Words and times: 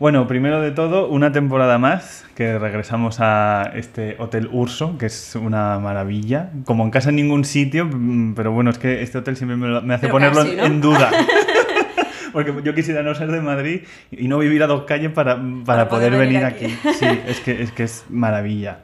Bueno, 0.00 0.28
primero 0.28 0.60
de 0.60 0.70
todo, 0.70 1.08
una 1.08 1.32
temporada 1.32 1.76
más 1.78 2.24
que 2.36 2.56
regresamos 2.56 3.18
a 3.18 3.72
este 3.74 4.14
Hotel 4.20 4.48
Urso, 4.52 4.96
que 4.96 5.06
es 5.06 5.34
una 5.34 5.80
maravilla. 5.80 6.50
Como 6.66 6.84
en 6.84 6.92
casa 6.92 7.08
en 7.08 7.16
ningún 7.16 7.44
sitio, 7.44 7.84
mm, 7.84 8.34
pero 8.34 8.52
bueno, 8.52 8.70
es 8.70 8.78
que 8.78 9.02
este 9.02 9.18
hotel 9.18 9.36
siempre 9.36 9.56
me, 9.56 9.94
hace 9.94 10.02
Pero 10.02 10.12
ponerlo 10.12 10.44
casi, 10.44 10.54
¿no? 10.54 10.64
en 10.66 10.80
duda. 10.80 11.10
Porque 12.32 12.54
yo 12.62 12.74
quisiera 12.74 13.02
no 13.02 13.12
ser 13.16 13.32
de 13.32 13.40
Madrid 13.40 13.80
y 14.12 14.28
no 14.28 14.38
vivir 14.38 14.62
a 14.62 14.68
dos 14.68 14.84
calles 14.84 15.10
para, 15.10 15.34
para, 15.34 15.64
Para 15.64 15.88
poder, 15.88 16.12
poder 16.12 16.28
venir 16.28 16.44
aquí. 16.44 16.66
aquí. 16.66 16.94
Sí, 16.96 17.06
es 17.26 17.40
que, 17.40 17.60
es 17.60 17.72
que 17.72 17.82
es 17.82 18.04
maravilla. 18.08 18.78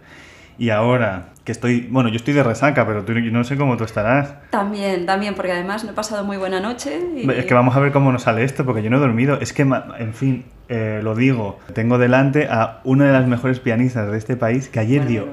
Y 0.59 0.71
ahora 0.71 1.27
que 1.45 1.53
estoy, 1.53 1.87
bueno, 1.91 2.09
yo 2.09 2.17
estoy 2.17 2.35
de 2.35 2.43
resaca, 2.43 2.87
pero 2.87 3.05
tú, 3.05 3.13
yo 3.13 3.31
no 3.31 3.45
sé 3.45 3.57
cómo 3.57 3.77
tú 3.77 3.85
estarás. 3.85 4.35
También, 4.51 5.07
también, 5.07 5.35
porque 5.35 5.53
además 5.53 5.85
no 5.85 5.91
he 5.91 5.95
pasado 5.95 6.25
muy 6.25 6.39
buena 6.39 6.59
noche. 6.59 7.01
Y... 7.17 7.31
Es 7.31 7.45
que 7.45 7.55
vamos 7.55 7.77
a 7.77 7.81
ver 7.81 7.93
cómo 7.93 8.11
nos 8.11 8.23
sale 8.23 8.43
esto, 8.43 8.65
porque 8.65 8.83
yo 8.83 8.91
no 8.91 8.97
he 8.97 9.01
dormido. 9.01 9.39
Es 9.41 9.53
que, 9.53 9.63
en 9.63 10.15
fin, 10.15 10.45
eh, 10.69 11.01
lo 11.03 11.15
digo, 11.15 11.59
tengo 11.75 11.99
delante 11.99 12.47
a 12.51 12.81
una 12.85 13.07
de 13.07 13.13
las 13.13 13.27
mejores 13.27 13.61
pianistas 13.61 14.11
de 14.11 14.19
este 14.19 14.37
país 14.37 14.69
que 14.69 14.81
ayer 14.81 15.07
dio 15.07 15.27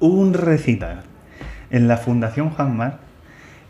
un 0.00 0.34
recital 0.34 1.02
en 1.70 1.88
la 1.88 1.96
Fundación 1.96 2.50
Juan 2.50 2.76
Mar 2.76 2.98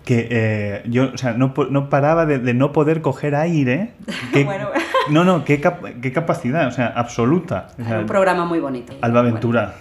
que 0.05 0.29
eh, 0.31 0.83
yo, 0.87 1.11
o 1.13 1.17
sea, 1.19 1.33
no, 1.33 1.53
no 1.71 1.89
paraba 1.91 2.27
de, 2.27 2.39
de 2.39 2.55
no 2.55 2.71
poder 2.73 3.01
coger 3.03 3.35
aire. 3.35 3.93
Bueno. 4.45 4.69
No, 5.09 5.23
no, 5.25 5.45
qué, 5.45 5.61
cap- 5.61 5.85
qué 6.03 6.13
capacidad, 6.13 6.67
o 6.67 6.73
sea, 6.73 6.89
absoluta. 6.89 7.69
O 7.81 7.85
sea, 7.85 8.01
un 8.01 8.07
programa 8.07 8.45
muy 8.45 8.59
bonito. 8.59 8.93
Alba 9.03 9.21
Bueno, 9.23 9.35
Ventura, 9.35 9.75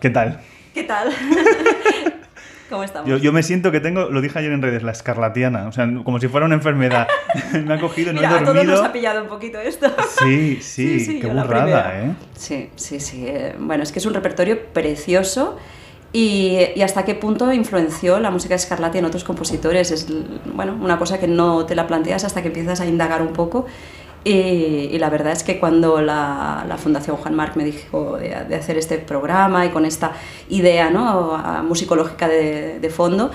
¿qué 0.00 0.10
tal? 0.10 0.40
¿Qué 0.74 0.82
tal? 0.82 1.08
¿Cómo 2.70 2.84
estamos? 2.84 3.10
Yo, 3.10 3.16
yo 3.18 3.32
me 3.32 3.42
siento 3.42 3.70
que 3.72 3.80
tengo, 3.80 4.08
lo 4.10 4.20
dije 4.20 4.38
ayer 4.38 4.52
en 4.52 4.62
redes, 4.62 4.82
la 4.82 4.92
escarlatiana, 4.92 5.66
o 5.68 5.72
sea, 5.72 5.86
como 6.04 6.18
si 6.20 6.28
fuera 6.28 6.46
una 6.46 6.54
enfermedad. 6.54 7.08
me 7.66 7.74
ha 7.74 7.80
cogido, 7.80 8.12
no 8.12 8.20
Mira, 8.20 8.32
he 8.32 8.34
a 8.36 8.38
todos 8.40 8.54
dormido. 8.54 8.76
nos 8.76 8.84
ha 8.88 8.92
pillado 8.92 9.22
un 9.22 9.28
poquito 9.28 9.58
esto. 9.60 9.88
Sí, 10.22 10.58
sí, 10.62 11.18
qué 11.20 11.28
yo 11.28 11.34
la 11.34 11.42
burrada. 11.42 12.00
¿eh? 12.00 12.12
Sí, 12.34 12.70
sí, 12.76 13.00
sí. 13.00 13.24
eh, 13.26 13.54
Bueno, 13.58 13.82
es 13.82 13.92
que 13.92 13.98
es 13.98 14.06
un 14.06 14.14
repertorio 14.14 14.58
precioso 14.72 15.58
y, 16.12 16.58
y 16.74 16.82
hasta 16.82 17.04
qué 17.04 17.14
punto 17.14 17.52
influenció 17.52 18.18
la 18.20 18.30
música 18.30 18.54
de 18.54 18.58
Scarlatti 18.58 18.98
en 18.98 19.04
otros 19.04 19.24
compositores. 19.24 19.90
Es, 19.90 20.06
bueno, 20.54 20.76
una 20.80 20.98
cosa 20.98 21.18
que 21.20 21.28
no 21.28 21.66
te 21.66 21.74
la 21.74 21.86
planteas 21.86 22.24
hasta 22.24 22.40
que 22.42 22.48
empiezas 22.48 22.80
a 22.80 22.86
indagar 22.86 23.22
un 23.22 23.32
poco. 23.32 23.66
Y, 24.24 24.30
y 24.92 24.98
la 24.98 25.08
verdad 25.08 25.32
es 25.32 25.42
que 25.42 25.58
cuando 25.58 26.02
la, 26.02 26.64
la 26.68 26.76
Fundación 26.76 27.16
Juan 27.16 27.34
Marc 27.34 27.56
me 27.56 27.64
dijo 27.64 28.18
de, 28.18 28.36
de 28.48 28.54
hacer 28.54 28.76
este 28.76 28.98
programa 28.98 29.64
y 29.64 29.70
con 29.70 29.86
esta 29.86 30.12
idea 30.50 30.90
¿no? 30.90 31.34
a- 31.34 31.62
musicológica 31.62 32.28
de, 32.28 32.78
de 32.80 32.90
fondo, 32.90 33.30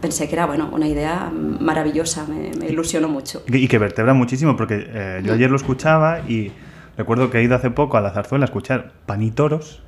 pensé 0.00 0.28
que 0.28 0.34
era 0.36 0.46
bueno, 0.46 0.68
una 0.72 0.86
idea 0.86 1.30
maravillosa, 1.34 2.26
me, 2.28 2.52
me 2.58 2.68
ilusionó 2.68 3.08
mucho. 3.08 3.42
Y 3.48 3.66
que 3.66 3.78
vertebra 3.78 4.14
muchísimo, 4.14 4.56
porque 4.56 4.84
eh, 4.88 5.20
yo 5.24 5.32
ayer 5.34 5.50
lo 5.50 5.56
escuchaba 5.56 6.20
y 6.28 6.52
recuerdo 6.96 7.30
que 7.30 7.38
he 7.38 7.42
ido 7.42 7.56
hace 7.56 7.70
poco 7.70 7.96
a 7.96 8.00
la 8.00 8.10
zarzuela 8.12 8.44
a 8.44 8.46
escuchar 8.46 8.92
Panitoros, 9.06 9.82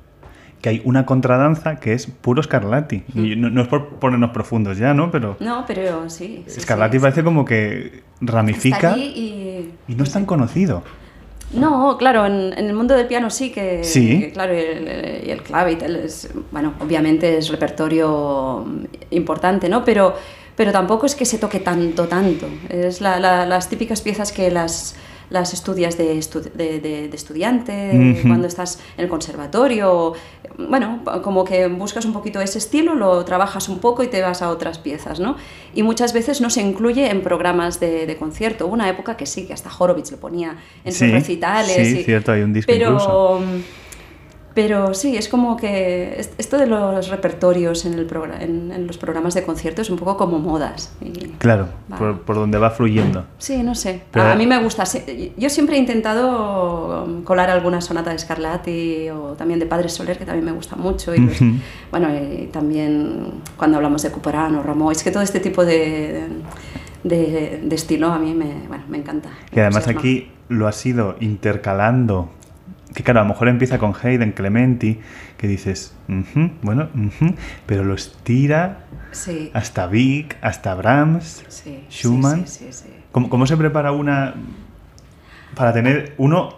que 0.63 0.69
hay 0.69 0.81
una 0.85 1.05
contradanza 1.05 1.75
que 1.81 1.91
es 1.91 2.07
puro 2.07 2.41
Scarlatti. 2.41 3.03
Y 3.13 3.35
no, 3.35 3.49
no 3.49 3.61
es 3.63 3.67
por 3.67 3.99
ponernos 3.99 4.29
profundos 4.31 4.77
ya, 4.77 4.93
¿no? 4.93 5.11
Pero 5.11 5.35
No, 5.41 5.65
pero 5.67 6.09
sí. 6.09 6.45
sí, 6.47 6.61
Scarlatti 6.61 6.97
sí, 6.97 7.01
parece 7.01 7.19
sí. 7.19 7.25
como 7.25 7.43
que 7.43 8.01
ramifica 8.21 8.97
y... 8.97 9.71
y 9.89 9.95
no 9.95 10.03
es 10.05 10.11
tan 10.13 10.25
conocido. 10.25 10.81
No, 11.53 11.97
claro, 11.97 12.25
en, 12.25 12.57
en 12.57 12.65
el 12.67 12.73
mundo 12.73 12.95
del 12.95 13.07
piano 13.07 13.29
sí 13.29 13.51
que, 13.51 13.83
Sí. 13.83 14.21
que, 14.21 14.31
claro, 14.31 14.53
y 14.55 14.57
el, 14.57 14.87
el 14.87 15.43
clave 15.43 15.73
y 15.73 15.75
tal 15.75 15.97
es, 15.97 16.29
bueno, 16.51 16.73
obviamente 16.79 17.37
es 17.37 17.49
repertorio 17.49 18.65
importante, 19.11 19.67
¿no? 19.67 19.83
Pero, 19.83 20.15
pero 20.55 20.71
tampoco 20.71 21.05
es 21.05 21.13
que 21.13 21.25
se 21.25 21.37
toque 21.39 21.59
tanto, 21.59 22.07
tanto. 22.07 22.47
Es 22.69 23.01
la- 23.01 23.19
la- 23.19 23.45
las 23.45 23.69
típicas 23.69 23.99
piezas 24.01 24.31
que 24.31 24.49
las, 24.49 24.95
las 25.33 25.51
estudias 25.51 25.97
de, 25.97 26.15
estu- 26.15 26.43
de, 26.53 26.79
de- 26.79 27.07
de 27.09 27.15
estudiante, 27.15 28.21
cuando 28.25 28.47
estás 28.47 28.79
en 28.97 29.03
el 29.05 29.09
conservatorio. 29.09 30.13
Bueno, 30.57 31.01
como 31.23 31.43
que 31.43 31.65
buscas 31.67 32.05
un 32.05 32.13
poquito 32.13 32.39
ese 32.39 32.59
estilo, 32.59 32.93
lo 32.93 33.25
trabajas 33.25 33.67
un 33.67 33.79
poco 33.79 34.03
y 34.03 34.07
te 34.07 34.21
vas 34.21 34.43
a 34.43 34.49
otras 34.51 34.77
piezas, 34.77 35.19
¿no? 35.19 35.35
Y 35.73 35.81
muchas 35.81 36.13
veces 36.13 36.39
no 36.39 36.51
se 36.51 36.61
incluye 36.61 37.09
en 37.09 37.21
programas 37.23 37.79
de, 37.79 38.15
concierto. 38.19 38.67
Hubo 38.67 38.73
una 38.75 38.87
época 38.87 39.17
que 39.17 39.25
sí, 39.25 39.47
que 39.47 39.53
hasta 39.53 39.71
Horowitz 39.75 40.11
lo 40.11 40.17
ponía 40.17 40.55
en 40.85 40.91
Sí, 40.93 40.99
sus 41.05 41.11
recitales. 41.11 41.87
sí, 41.87 41.99
y- 42.01 42.03
cierto, 42.03 42.31
hay 42.31 42.43
un 42.43 42.53
disco 42.53 42.71
pero, 42.71 42.89
incluso. 42.89 43.41
Pero 44.53 44.93
sí, 44.93 45.17
es 45.17 45.27
como 45.29 45.57
que 45.57 46.13
es- 46.19 46.31
esto 46.37 46.57
de 46.59 46.67
los 46.67 47.07
repertorios 47.07 47.85
en, 47.85 47.93
el 47.95 48.07
en, 48.39 48.71
en 48.71 48.85
los 48.85 48.97
programas 48.99 49.33
de 49.33 49.43
concierto 49.43 49.81
es 49.81 49.89
un 49.89 49.97
poco 49.97 50.15
como 50.17 50.37
modas. 50.37 50.93
y- 51.01 51.29
Claro, 51.39 51.69
por, 51.97 52.21
por 52.21 52.35
donde 52.35 52.59
va 52.59 52.69
fluyendo. 52.69 53.25
Sí, 53.39 53.63
no 53.63 53.73
sé. 53.73 54.03
Pero- 54.11 54.27
a, 54.31 54.35
mí 54.35 54.45
me 54.45 54.61
gusta. 54.61 54.83
Yo 55.37 55.49
siempre 55.49 55.75
he 55.77 55.79
intentado 55.79 57.03
um, 57.05 57.23
colar 57.23 57.49
alguna 57.49 57.81
sonata 57.81 58.11
de 58.11 58.19
Scarlatti 58.19 59.09
o 59.09 59.33
también 59.33 59.59
de 59.59 59.65
Padre 59.65 59.89
Soler, 59.89 60.17
que 60.19 60.25
también 60.25 60.45
me 60.45 60.51
gusta 60.51 60.75
mucho. 60.75 61.15
Y 61.15 61.19
Ujú. 61.25 61.45
bueno, 61.89 62.09
y 62.13 62.47
también 62.51 63.41
cuando 63.57 63.77
hablamos 63.77 64.03
de 64.03 64.11
Couperin 64.11 64.55
o 64.55 64.61
Rameau, 64.63 64.91
es 64.91 65.03
que 65.03 65.09
todo 65.11 65.23
este 65.23 65.39
tipo 65.39 65.65
de, 65.65 66.27
de, 67.03 67.59
de 67.63 67.75
estilo 67.75 68.11
a 68.11 68.19
mí 68.19 68.33
me, 68.35 68.67
bueno, 68.67 68.83
me 68.87 68.97
encanta. 68.99 69.29
Y 69.51 69.59
además 69.59 69.87
aquí 69.87 70.29
lo 70.49 70.67
has 70.67 70.85
ido 70.85 71.15
intercalando. 71.19 72.29
Que 72.93 73.03
claro, 73.03 73.21
a 73.21 73.23
lo 73.23 73.29
mejor 73.29 73.47
empieza 73.47 73.79
con 73.79 73.93
Haydn, 73.99 74.31
Clementi, 74.33 74.99
que 75.37 75.47
dices, 75.47 75.95
"Ujú, 76.07 76.51
bueno, 76.61 76.89
ujú", 76.95 77.33
pero 77.65 77.83
lo 77.83 77.95
estira 77.95 78.85
Sí, 79.11 79.49
hasta 79.53 79.87
Wieck, 79.87 80.37
hasta 80.41 80.75
Brahms, 80.75 81.43
sí, 81.47 81.83
Schumann. 81.89 82.47
sí, 82.47 82.65
sí, 82.65 82.73
sí. 82.73 82.89
¿Cómo, 83.11 83.29
cómo 83.29 83.45
se 83.47 83.57
prepara 83.57 83.91
una 83.91 84.33
para 85.55 85.71
tener 85.73 86.13
uno, 86.17 86.57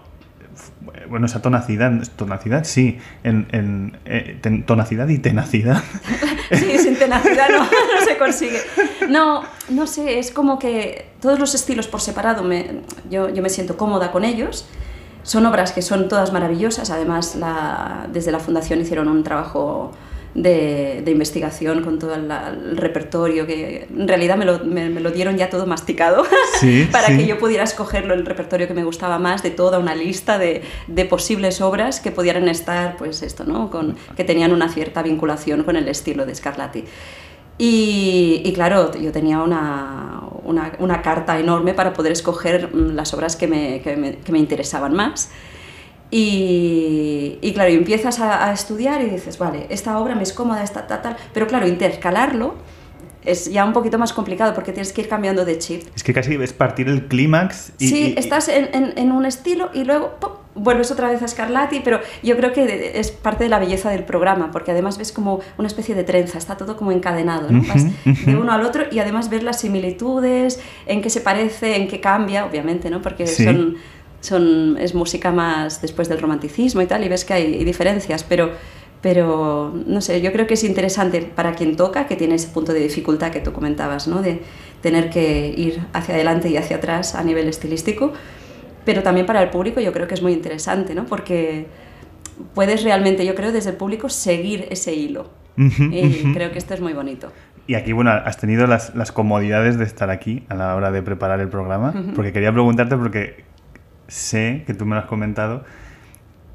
bueno, 1.09 1.25
esa 1.25 1.41
tonacidad, 1.41 1.91
tonacidad 2.16 2.63
sí, 2.63 2.97
en, 3.23 3.47
en, 3.52 3.97
eh, 4.06 4.38
ten- 4.41 4.63
tonacidad 4.66 5.07
y 5.09 5.19
tenacidad? 5.19 5.84
Sí, 6.52 6.78
sin 6.78 6.96
tenacidad 6.96 7.50
no, 7.50 7.63
no 7.63 8.06
se 8.07 8.17
consigue. 8.19 8.59
No, 9.09 9.44
no 9.69 9.88
sé, 9.88 10.19
es 10.19 10.29
como 10.31 10.59
que 10.59 11.07
todos 11.19 11.40
los 11.40 11.56
estilos 11.56 11.88
por 11.88 12.02
separado, 12.02 12.44
me, 12.44 12.81
yo, 13.09 13.29
yo 13.29 13.41
me 13.41 13.50
siento 13.50 13.78
cómoda 13.78 14.12
con 14.12 14.23
ellos. 14.23 14.67
Son 15.25 15.45
obras 15.45 15.71
que 15.73 15.81
son 15.81 16.07
todas 16.07 16.31
maravillosas, 16.31 16.89
además 16.91 17.35
la, 17.35 18.07
desde 18.13 18.31
la 18.31 18.39
Fundación 18.39 18.79
hicieron 18.79 19.07
un 19.09 19.23
trabajo 19.23 19.91
de, 20.35 21.01
de 21.05 21.11
investigación 21.11 21.81
con 21.81 21.97
todo 21.97 22.13
el, 22.13 22.29
el 22.29 22.77
repertorio, 22.77 23.47
que 23.47 23.87
en 23.89 24.07
realidad 24.07 24.35
me 24.37 24.43
lo, 24.45 24.59
me- 24.65 24.89
me 24.89 24.99
lo 25.01 25.09
dieron 25.11 25.35
ya 25.37 25.49
todo 25.49 25.65
masticado 25.65 26.25
Sí, 26.59 26.87
para 26.91 27.07
sí. 27.07 27.17
que 27.17 27.25
yo 27.25 27.39
pudiera 27.39 27.63
escogerlo 27.63 28.13
el 28.13 28.25
repertorio 28.25 28.67
que 28.67 28.73
me 28.75 28.83
gustaba 28.83 29.17
más 29.17 29.43
de 29.43 29.49
toda 29.51 29.79
una 29.79 29.95
lista 29.95 30.37
de, 30.37 30.61
de 30.87 31.05
posibles 31.05 31.59
obras 31.61 31.99
que 32.01 32.11
pudieran 32.11 32.47
estar, 32.49 32.97
pues 32.97 33.21
esto, 33.23 33.45
¿no? 33.45 33.71
Con, 33.71 33.95
que 34.17 34.23
tenían 34.25 34.51
una 34.51 34.69
cierta 34.69 35.01
vinculación 35.03 35.63
con 35.63 35.75
el 35.77 35.87
estilo 35.87 36.25
de 36.25 36.35
Scarlatti. 36.35 36.83
Y, 37.57 38.41
y 38.43 38.53
claro, 38.53 38.93
yo 38.93 39.11
tenía 39.11 39.41
una, 39.41 40.21
una, 40.43 40.73
una 40.79 41.01
carta 41.01 41.39
enorme 41.39 41.73
para 41.73 41.93
poder 41.93 42.11
escoger 42.11 42.73
mm, 42.73 42.95
las 42.95 43.13
obras 43.13 43.35
que 43.35 43.47
me, 43.47 43.81
que 43.81 43.95
me, 43.95 44.17
que 44.17 44.31
me 44.31 44.39
interesaban 44.39 44.93
más. 44.93 45.29
Y, 46.11 47.39
y 47.41 47.53
claro, 47.53 47.71
y 47.71 47.75
empiezas 47.75 48.19
a, 48.19 48.47
a 48.49 48.53
estudiar 48.53 49.01
y 49.01 49.05
dices, 49.05 49.38
vale, 49.38 49.67
esta 49.69 49.97
obra 49.99 50.16
me 50.16 50.23
es 50.23 50.34
cómoda, 50.34 50.63
esta 50.63 50.87
tal, 50.87 51.02
tal, 51.02 51.17
pero 51.34 51.47
claro, 51.47 51.67
intercalarlo 51.67 52.55
es 53.25 53.51
ya 53.51 53.66
un 53.66 53.73
poquito 53.73 53.97
más 53.97 54.13
complicado 54.13 54.53
porque 54.53 54.72
tienes 54.72 54.93
que 54.93 55.01
ir 55.01 55.07
cambiando 55.09 55.45
de 55.45 55.57
chip. 55.57 55.83
Es 55.95 56.03
que 56.03 56.13
casi 56.13 56.35
es 56.35 56.53
partir 56.53 56.87
el 56.89 57.05
clímax 57.07 57.73
y... 57.79 57.87
sí, 57.89 58.13
y- 58.16 58.19
estás 58.19 58.47
en, 58.49 58.69
en- 58.73 58.93
en 58.97 59.11
un 59.11 59.25
estilo 59.25 59.69
y 59.73 59.83
luego 59.83 60.16
¡pum! 60.19 60.31
vuelves 60.57 60.89
otra 60.89 61.09
vez 61.09 61.22
a 61.22 61.27
Scarlatti, 61.27 61.81
pero 61.81 61.99
yo 62.23 62.37
creo 62.37 62.53
que 62.53 62.97
es 62.97 63.11
parte 63.11 63.43
de 63.43 63.49
la 63.49 63.59
belleza 63.59 63.89
del 63.89 64.05
programa, 64.05 64.51
porque 64.51 64.72
además 64.72 64.97
ves 64.97 65.11
como 65.11 65.41
una 65.57 65.67
especie 65.67 65.95
de 65.95 66.05
trenza, 66.05 66.37
está 66.37 66.55
todo 66.55 66.77
como 66.77 66.93
encadenado, 66.93 67.51
¿no? 67.51 67.61
Vas 67.67 67.83
de 68.25 68.35
uno 68.37 68.53
al 68.53 68.61
otro 68.61 68.83
y 68.89 68.99
además 68.99 69.29
ver 69.29 69.43
las 69.43 69.59
similitudes, 69.59 70.61
en 70.85 71.01
qué 71.01 71.09
se 71.09 71.19
parece, 71.19 71.75
en 71.75 71.87
qué 71.89 71.99
cambia, 71.99 72.45
obviamente, 72.45 72.89
¿no? 72.89 73.01
Porque 73.01 73.28
Sí. 73.28 73.43
son, 73.43 73.75
son, 74.21 74.78
es 74.79 74.95
música 74.95 75.31
más 75.31 75.81
después 75.81 76.07
del 76.09 76.19
romanticismo 76.21 76.81
y 76.81 76.85
tal, 76.87 77.03
y 77.03 77.09
ves 77.09 77.25
que 77.25 77.33
hay 77.33 77.63
diferencias, 77.66 78.23
pero 78.23 78.51
pero 79.05 79.72
no 79.85 80.02
sé, 80.02 80.19
yo 80.19 80.31
creo 80.31 80.47
que 80.47 80.55
es 80.55 80.63
interesante 80.63 81.22
para 81.22 81.53
quien 81.53 81.75
toca, 81.75 82.07
que 82.07 82.16
tiene 82.16 82.34
ese 82.34 82.47
punto 82.47 82.73
de 82.73 82.79
dificultad 82.79 83.29
que 83.29 83.40
tú 83.40 83.53
comentabas, 83.53 84.07
¿no? 84.07 84.23
De 84.23 84.41
tener 84.81 85.11
que 85.11 85.53
ir 85.55 85.85
hacia 85.93 86.16
adelante 86.16 86.49
y 86.49 86.57
hacia 86.57 86.78
atrás 86.78 87.13
a 87.13 87.23
nivel 87.23 87.47
estilístico, 87.47 88.13
pero 88.84 89.03
también 89.03 89.28
para 89.28 89.43
el 89.43 89.52
público 89.52 89.79
yo 89.79 89.93
creo 89.93 90.07
que 90.07 90.16
es 90.16 90.23
muy 90.23 90.34
interesante, 90.34 90.96
¿no? 90.96 91.05
Porque 91.05 91.67
puedes 92.55 92.84
realmente, 92.84 93.23
yo 93.28 93.35
creo, 93.35 93.52
desde 93.52 93.69
el 93.69 93.75
público 93.75 94.09
seguir 94.09 94.66
ese 94.72 94.96
hilo. 94.96 95.29
y 95.55 96.34
creo 96.34 96.52
que 96.52 96.57
esto 96.57 96.73
es 96.73 96.81
muy 96.81 96.93
bonito. 96.93 97.31
Y 97.67 97.75
aquí, 97.75 97.91
bueno, 97.91 98.09
has 98.09 98.37
tenido 98.37 98.66
las, 98.66 98.96
las, 98.96 99.11
comodidades 99.11 99.78
de 99.78 99.84
estar 99.84 100.09
aquí 100.09 100.46
a 100.49 100.55
la 100.55 100.75
hora 100.75 100.90
de 100.90 101.03
preparar 101.03 101.41
el 101.41 101.49
programa, 101.49 101.93
porque 102.16 102.34
quería 102.34 102.52
preguntarte, 102.52 102.97
porque 102.97 103.43
sé 104.07 104.63
que 104.66 104.73
tú 104.73 104.87
me 104.87 104.96
lo 104.96 105.02
has 105.02 105.07
comentado, 105.07 105.63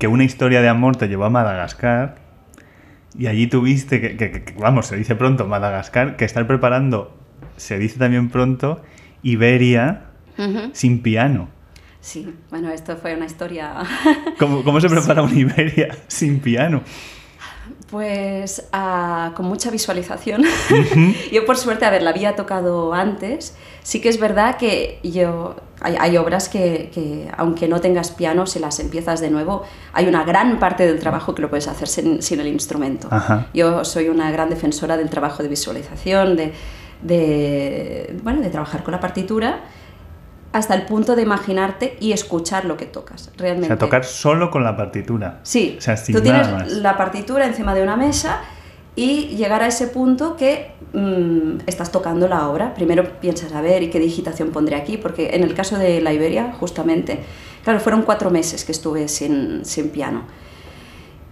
que 0.00 0.08
una 0.08 0.24
historia 0.24 0.60
de 0.62 0.68
amor 0.68 0.96
te 0.96 1.06
llevó 1.06 1.26
a 1.26 1.30
Madagascar 1.30 2.28
y 3.18 3.26
allí 3.26 3.46
tuviste 3.46 4.00
que, 4.00 4.16
que, 4.16 4.54
vamos, 4.58 4.86
se 4.86 4.96
dice 4.96 5.14
pronto 5.14 5.46
Madagascar, 5.46 6.16
que 6.16 6.24
estar 6.24 6.46
preparando, 6.46 7.16
se 7.56 7.78
dice 7.78 7.98
también 7.98 8.28
pronto, 8.28 8.82
Iberia 9.22 10.04
sin 10.72 11.02
piano. 11.02 11.48
Sí, 12.00 12.34
bueno, 12.48 12.70
esto 12.70 12.96
fue 12.96 13.14
una 13.14 13.26
historia... 13.26 13.74
¿Cómo, 14.38 14.64
cómo 14.64 14.80
se 14.80 14.88
prepara 14.90 15.22
una 15.22 15.34
Iberia 15.34 15.94
sin 16.08 16.40
piano? 16.40 16.82
Pues 17.90 18.68
uh, 18.72 19.32
con 19.34 19.46
mucha 19.46 19.70
visualización. 19.70 20.44
yo 21.32 21.44
por 21.44 21.56
suerte, 21.56 21.84
a 21.84 21.90
ver, 21.90 22.02
la 22.02 22.10
había 22.10 22.36
tocado 22.36 22.94
antes. 22.94 23.56
Sí 23.82 24.00
que 24.00 24.08
es 24.08 24.20
verdad 24.20 24.56
que 24.58 25.00
yo 25.02 25.56
hay, 25.80 25.96
hay 25.98 26.16
obras 26.16 26.48
que, 26.48 26.90
que, 26.94 27.28
aunque 27.36 27.66
no 27.66 27.80
tengas 27.80 28.12
piano, 28.12 28.46
si 28.46 28.60
las 28.60 28.78
empiezas 28.78 29.20
de 29.20 29.30
nuevo, 29.30 29.64
hay 29.92 30.06
una 30.06 30.22
gran 30.24 30.58
parte 30.60 30.86
del 30.86 31.00
trabajo 31.00 31.34
que 31.34 31.42
lo 31.42 31.50
puedes 31.50 31.66
hacer 31.66 31.88
sin, 31.88 32.22
sin 32.22 32.38
el 32.38 32.46
instrumento. 32.46 33.08
Ajá. 33.10 33.48
Yo 33.54 33.84
soy 33.84 34.08
una 34.08 34.30
gran 34.30 34.50
defensora 34.50 34.96
del 34.96 35.10
trabajo 35.10 35.42
de 35.42 35.48
visualización, 35.48 36.36
de, 36.36 36.52
de, 37.02 38.16
bueno, 38.22 38.40
de 38.40 38.50
trabajar 38.50 38.84
con 38.84 38.92
la 38.92 39.00
partitura 39.00 39.62
hasta 40.52 40.74
el 40.74 40.82
punto 40.82 41.14
de 41.14 41.22
imaginarte 41.22 41.96
y 42.00 42.12
escuchar 42.12 42.64
lo 42.64 42.76
que 42.76 42.86
tocas, 42.86 43.30
realmente. 43.36 43.66
O 43.66 43.76
sea, 43.76 43.78
tocar 43.78 44.04
solo 44.04 44.50
con 44.50 44.64
la 44.64 44.76
partitura. 44.76 45.38
Sí, 45.42 45.76
o 45.78 45.80
sea, 45.80 45.96
sin 45.96 46.14
tú 46.14 46.22
tienes 46.22 46.46
nada 46.46 46.64
más. 46.64 46.72
la 46.72 46.96
partitura 46.96 47.46
encima 47.46 47.74
de 47.74 47.82
una 47.82 47.96
mesa 47.96 48.40
y 48.96 49.28
llegar 49.36 49.62
a 49.62 49.68
ese 49.68 49.86
punto 49.86 50.36
que 50.36 50.72
mmm, 50.92 51.60
estás 51.66 51.92
tocando 51.92 52.26
la 52.26 52.48
obra. 52.48 52.74
Primero 52.74 53.20
piensas, 53.20 53.52
a 53.52 53.60
ver, 53.60 53.82
¿y 53.84 53.90
qué 53.90 54.00
digitación 54.00 54.50
pondré 54.50 54.74
aquí? 54.74 54.96
Porque 54.96 55.30
en 55.34 55.44
el 55.44 55.54
caso 55.54 55.78
de 55.78 56.00
la 56.00 56.12
Iberia, 56.12 56.52
justamente, 56.58 57.20
claro, 57.62 57.78
fueron 57.78 58.02
cuatro 58.02 58.30
meses 58.30 58.64
que 58.64 58.72
estuve 58.72 59.06
sin, 59.06 59.64
sin 59.64 59.90
piano. 59.90 60.24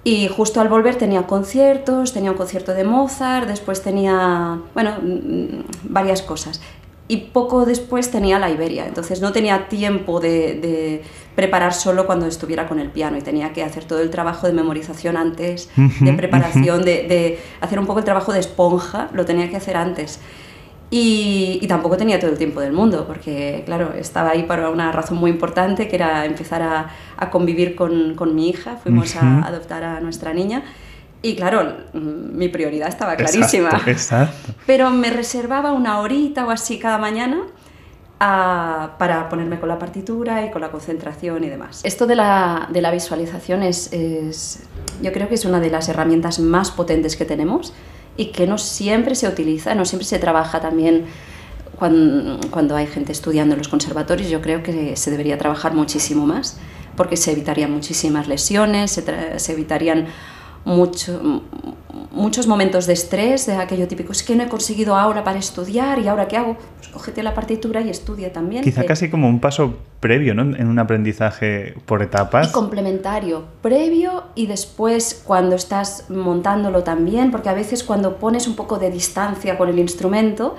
Y 0.04 0.28
justo 0.28 0.60
al 0.60 0.68
volver 0.68 0.94
tenía 0.94 1.26
conciertos, 1.26 2.12
tenía 2.12 2.30
un 2.30 2.36
concierto 2.36 2.72
de 2.72 2.84
Mozart, 2.84 3.48
después 3.48 3.82
tenía, 3.82 4.58
bueno, 4.72 4.92
mm, 5.02 5.92
varias 5.92 6.22
cosas 6.22 6.60
y 7.08 7.16
poco 7.16 7.64
después 7.64 8.10
tenía 8.10 8.38
la 8.38 8.50
Iberia, 8.50 8.86
entonces 8.86 9.22
no 9.22 9.32
tenía 9.32 9.68
tiempo 9.68 10.20
de, 10.20 10.60
de, 10.60 11.02
preparar 11.34 11.72
solo 11.72 12.04
cuando 12.04 12.26
estuviera 12.26 12.68
con 12.68 12.78
el 12.78 12.90
piano 12.90 13.16
y 13.16 13.22
tenía 13.22 13.52
que 13.52 13.62
hacer 13.62 13.84
todo 13.84 14.00
el 14.00 14.10
trabajo 14.10 14.46
de 14.46 14.52
memorización 14.52 15.16
antes, 15.16 15.70
de 15.76 16.12
preparación, 16.12 16.84
de, 16.84 17.08
de, 17.08 17.38
hacer 17.60 17.78
un 17.78 17.86
poco 17.86 18.00
el 18.00 18.04
trabajo 18.04 18.32
de 18.32 18.40
esponja, 18.40 19.08
lo 19.12 19.24
tenía 19.24 19.48
que 19.48 19.56
hacer 19.56 19.76
antes. 19.76 20.20
Y, 20.90 21.58
y, 21.62 21.66
tampoco 21.66 21.96
tenía 21.96 22.18
todo 22.18 22.30
el 22.30 22.38
tiempo 22.38 22.60
del 22.60 22.72
mundo, 22.72 23.04
porque 23.06 23.62
claro, 23.66 23.92
estaba 23.94 24.30
ahí 24.30 24.44
para 24.44 24.70
una 24.70 24.90
razón 24.90 25.18
muy 25.18 25.30
importante, 25.30 25.86
que 25.86 25.96
era 25.96 26.24
empezar 26.24 26.62
a, 26.62 26.90
a 27.16 27.30
convivir 27.30 27.74
con, 27.74 28.14
con, 28.14 28.34
mi 28.34 28.48
hija, 28.48 28.76
fuimos 28.82 29.14
uh 29.14 29.18
-huh. 29.18 29.44
a 29.44 29.48
adoptar 29.48 29.84
a 29.84 30.00
nuestra 30.00 30.32
niña. 30.32 30.62
Y 31.20 31.34
claro, 31.34 31.74
mi 31.92 32.48
prioridad 32.48 32.88
estaba 32.88 33.16
clarísima. 33.16 33.70
Exacto, 33.70 33.90
exacto. 33.90 34.52
Pero 34.66 34.90
me 34.90 35.10
reservaba 35.10 35.72
una 35.72 36.00
horita 36.00 36.46
o 36.46 36.50
así 36.50 36.78
cada 36.78 36.98
mañana 36.98 37.42
a, 38.20 38.96
para 38.98 39.28
ponerme 39.28 39.58
con 39.58 39.68
la 39.68 39.78
partitura 39.78 40.44
y 40.44 40.50
con 40.50 40.60
la 40.60 40.70
concentración 40.70 41.42
y 41.42 41.48
demás. 41.48 41.80
Esto 41.84 42.06
de 42.06 42.14
la, 42.14 42.68
de 42.72 42.80
la 42.80 42.92
visualización 42.92 43.62
es, 43.62 43.92
es, 43.92 44.60
yo 45.02 45.12
creo 45.12 45.28
que 45.28 45.34
es 45.34 45.44
una 45.44 45.58
de 45.60 45.70
las 45.70 45.88
herramientas 45.88 46.38
más 46.38 46.70
potentes 46.70 47.16
que 47.16 47.24
tenemos 47.24 47.72
y 48.16 48.26
que 48.26 48.46
no 48.46 48.58
siempre 48.58 49.14
se 49.14 49.28
utiliza, 49.28 49.74
no 49.74 49.84
siempre 49.84 50.06
se 50.06 50.18
trabaja 50.18 50.60
también 50.60 51.06
cuando, 51.76 52.40
cuando 52.50 52.76
hay 52.76 52.86
gente 52.86 53.10
estudiando 53.10 53.54
en 53.54 53.58
los 53.58 53.68
conservatorios. 53.68 54.30
Yo 54.30 54.40
creo 54.40 54.62
que 54.62 54.96
se 54.96 55.10
debería 55.10 55.36
trabajar 55.36 55.74
muchísimo 55.74 56.26
más 56.26 56.58
porque 56.96 57.16
se 57.16 57.32
evitarían 57.32 57.72
muchísimas 57.72 58.26
lesiones, 58.26 58.90
se, 58.90 59.38
se 59.38 59.52
evitarían 59.52 60.06
mucho, 60.64 61.42
muchos 62.10 62.46
momentos 62.46 62.86
de 62.86 62.92
estrés, 62.92 63.46
de 63.46 63.54
aquello 63.54 63.88
típico, 63.88 64.12
es 64.12 64.22
que 64.22 64.36
no 64.36 64.42
he 64.42 64.48
conseguido 64.48 64.96
ahora 64.96 65.24
para 65.24 65.38
estudiar 65.38 65.98
y 65.98 66.08
ahora 66.08 66.28
qué 66.28 66.36
hago, 66.36 66.56
pues 66.76 66.88
cógete 66.88 67.22
la 67.22 67.34
partitura 67.34 67.80
y 67.80 67.90
estudia 67.90 68.32
también. 68.32 68.62
Quizá 68.62 68.82
que... 68.82 68.86
casi 68.86 69.10
como 69.10 69.28
un 69.28 69.40
paso 69.40 69.76
previo, 70.00 70.34
¿no? 70.34 70.42
En 70.42 70.68
un 70.68 70.78
aprendizaje 70.78 71.74
por 71.86 72.02
etapas. 72.02 72.48
Y 72.48 72.52
complementario, 72.52 73.44
previo 73.62 74.24
y 74.34 74.46
después 74.46 75.22
cuando 75.24 75.56
estás 75.56 76.10
montándolo 76.10 76.82
también, 76.82 77.30
porque 77.30 77.48
a 77.48 77.54
veces 77.54 77.82
cuando 77.82 78.16
pones 78.18 78.46
un 78.46 78.56
poco 78.56 78.78
de 78.78 78.90
distancia 78.90 79.58
con 79.58 79.68
el 79.68 79.78
instrumento, 79.78 80.56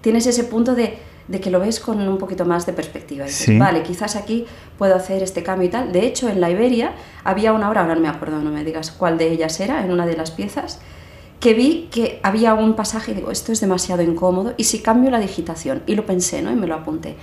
tienes 0.00 0.26
ese 0.26 0.44
punto 0.44 0.74
de 0.74 0.98
de 1.28 1.40
que 1.40 1.50
lo 1.50 1.60
ves 1.60 1.80
con 1.80 2.06
un 2.06 2.18
poquito 2.18 2.44
más 2.44 2.66
de 2.66 2.72
perspectiva. 2.72 3.24
Y 3.24 3.28
dices, 3.28 3.46
sí. 3.46 3.58
vale, 3.58 3.82
quizás 3.82 4.16
aquí 4.16 4.46
puedo 4.78 4.94
hacer 4.94 5.22
este 5.22 5.42
cambio 5.42 5.68
y 5.68 5.70
tal. 5.70 5.92
De 5.92 6.06
hecho, 6.06 6.28
en 6.28 6.40
la 6.40 6.50
Iberia 6.50 6.92
había 7.24 7.52
una 7.52 7.68
obra, 7.68 7.82
ahora 7.82 7.94
no 7.94 8.00
me 8.00 8.08
acuerdo, 8.08 8.40
no 8.40 8.50
me 8.50 8.64
digas 8.64 8.90
cuál 8.90 9.18
de 9.18 9.30
ellas 9.30 9.58
era, 9.60 9.84
en 9.84 9.90
una 9.90 10.06
de 10.06 10.16
las 10.16 10.30
piezas, 10.30 10.80
que 11.40 11.54
vi 11.54 11.88
que 11.90 12.20
había 12.22 12.54
un 12.54 12.74
pasaje 12.74 13.12
y 13.12 13.14
digo, 13.14 13.30
esto 13.30 13.52
es 13.52 13.60
demasiado 13.60 14.02
incómodo, 14.02 14.54
y 14.56 14.64
si 14.64 14.80
cambio 14.80 15.10
la 15.10 15.20
digitación, 15.20 15.82
y 15.86 15.94
lo 15.94 16.06
pensé, 16.06 16.42
¿no? 16.42 16.50
Y 16.50 16.56
me 16.56 16.66
lo 16.66 16.74
apunté. 16.74 17.16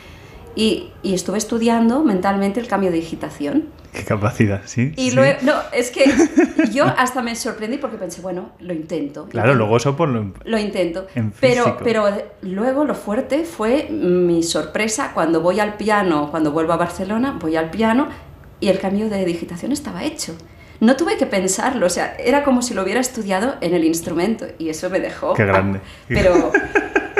Y, 0.55 0.89
y 1.01 1.13
estuve 1.13 1.37
estudiando 1.37 2.03
mentalmente 2.03 2.59
el 2.59 2.67
cambio 2.67 2.91
de 2.91 2.97
digitación. 2.97 3.69
Qué 3.93 4.05
capacidad, 4.05 4.61
sí. 4.65 4.93
Y 4.95 5.09
sí. 5.09 5.15
luego, 5.15 5.39
no, 5.41 5.53
es 5.73 5.91
que 5.91 6.05
yo 6.71 6.85
hasta 6.85 7.21
me 7.21 7.35
sorprendí 7.35 7.77
porque 7.77 7.97
pensé, 7.97 8.21
bueno, 8.21 8.51
lo 8.59 8.73
intento. 8.73 9.25
Claro, 9.25 9.53
luego 9.53 9.77
eso 9.77 9.97
por 9.97 10.07
lo, 10.07 10.33
lo 10.45 10.57
intento. 10.57 11.07
En 11.13 11.31
pero, 11.31 11.77
pero 11.83 12.05
luego 12.41 12.85
lo 12.85 12.95
fuerte 12.95 13.43
fue 13.43 13.89
mi 13.89 14.43
sorpresa 14.43 15.11
cuando 15.13 15.41
voy 15.41 15.59
al 15.59 15.75
piano, 15.75 16.29
cuando 16.31 16.51
vuelvo 16.51 16.73
a 16.73 16.77
Barcelona, 16.77 17.37
voy 17.41 17.57
al 17.57 17.69
piano 17.69 18.07
y 18.61 18.69
el 18.69 18.79
cambio 18.79 19.09
de 19.09 19.25
digitación 19.25 19.73
estaba 19.73 20.03
hecho. 20.05 20.35
No 20.81 20.95
tuve 20.95 21.15
que 21.15 21.27
pensarlo, 21.27 21.85
o 21.85 21.89
sea, 21.89 22.15
era 22.17 22.43
como 22.43 22.63
si 22.63 22.73
lo 22.73 22.81
hubiera 22.81 22.99
estudiado 22.99 23.55
en 23.61 23.75
el 23.75 23.85
instrumento 23.85 24.47
y 24.57 24.69
eso 24.69 24.89
me 24.89 24.99
dejó. 24.99 25.35
Qué 25.35 25.45
grande. 25.45 25.79
Pero 26.07 26.51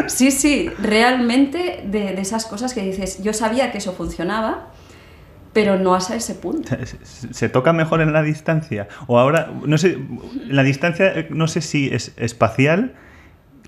sí, 0.07 0.31
sí, 0.31 0.69
realmente 0.79 1.83
de, 1.85 2.13
de 2.13 2.21
esas 2.21 2.47
cosas 2.47 2.73
que 2.73 2.81
dices, 2.81 3.21
yo 3.21 3.33
sabía 3.33 3.71
que 3.71 3.77
eso 3.77 3.93
funcionaba, 3.93 4.71
pero 5.53 5.77
no 5.77 5.93
hasta 5.93 6.15
ese 6.15 6.33
punto. 6.33 6.75
¿Se, 7.03 7.33
¿Se, 7.33 7.49
toca 7.49 7.71
mejor 7.71 8.01
en 8.01 8.13
la 8.13 8.23
distancia? 8.23 8.87
O 9.05 9.19
ahora, 9.19 9.51
no 9.65 9.77
sé, 9.77 9.93
en 9.93 10.55
la 10.55 10.63
distancia 10.63 11.27
no 11.29 11.47
sé 11.47 11.61
si 11.61 11.87
es 11.93 12.13
espacial, 12.17 12.95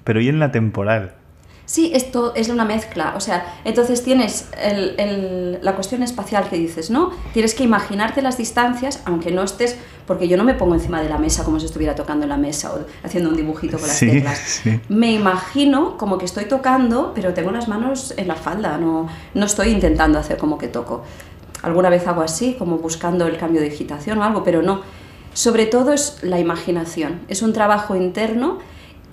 pero 0.03 0.21
y 0.21 0.27
en 0.27 0.39
la 0.39 0.51
temporal. 0.51 1.13
Sí, 1.65 1.91
esto 1.93 2.33
es 2.35 2.49
una 2.49 2.65
mezcla, 2.65 3.13
o 3.15 3.21
sea, 3.21 3.55
entonces 3.63 4.03
tienes 4.03 4.49
el, 4.61 4.95
el, 4.99 5.59
la 5.61 5.75
cuestión 5.75 6.03
espacial 6.03 6.49
que 6.49 6.57
dices, 6.57 6.89
¿no? 6.89 7.11
Tienes 7.31 7.55
que 7.55 7.63
imaginarte 7.63 8.21
las 8.21 8.37
distancias, 8.37 9.01
aunque 9.05 9.31
no 9.31 9.43
estés, 9.43 9.77
porque 10.05 10.27
yo 10.27 10.35
no 10.35 10.43
me 10.43 10.55
pongo 10.55 10.73
encima 10.73 11.01
de 11.01 11.07
la 11.07 11.17
mesa 11.17 11.45
como 11.45 11.61
si 11.61 11.65
estuviera 11.65 11.95
tocando 11.95 12.23
en 12.23 12.29
la 12.29 12.37
mesa 12.37 12.73
o 12.73 12.79
haciendo 13.05 13.29
un 13.29 13.37
dibujito 13.37 13.79
con 13.79 13.87
las 13.87 13.97
sí, 13.97 14.11
teclas. 14.11 14.37
Sí. 14.39 14.81
Me 14.89 15.13
imagino 15.13 15.97
como 15.97 16.17
que 16.17 16.25
estoy 16.25 16.45
tocando, 16.45 17.13
pero 17.15 17.33
tengo 17.33 17.51
las 17.51 17.69
manos 17.69 18.13
en 18.17 18.27
la 18.27 18.35
falda, 18.35 18.77
no, 18.77 19.07
no 19.33 19.45
estoy 19.45 19.69
intentando 19.69 20.19
hacer 20.19 20.37
como 20.37 20.57
que 20.57 20.67
toco. 20.67 21.03
Alguna 21.61 21.89
vez 21.89 22.05
hago 22.07 22.21
así, 22.21 22.55
como 22.59 22.79
buscando 22.79 23.25
el 23.25 23.37
cambio 23.37 23.61
de 23.61 23.69
digitación 23.69 24.17
o 24.17 24.23
algo, 24.25 24.43
pero 24.43 24.61
no. 24.61 24.81
Sobre 25.33 25.65
todo 25.65 25.93
es 25.93 26.17
la 26.23 26.39
imaginación, 26.39 27.21
es 27.29 27.41
un 27.41 27.53
trabajo 27.53 27.95
interno 27.95 28.59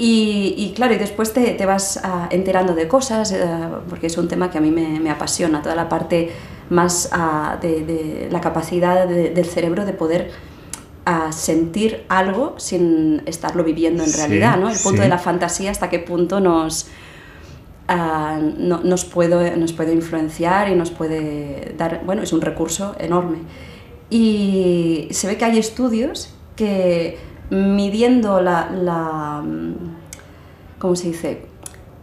y, 0.03 0.55
y, 0.57 0.73
claro, 0.73 0.95
y 0.95 0.97
después 0.97 1.35
te, 1.35 1.53
te 1.53 1.67
vas 1.67 2.01
uh, 2.03 2.35
enterando 2.35 2.75
de 2.75 2.89
cosas, 2.89 3.33
uh, 3.33 3.87
porque 3.87 4.07
es 4.07 4.17
un 4.17 4.29
tema 4.29 4.51
que 4.51 4.57
a 4.57 4.61
mí 4.63 4.71
me, 4.71 4.99
me 4.99 5.11
apasiona, 5.11 5.61
toda 5.61 5.75
la 5.75 5.91
parte 5.91 6.31
más 6.71 7.11
uh, 7.13 7.61
de, 7.61 7.85
de, 7.85 8.29
la 8.31 8.41
capacidad 8.41 9.07
de, 9.07 9.29
del 9.29 9.45
cerebro 9.45 9.85
de 9.85 9.93
poder 9.93 10.31
sentir 11.33 12.05
algo 12.09 12.55
sin 12.57 13.21
estarlo 13.27 13.63
viviendo 13.63 14.03
en 14.03 14.13
realidad, 14.13 14.55
sí, 14.55 14.61
¿no? 14.61 14.71
El 14.71 14.79
punto 14.79 14.99
sí. 14.99 15.03
de 15.03 15.09
la 15.09 15.19
fantasía, 15.19 15.71
hasta 15.71 15.91
qué 15.91 15.99
punto 15.99 16.39
nos, 16.41 16.89
no, 17.89 18.81
nos, 18.83 19.05
puedo, 19.05 19.57
nos 19.57 19.73
puede 19.73 19.93
influenciar 19.93 20.71
y 20.71 20.77
nos 20.77 20.93
puede 20.93 21.75
dar, 21.77 22.03
bueno, 22.07 22.23
es 22.23 22.33
un 22.33 22.41
recurso 22.41 22.95
enorme. 22.99 23.39
Y 24.09 25.09
se 25.11 25.27
ve 25.27 25.37
que 25.37 25.45
hay 25.45 25.59
estudios 25.59 26.33
que 26.55 27.19
midiendo 27.51 28.41
la, 28.41 28.71
la 28.71 29.43
¿cómo 30.79 30.97
se 30.97 31.09
dice? 31.09 31.47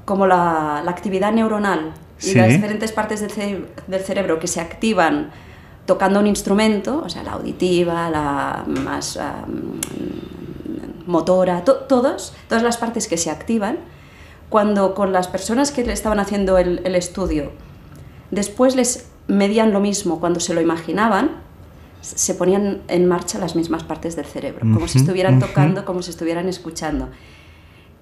Como 0.05 0.27
la, 0.27 0.81
la 0.85 0.91
actividad 0.91 1.33
neuronal 1.33 1.93
y 2.19 2.25
sí. 2.25 2.35
las 2.35 2.49
diferentes 2.49 2.91
partes 2.91 3.21
del, 3.21 3.31
cere 3.31 3.65
del, 3.87 4.01
cerebro 4.01 4.39
que 4.39 4.47
se 4.47 4.61
activan 4.61 5.31
tocando 5.85 6.19
un 6.19 6.27
instrumento, 6.27 7.01
o 7.03 7.09
sea, 7.09 7.23
la 7.23 7.33
auditiva, 7.33 8.09
la 8.09 8.63
más 8.67 9.17
um, 9.17 9.79
motora, 11.05 11.63
to 11.63 11.75
todos, 11.75 12.33
todas 12.49 12.63
las 12.63 12.77
partes 12.77 13.07
que 13.07 13.17
se 13.17 13.29
activan, 13.29 13.79
cuando 14.49 14.93
con 14.93 15.13
las 15.13 15.27
personas 15.27 15.71
que 15.71 15.85
le 15.85 15.93
estaban 15.93 16.19
haciendo 16.19 16.57
el, 16.57 16.81
el 16.83 16.95
estudio, 16.95 17.51
después 18.31 18.75
les 18.75 19.07
medían 19.27 19.71
lo 19.71 19.79
mismo 19.79 20.19
cuando 20.19 20.39
se 20.39 20.53
lo 20.53 20.61
imaginaban, 20.61 21.46
se 22.01 22.33
ponían 22.35 22.81
en 22.87 23.05
marcha 23.07 23.37
las 23.39 23.55
mismas 23.55 23.83
partes 23.83 24.15
del 24.15 24.25
cerebro, 24.25 24.61
como 24.73 24.87
si 24.87 24.99
estuvieran 24.99 25.39
tocando, 25.39 25.83
como 25.85 26.01
si 26.01 26.11
estuvieran 26.11 26.47
escuchando. 26.47 27.09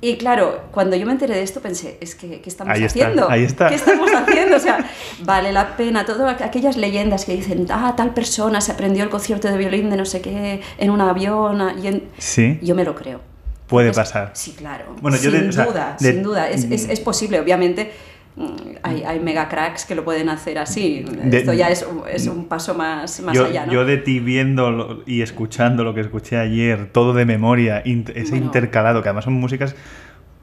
Y 0.02 0.18
claro, 0.18 0.66
cuando 0.72 0.96
yo 0.96 1.06
me 1.06 1.14
enteré 1.14 1.36
de 1.36 1.42
esto 1.42 1.62
pensé, 1.62 1.98
es 2.02 2.14
que, 2.16 2.42
¿qué 2.42 2.50
estamos 2.50 2.76
Ahí 2.76 2.84
está, 2.84 3.00
haciendo? 3.06 3.30
ahí 3.30 3.44
está. 3.44 3.70
¿Qué 3.70 3.76
estamos 3.76 4.12
haciendo? 4.16 4.58
O 4.58 4.60
sea, 4.60 4.86
vale 5.24 5.52
la 5.52 5.78
pena, 5.78 6.06
todas 6.06 6.40
aquellas 6.42 6.78
leyendas 6.78 7.26
que 7.26 7.36
dicen, 7.36 7.66
ah, 7.70 7.94
tal 7.96 8.14
persona 8.14 8.62
se 8.62 8.74
aprendió 8.74 9.04
el 9.04 9.10
concierto 9.10 9.48
de 9.48 9.58
violín 9.58 9.90
de 9.90 9.98
no 9.98 10.06
sé 10.06 10.22
qué 10.22 10.62
en 10.78 10.90
un 10.92 11.02
avión, 11.02 11.62
ah, 11.62 11.74
y 11.82 11.88
en- 11.88 12.04
Sí, 12.18 12.60
yo 12.62 12.76
me 12.76 12.84
lo 12.84 12.94
creo. 12.94 13.22
puede 13.68 13.92
pasar. 13.94 14.32
Sí, 14.34 14.52
claro. 14.52 14.96
Bueno, 15.02 15.18
yo 15.18 15.32
sin 15.32 15.42
de- 15.42 15.50
o 15.50 15.52
sea, 15.54 15.66
duda, 15.66 15.96
sin 15.98 16.22
duda. 16.22 16.50
Es, 16.50 16.66
es- 16.66 16.88
es 16.90 17.00
posible, 17.00 17.40
obviamente. 17.40 17.92
Mm, 18.36 18.46
Hay, 18.84 19.04
hay 19.04 19.20
mega 19.20 19.48
cracks 19.50 19.86
que 19.86 19.96
lo 19.96 20.04
pueden 20.04 20.30
hacer 20.30 20.58
así. 20.60 21.04
De- 21.04 21.38
Esto 21.38 21.54
ya 21.54 21.70
es, 21.70 21.86
un- 21.90 22.04
es 22.12 22.28
un 22.28 22.46
paso 22.48 22.76
más, 22.76 23.20
más 23.22 23.36
yo, 23.36 23.46
allá, 23.46 23.66
¿no? 23.66 23.74
yo 23.74 23.86
de 23.86 23.98
ti 23.98 24.20
viendo 24.20 24.70
lo- 24.72 25.04
y 25.06 25.22
escuchando 25.22 25.84
lo 25.84 25.94
que 25.94 26.02
escuché 26.02 26.38
ayer, 26.38 26.90
todo 26.92 27.14
de 27.14 27.26
memoria, 27.26 27.80
ese 27.80 28.30
Bueno. 28.32 28.46
intercalado, 28.46 29.02
que 29.02 29.10
además 29.10 29.24
son 29.26 29.34
músicas 29.34 29.76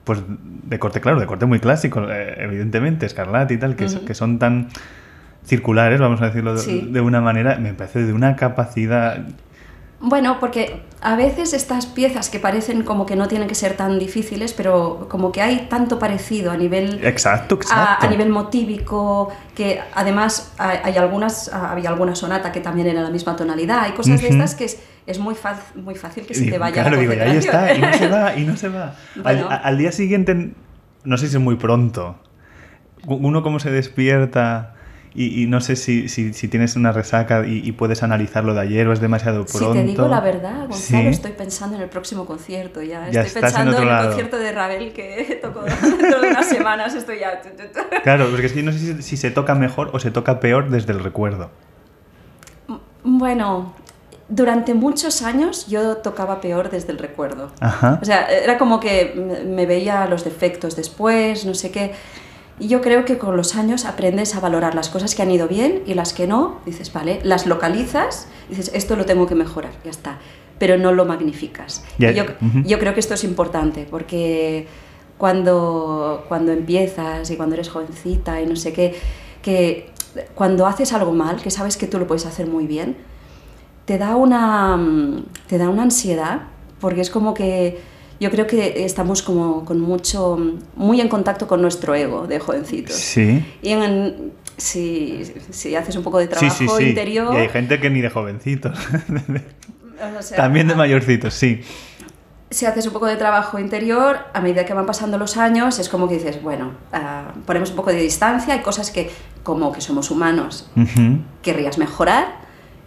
pues 0.05 0.21
de 0.27 0.79
corte, 0.81 1.01
claro, 1.01 1.21
de 1.21 1.27
corte 1.27 1.47
muy 1.47 1.61
clásico, 1.61 2.05
eh, 2.11 2.35
evidentemente, 2.39 3.09
Scarlatti 3.09 3.55
y 3.55 3.59
tal, 3.59 3.77
que, 3.77 3.87
que 4.05 4.15
son 4.15 4.41
tan 4.41 4.67
circulares, 5.45 6.01
vamos 6.01 6.21
a 6.23 6.27
decirlo 6.27 6.57
Sí. 6.59 6.89
de 6.91 7.01
una 7.01 7.21
manera, 7.21 7.57
me 7.59 7.73
parece 7.75 8.03
de 8.05 8.13
una 8.13 8.35
capacidad... 8.37 9.25
Bueno, 10.05 10.39
porque 10.41 10.83
a 11.01 11.15
veces 11.15 11.53
estas 11.53 11.87
piezas 11.87 12.29
que 12.29 12.41
parecen 12.41 12.83
como 12.83 13.07
que 13.07 13.15
no 13.15 13.29
tienen 13.29 13.47
que 13.47 13.55
ser 13.55 13.77
tan 13.77 14.01
difíciles, 14.01 14.53
pero 14.53 15.07
como 15.09 15.31
que 15.31 15.41
hay 15.41 15.67
tanto 15.71 16.01
parecido 16.01 16.51
a 16.51 16.57
nivel 16.57 16.99
Exacto, 17.05 17.55
a, 17.55 17.59
exacto. 17.59 18.07
a 18.07 18.11
nivel 18.11 18.29
motívico, 18.29 19.31
que 19.55 19.81
además 19.95 20.53
hay, 20.59 20.97
algunas, 20.97 21.53
había 21.53 21.91
alguna 21.91 22.17
sonata 22.17 22.51
que 22.51 22.61
también 22.61 22.89
era 22.89 23.01
la 23.01 23.11
misma 23.11 23.37
tonalidad, 23.37 23.81
hay 23.85 23.93
cosas 23.93 24.21
de 24.21 24.27
Ujú. 24.27 24.35
estas 24.35 24.57
que 24.57 24.65
es, 24.65 24.83
es 25.07 25.21
muy, 25.21 25.35
faz- 25.37 25.75
muy 25.77 25.95
fácil 25.95 26.27
que 26.27 26.35
se 26.35 26.47
te 26.51 26.59
vaya 26.59 26.73
claro, 26.83 26.97
la 26.97 27.01
digo, 27.01 27.13
y 27.15 27.19
ahí 27.21 27.37
está, 27.37 27.73
y 27.73 27.81
no 27.81 27.93
se 27.95 28.09
va, 28.09 28.37
y 28.37 28.45
no 28.45 28.57
se 28.57 28.69
va. 28.69 28.95
Al- 29.25 29.37
Bueno. 29.37 29.49
Al, 29.51 29.79
día 29.79 29.93
siguiente, 29.93 30.53
no 31.05 31.17
sé 31.17 31.29
si 31.29 31.37
es 31.37 31.43
muy 31.43 31.55
pronto, 31.57 32.17
uno 33.07 33.43
cómo 33.45 33.61
se 33.61 33.71
despierta 33.71 34.75
y, 35.15 35.43
y 35.43 35.47
no 35.47 35.61
sé 35.61 35.77
si, 35.77 36.09
si, 36.09 36.33
si 36.33 36.49
tienes 36.49 36.75
una 36.77 36.91
resaca 36.93 37.47
y, 37.47 37.59
y 37.67 37.73
puedes 37.73 38.03
analizar 38.03 38.45
lo 38.45 38.55
de 38.55 38.61
ayer 38.63 38.87
o 38.89 38.93
es 38.93 39.01
demasiado 39.01 39.47
Si 39.47 39.59
pronto. 39.59 39.75
te 39.75 39.85
digo 39.85 40.09
la 40.09 40.21
verdad, 40.21 40.69
Gonzalo, 40.69 41.03
Sí. 41.03 41.07
estoy 41.09 41.33
pensando 41.33 41.77
en 41.77 41.83
el 41.83 41.89
próximo 41.89 42.25
concierto 42.25 42.81
ya. 42.83 43.11
Ya 43.11 43.23
estoy 43.23 43.41
en 43.41 43.45
pensando 43.47 43.73
otro 43.73 43.83
en, 43.91 43.95
el 43.97 44.07
concierto 44.07 44.39
de 44.39 44.53
Ravel 44.53 44.93
que 44.93 45.39
tocó 45.43 45.61
dentro 46.01 46.21
de 46.21 46.29
unas 46.29 46.47
semanas. 46.47 46.95
Estoy 46.95 47.19
ya. 47.21 47.43
Claro, 48.03 48.29
porque 48.31 48.47
es 48.47 48.53
que 48.53 48.63
no 48.63 48.73
sé 48.73 48.79
si, 48.79 49.03
si 49.03 49.17
se 49.17 49.31
toca 49.31 49.55
mejor 49.55 49.91
o 49.93 49.99
se 49.99 50.11
toca 50.11 50.41
peor 50.41 50.71
desde 50.71 50.93
el 50.93 51.01
recuerdo. 51.05 51.51
Bueno, 53.05 53.75
durante 54.29 54.75
muchos 54.75 55.23
años 55.23 55.67
yo 55.67 55.97
tocaba 55.99 56.41
peor 56.41 56.71
desde 56.71 56.93
el 56.93 56.99
recuerdo. 56.99 57.51
Ajá. 57.61 57.99
O 58.01 58.05
sea, 58.05 58.27
era 58.29 58.57
como 58.59 58.81
que 58.81 59.13
me 59.47 59.67
veía 59.67 60.07
los 60.07 60.25
defectos 60.25 60.77
después, 60.77 61.45
no 61.45 61.55
sé 61.55 61.71
qué. 61.71 61.93
Y 62.59 62.69
yo 62.69 62.81
creo 62.81 63.05
que 63.05 63.19
con 63.19 63.37
los 63.37 63.57
años 63.57 63.85
aprendes 63.85 64.35
a 64.35 64.41
valorar 64.41 64.75
las 64.75 64.89
cosas 64.89 65.15
que 65.15 65.23
han 65.23 65.31
ido 65.31 65.49
bien 65.49 65.83
y 65.87 65.95
las 65.95 66.13
que 66.13 66.27
no, 66.27 66.61
dices, 66.67 66.93
vale, 66.93 67.21
las 67.25 67.47
localizas, 67.47 68.29
dices, 68.49 68.71
esto 68.75 68.95
lo 68.97 69.05
tengo 69.05 69.27
que 69.27 69.35
mejorar, 69.35 69.73
ya 69.85 69.91
está, 69.91 70.19
pero 70.59 70.79
no 70.79 70.93
lo 70.93 71.05
magnificas. 71.05 71.85
Y 71.99 72.13
yo, 72.13 72.25
yo 72.65 72.79
creo 72.79 72.95
que 72.95 73.01
esto 73.01 73.15
es 73.15 73.25
importante 73.25 73.87
porque 73.91 74.69
cuando, 75.19 76.25
cuando 76.29 76.53
empiezas 76.53 77.31
y 77.31 77.37
cuando 77.37 77.55
eres 77.55 77.69
jovencita 77.69 78.41
y 78.41 78.47
no 78.47 78.57
sé 78.57 78.73
qué, 78.73 78.95
que 79.41 79.91
cuando 80.35 80.67
haces 80.67 80.93
algo 80.93 81.13
mal, 81.13 81.41
que 81.41 81.51
sabes 81.51 81.77
que 81.77 81.87
tú 81.87 81.99
lo 81.99 82.07
puedes 82.07 82.27
hacer 82.27 82.47
muy 82.47 82.67
bien, 82.67 82.97
te 83.85 83.99
da 83.99 84.17
una, 84.17 84.79
te 85.47 85.59
da 85.59 85.69
una 85.69 85.83
ansiedad, 85.83 86.43
porque 86.81 87.01
es 87.01 87.11
como 87.11 87.35
que 87.35 87.81
yo 88.23 88.31
creo 88.31 88.47
que 88.47 88.85
estamos 88.85 89.21
como 89.23 89.65
con 89.65 89.81
mucho, 89.81 90.39
muy 90.77 91.01
en 91.01 91.09
contacto 91.09 91.47
con 91.49 91.61
nuestro 91.61 91.95
ego 91.95 92.27
de 92.27 92.39
jovencitos. 92.39 92.95
Sí. 92.97 93.45
Y 93.63 93.71
en, 93.71 94.33
si, 94.57 95.25
si 95.51 95.75
haces 95.75 95.97
un 95.97 96.05
poco 96.05 96.19
de 96.19 96.25
Sí, 96.27 96.31
trabajo 96.31 96.55
sí, 96.57 96.69
sí. 96.79 96.85
interior... 96.91 97.35
Y 97.35 97.39
hay 97.39 97.49
gente 97.49 97.81
que 97.81 97.91
ni 97.91 98.01
de 98.01 98.11
jovencitos. 98.11 98.79
o 100.19 100.23
sea, 100.23 100.37
También 100.37 100.69
de 100.69 100.75
mayorcitos, 100.77 101.35
sí. 101.35 101.63
si 102.51 102.65
haces 102.67 102.87
un 102.87 102.93
poco 102.93 103.07
de 103.07 103.17
trabajo 103.17 103.59
interior, 103.59 104.19
a 104.33 104.41
medida 104.41 104.65
que 104.65 104.73
van 104.75 104.87
pasando 104.87 105.19
los 105.19 105.37
años, 105.37 105.79
es 105.79 105.89
como 105.89 106.09
que 106.09 106.15
dices, 106.15 106.41
bueno, 106.43 106.73
ah, 106.93 107.33
ponemos 107.47 107.71
un 107.71 107.77
poco 107.77 107.91
de 107.91 108.01
distancia, 108.01 108.55
hay 108.55 108.61
cosas 108.61 108.91
que, 108.91 109.11
como 109.43 109.73
que 109.73 109.81
somos 109.81 110.11
humanos, 110.11 110.71
Ujú. 110.77 111.19
querrías 111.43 111.77
mejorar, 111.79 112.37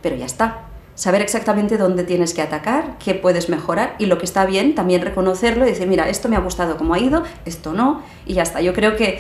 pero 0.01 0.15
ya 0.15 0.25
está. 0.25 0.62
Saber 0.96 1.22
exactamente 1.22 1.78
dónde 1.78 2.04
tienes 2.06 2.34
que 2.34 2.42
atacar, 2.42 2.98
qué 3.04 3.14
puedes 3.16 3.50
mejorar 3.50 3.96
y 4.00 4.06
lo 4.06 4.18
que 4.18 4.25
está 4.25 4.46
bien, 4.46 4.75
también 4.75 5.02
reconocerlo 5.02 5.66
y 5.66 5.70
decir, 5.70 5.88
mira, 5.88 6.08
esto 6.10 6.30
me 6.30 6.38
ha 6.38 6.40
gustado 6.40 6.78
como 6.78 6.94
ha 6.94 7.00
ido, 7.00 7.24
esto 7.46 7.74
no, 7.74 8.02
y 8.25 8.34
ya 8.34 8.44
está. 8.44 8.62
Yo 8.62 8.74
creo 8.74 8.96
que 8.96 9.20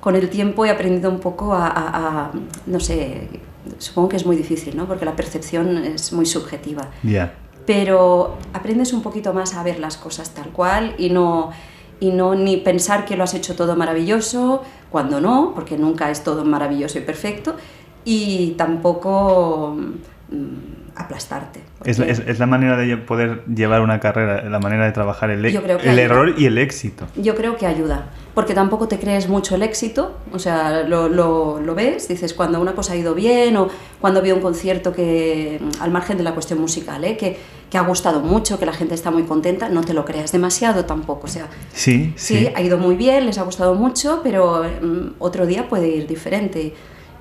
con 0.00 0.16
el 0.16 0.28
tiempo 0.28 0.64
he 0.66 0.70
aprendido 0.70 1.08
un 1.10 1.20
poco 1.20 1.54
a, 1.54 1.68
a- 1.68 1.96
a, 2.26 2.30
no 2.66 2.80
sé, 2.80 3.28
supongo 3.78 4.08
que 4.08 4.16
es 4.16 4.26
muy 4.26 4.34
difícil, 4.36 4.76
¿no? 4.76 4.86
Porque 4.86 5.04
la 5.04 5.14
percepción 5.14 5.78
es 5.78 6.12
muy 6.12 6.26
subjetiva 6.26 6.88
Ya. 7.04 7.32
pero 7.66 8.36
aprendes 8.52 8.92
un 8.92 9.02
poquito 9.02 9.32
más 9.32 9.54
a 9.54 9.62
ver 9.62 9.78
las 9.78 9.96
cosas 9.96 10.30
tal 10.30 10.48
cual 10.48 10.96
y 10.98 11.10
no, 11.10 11.52
y 12.00 12.10
no 12.10 12.34
ni 12.34 12.56
pensar 12.56 13.04
que 13.04 13.16
lo 13.16 13.22
has 13.22 13.34
hecho 13.34 13.54
todo 13.54 13.76
maravilloso 13.76 14.64
cuando 14.90 15.20
no, 15.20 15.52
porque 15.54 15.78
nunca 15.78 16.10
es 16.10 16.24
todo 16.24 16.44
maravilloso 16.44 16.98
y 16.98 17.02
perfecto, 17.02 17.54
y 18.04 18.54
tampoco 18.58 19.76
mm, 20.30 20.81
aplastarte. 20.96 21.60
Es, 21.84 21.98
la- 21.98 22.06
es- 22.06 22.20
es 22.26 22.38
la 22.38 22.46
manera 22.46 22.76
de 22.76 22.96
poder 22.96 23.44
llevar 23.46 23.80
una 23.82 23.98
carrera, 24.00 24.48
la 24.48 24.58
manera 24.58 24.84
de 24.84 24.92
trabajar 24.92 25.30
el, 25.30 25.44
e- 25.44 25.48
el 25.50 25.56
ayuda. 25.56 26.00
error 26.02 26.34
y 26.38 26.46
el 26.46 26.58
éxito. 26.58 27.06
Yo 27.16 27.34
creo 27.34 27.56
que 27.56 27.66
ayuda, 27.66 28.10
porque 28.34 28.54
tampoco 28.54 28.88
te 28.88 28.98
crees 28.98 29.28
mucho 29.28 29.54
el 29.54 29.62
éxito, 29.62 30.16
o 30.32 30.38
sea, 30.38 30.82
lo, 30.82 31.08
lo- 31.08 31.60
lo 31.60 31.74
ves, 31.74 32.08
dices, 32.08 32.34
cuando 32.34 32.60
una 32.60 32.72
cosa 32.74 32.92
ha 32.92 32.96
ido 32.96 33.14
bien 33.14 33.56
o 33.56 33.68
cuando 34.00 34.22
veo 34.22 34.36
un 34.36 34.42
concierto 34.42 34.92
que, 34.92 35.60
al 35.80 35.90
margen 35.90 36.16
de 36.18 36.24
la 36.24 36.32
cuestión 36.34 36.60
musical, 36.60 37.04
¿eh? 37.04 37.16
que, 37.16 37.38
que 37.70 37.78
ha 37.78 37.82
gustado 37.82 38.20
mucho, 38.20 38.58
que 38.58 38.66
la 38.66 38.72
gente 38.74 38.94
está 38.94 39.10
muy 39.10 39.22
contenta, 39.22 39.68
no 39.70 39.80
te 39.82 39.94
lo 39.94 40.04
creas 40.04 40.30
demasiado 40.30 40.84
tampoco, 40.84 41.26
o 41.26 41.30
sea, 41.30 41.46
Sí, 41.72 42.12
Sí, 42.16 42.38
sí. 42.40 42.48
ha 42.54 42.60
ido 42.60 42.76
muy 42.78 42.96
bien, 42.96 43.24
les 43.26 43.38
ha 43.38 43.42
gustado 43.44 43.74
mucho, 43.74 44.20
pero 44.22 44.62
mm, 44.82 45.14
otro 45.18 45.46
día 45.46 45.68
puede 45.68 45.88
ir 45.88 46.06
diferente. 46.06 46.74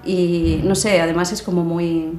Y 0.04 0.62
no 0.64 0.74
sé, 0.76 1.00
además 1.00 1.32
es 1.32 1.42
como 1.44 1.64
muy, 1.64 2.12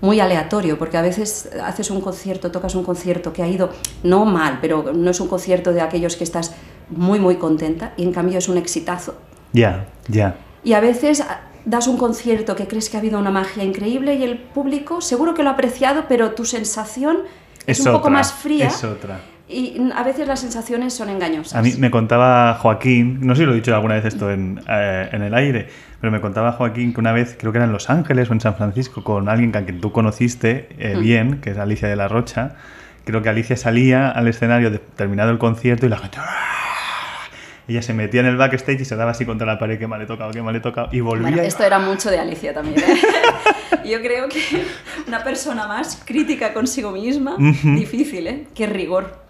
muy 0.00 0.20
aleatorio, 0.20 0.78
porque 0.78 0.96
a 0.96 1.02
veces 1.02 1.50
haces 1.62 1.90
un 1.90 2.00
concierto, 2.00 2.50
tocas 2.50 2.74
un 2.74 2.84
concierto 2.84 3.32
que 3.32 3.42
ha 3.42 3.48
ido 3.48 3.70
no 4.02 4.24
mal, 4.24 4.58
pero 4.60 4.92
no 4.92 5.10
es 5.10 5.20
un 5.20 5.28
concierto 5.28 5.72
de 5.72 5.80
aquellos 5.80 6.16
que 6.16 6.24
estás 6.24 6.54
muy, 6.90 7.18
muy 7.18 7.36
contenta, 7.36 7.92
y 7.96 8.04
en 8.04 8.12
cambio 8.12 8.38
es 8.38 8.48
un 8.48 8.56
exitazo. 8.56 9.16
Ya, 9.52 9.86
ya. 10.08 10.36
Y 10.62 10.72
a 10.74 10.80
veces 10.80 11.24
das 11.64 11.86
un 11.86 11.98
concierto 11.98 12.56
que 12.56 12.66
crees 12.66 12.88
que 12.88 12.96
ha 12.96 13.00
habido 13.00 13.18
una 13.18 13.30
magia 13.30 13.64
increíble 13.64 14.14
y 14.14 14.22
el 14.22 14.38
público 14.38 15.00
seguro 15.00 15.34
que 15.34 15.42
lo 15.42 15.50
ha 15.50 15.52
apreciado, 15.52 16.04
pero 16.08 16.32
tu 16.32 16.44
sensación 16.44 17.18
es, 17.66 17.80
un 17.80 17.92
poco 17.92 18.10
más 18.10 18.32
fría. 18.32 18.68
Es 18.68 18.84
otra. 18.84 19.20
Y 19.48 19.80
a 19.94 20.02
veces 20.02 20.28
las 20.28 20.40
sensaciones 20.40 20.92
son 20.92 21.08
engañosas. 21.08 21.54
A 21.54 21.62
mí 21.62 21.72
me 21.78 21.90
contaba 21.90 22.54
Joaquín, 22.54 23.18
no 23.22 23.34
sé 23.34 23.42
si 23.42 23.46
lo 23.46 23.52
he 23.52 23.56
dicho 23.56 23.74
alguna 23.74 23.94
vez 23.94 24.04
esto 24.04 24.30
en, 24.30 24.60
eh, 24.68 25.08
en 25.10 25.22
el 25.22 25.34
aire, 25.34 25.68
pero 26.00 26.10
me 26.12 26.20
contaba 26.20 26.52
Joaquín 26.52 26.92
que 26.92 27.00
una 27.00 27.12
vez, 27.12 27.36
creo 27.38 27.52
que 27.52 27.58
era 27.58 27.64
en 27.64 27.72
Los 27.72 27.90
Ángeles 27.90 28.30
o 28.30 28.32
en 28.32 28.40
San 28.40 28.54
Francisco, 28.56 29.02
con 29.02 29.28
alguien 29.28 29.54
a 29.56 29.64
quien 29.64 29.80
tú 29.80 29.92
conociste 29.92 30.68
eh, 30.78 30.94
Mm. 30.96 31.00
bien, 31.00 31.40
que 31.40 31.50
es 31.50 31.58
Alicia 31.58 31.88
de 31.88 31.96
la 31.96 32.08
Rocha, 32.08 32.56
creo 33.04 33.22
que 33.22 33.28
Alicia 33.28 33.56
salía 33.56 34.10
al 34.10 34.28
escenario 34.28 34.70
de, 34.70 34.78
terminado 34.78 35.30
el 35.30 35.38
concierto 35.38 35.86
y 35.86 35.88
la 35.88 35.98
gente... 35.98 36.18
¡ah! 36.20 36.54
Ella 37.66 37.82
se 37.82 37.92
metía 37.92 38.20
en 38.20 38.26
el 38.26 38.38
backstage 38.38 38.80
y 38.80 38.84
se 38.86 38.96
daba 38.96 39.10
así 39.10 39.26
contra 39.26 39.46
la 39.46 39.58
pared, 39.58 39.78
qué 39.78 39.86
mal 39.86 40.00
he 40.00 40.06
tocado, 40.06 40.30
qué 40.30 40.40
mal 40.40 40.56
he 40.56 40.60
tocado, 40.60 40.88
y 40.90 41.00
volvía... 41.00 41.28
Bueno, 41.28 41.42
esto 41.42 41.64
era 41.64 41.78
mucho 41.78 42.10
de 42.10 42.18
Alicia 42.18 42.54
también. 42.54 42.78
¿eh? 42.78 42.96
Yo 43.84 44.00
creo 44.00 44.26
que 44.28 44.40
una 45.06 45.22
persona 45.22 45.66
más 45.68 46.02
crítica 46.04 46.54
consigo 46.54 46.92
misma, 46.92 47.36
difícil, 47.38 48.26
¿eh? 48.26 48.46
Qué 48.54 48.66
rigor. 48.66 49.27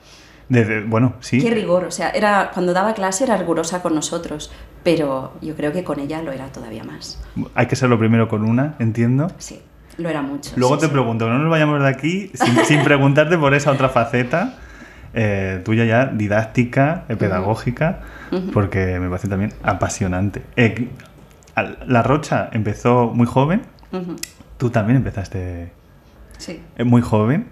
De- 0.48 0.64
de- 0.64 0.80
bueno, 0.84 1.14
sí. 1.20 1.40
Qué 1.40 1.50
rigor. 1.50 1.84
O 1.84 1.90
sea, 1.90 2.10
era, 2.10 2.50
cuando 2.54 2.72
daba 2.72 2.94
clase 2.94 3.24
era 3.24 3.36
rigurosa 3.36 3.82
con 3.82 3.94
nosotros, 3.94 4.50
pero 4.82 5.32
yo 5.42 5.54
creo 5.54 5.72
que 5.72 5.84
con 5.84 6.00
ella 6.00 6.22
lo 6.22 6.32
era 6.32 6.46
todavía 6.52 6.84
más. 6.84 7.20
Hay 7.54 7.66
que 7.66 7.76
ser 7.76 7.88
lo 7.88 7.98
primero 7.98 8.28
con 8.28 8.44
una, 8.48 8.74
entiendo. 8.78 9.30
Sí, 9.38 9.60
lo 9.98 10.08
era 10.08 10.22
mucho. 10.22 10.52
Luego 10.56 10.74
sí, 10.76 10.80
te 10.82 10.86
sí. 10.86 10.92
pregunto, 10.92 11.28
no 11.28 11.38
nos 11.38 11.50
vayamos 11.50 11.80
de 11.82 11.88
aquí 11.88 12.30
sin, 12.34 12.64
sin 12.64 12.82
preguntarte 12.84 13.36
por 13.36 13.52
esa 13.54 13.72
otra 13.72 13.88
faceta 13.88 14.54
eh, 15.14 15.60
tuya 15.64 15.84
ya 15.84 16.06
didáctica, 16.06 17.04
eh, 17.08 17.16
pedagógica, 17.16 18.00
porque 18.52 18.98
me 19.00 19.08
parece 19.08 19.26
también 19.28 19.52
apasionante. 19.62 20.42
Eh, 20.56 20.88
la 21.86 22.02
Rocha 22.02 22.48
empezó 22.52 23.06
muy 23.12 23.26
joven, 23.26 23.62
tú 24.58 24.70
también 24.70 24.96
empezaste 24.98 25.72
Sí. 26.36 26.60
muy 26.84 27.02
joven. 27.02 27.48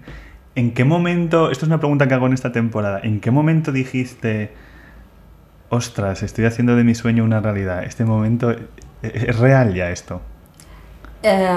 ¿En 0.57 0.71
qué 0.71 0.85
momento, 0.85 1.51
esto 1.51 1.65
es 1.65 1.67
una 1.67 1.77
pregunta 1.77 2.07
que 2.07 2.15
hago 2.15 2.25
en 2.25 2.33
esta 2.33 2.51
temporada, 2.51 2.99
¿en 3.03 3.19
qué 3.19 3.29
momento 3.29 3.71
dijiste, 3.71 4.49
ostras, 5.69 6.23
estoy 6.23 6.45
haciendo 6.45 6.75
de 6.75 6.83
mi 6.83 6.95
sueño 6.95 7.23
una 7.23 7.39
realidad? 7.41 7.83
Este 7.83 8.05
momento, 8.05 8.49
eh, 8.49 8.67
¿es 9.03 9.37
real 9.37 9.75
ya 9.75 9.91
esto? 9.91 10.19
Eh, 11.21 11.47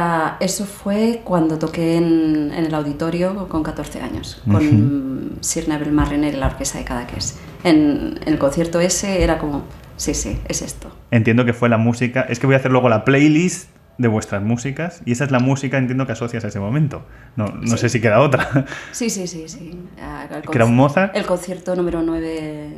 eso 0.41 0.67
fue 0.67 1.23
cuando 1.25 1.59
toqué 1.59 1.97
en, 1.97 2.53
en, 2.55 2.67
el 2.67 2.75
auditorio 2.75 3.49
con 3.49 3.63
14 3.63 4.03
años, 4.03 4.43
con 4.45 4.57
uh 4.57 4.59
-huh. 4.61 5.31
Sir 5.41 5.67
Neville 5.67 5.93
Marriner 5.93 6.35
y 6.35 6.37
la 6.37 6.49
orquesta 6.49 6.77
de 6.77 6.85
Cadaqués. 6.85 7.39
En, 7.65 8.19
en, 8.21 8.29
el 8.35 8.39
concierto 8.39 8.81
ese 8.81 9.23
era 9.23 9.39
como, 9.39 9.63
sí, 9.97 10.13
sí, 10.13 10.39
es 10.47 10.61
esto. 10.61 10.95
Entiendo 11.11 11.47
que 11.47 11.55
fue 11.55 11.71
la 11.71 11.79
música, 11.79 12.27
es 12.29 12.39
que 12.39 12.45
voy 12.47 12.55
a 12.55 12.59
hacer 12.59 12.71
luego 12.71 12.91
la 12.91 13.07
playlist 13.07 13.71
de 14.01 14.09
vuestras 14.09 14.43
músicas 14.43 15.03
y 15.05 15.13
esa 15.13 15.25
es 15.25 15.31
la 15.31 15.41
música, 15.41 15.77
entiendo 15.77 16.07
que 16.07 16.13
asocias 16.13 16.43
a 16.45 16.49
ese 16.49 16.59
momento. 16.59 17.03
No, 17.37 17.49
no 17.49 17.77
sí. 17.77 17.79
sé 17.79 17.89
si 17.91 18.01
queda 18.01 18.21
otra. 18.21 18.65
Sí, 18.93 19.11
sí, 19.11 19.27
sí. 19.27 19.47
sí. 19.47 19.79
¿Que 20.51 20.57
era 20.57 20.65
un 20.65 20.75
Mozart? 20.75 21.15
El 21.15 21.27
concierto 21.27 21.77
número 21.77 22.03
9 22.03 22.71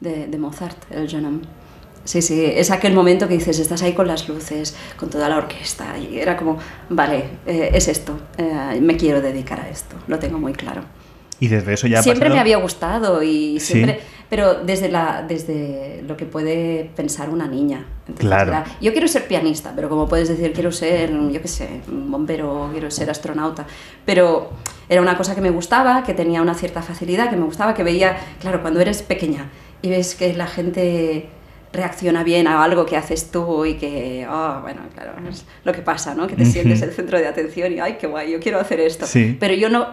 de, 0.00 0.26
de 0.26 0.38
Mozart, 0.38 0.78
el 0.90 1.08
Genome. 1.08 1.40
Sí, 2.04 2.22
sí, 2.22 2.42
es 2.44 2.70
aquel 2.70 2.94
momento 2.94 3.28
que 3.28 3.34
dices, 3.34 3.58
estás 3.58 3.82
ahí 3.82 3.92
con 3.92 4.08
las 4.08 4.28
luces, 4.28 4.74
con 4.96 5.10
toda 5.10 5.28
la 5.28 5.36
orquesta, 5.36 5.96
y 5.98 6.18
era 6.18 6.36
como, 6.36 6.58
vale, 6.88 7.24
eh, 7.46 7.70
es 7.74 7.86
esto, 7.86 8.18
eh, 8.38 8.80
me 8.80 8.96
quiero 8.96 9.20
dedicar 9.20 9.60
a 9.60 9.68
esto, 9.68 9.94
lo 10.08 10.18
tengo 10.18 10.38
muy 10.38 10.52
claro. 10.52 10.82
Y 11.38 11.46
desde 11.46 11.74
eso 11.74 11.86
ya 11.86 12.02
Siempre 12.02 12.22
pasado... 12.24 12.34
me 12.34 12.40
había 12.40 12.56
gustado, 12.56 13.22
y 13.22 13.60
siempre, 13.60 14.00
Sí. 14.00 14.21
Pero 14.32 14.54
desde, 14.64 14.88
la, 14.88 15.22
desde 15.28 16.02
lo 16.08 16.16
que 16.16 16.24
puede 16.24 16.90
pensar 16.96 17.28
una 17.28 17.46
niña. 17.46 17.84
Entonces, 18.08 18.24
Claro. 18.26 18.50
era, 18.50 18.64
yo 18.80 18.90
quiero 18.92 19.06
ser 19.06 19.28
pianista, 19.28 19.74
pero 19.76 19.90
como 19.90 20.08
puedes 20.08 20.26
decir, 20.26 20.54
quiero 20.54 20.72
ser, 20.72 21.12
yo 21.30 21.42
qué 21.42 21.48
sé, 21.48 21.82
un 21.86 22.10
bombero, 22.10 22.70
quiero 22.72 22.90
ser 22.90 23.10
astronauta, 23.10 23.66
pero 24.06 24.48
era 24.88 25.02
una 25.02 25.18
cosa 25.18 25.34
que 25.34 25.42
me 25.42 25.50
gustaba, 25.50 26.02
que 26.02 26.14
tenía 26.14 26.40
una 26.40 26.54
cierta 26.54 26.80
facilidad, 26.80 27.28
que 27.28 27.36
me 27.36 27.44
gustaba, 27.44 27.74
que 27.74 27.82
veía, 27.82 28.16
claro, 28.40 28.62
cuando 28.62 28.80
eres 28.80 29.02
pequeña 29.02 29.50
y 29.82 29.90
ves 29.90 30.14
que 30.14 30.32
la 30.32 30.46
gente 30.46 31.28
reacciona 31.70 32.24
bien 32.24 32.46
a 32.46 32.64
algo 32.64 32.86
que 32.86 32.96
haces 32.96 33.30
tú 33.30 33.66
y 33.66 33.74
que, 33.74 34.26
oh, 34.30 34.60
bueno, 34.62 34.80
claro, 34.94 35.12
es 35.28 35.44
lo 35.62 35.74
que 35.74 35.82
pasa, 35.82 36.14
¿no? 36.14 36.26
Que 36.26 36.36
te 36.36 36.46
sientes 36.46 36.80
el 36.80 36.92
centro 36.92 37.18
de 37.18 37.26
atención 37.26 37.70
y, 37.70 37.80
ay, 37.80 37.98
qué 38.00 38.06
guay, 38.06 38.32
yo 38.32 38.40
quiero 38.40 38.58
hacer 38.58 38.80
esto. 38.80 39.04
Sí. 39.04 39.36
Pero 39.38 39.52
yo 39.52 39.68
no, 39.68 39.88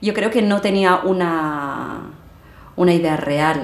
yo 0.00 0.14
creo 0.14 0.30
que 0.30 0.40
no 0.40 0.62
tenía 0.62 1.00
una, 1.04 2.15
una 2.76 2.92
idea 2.94 3.16
real 3.16 3.62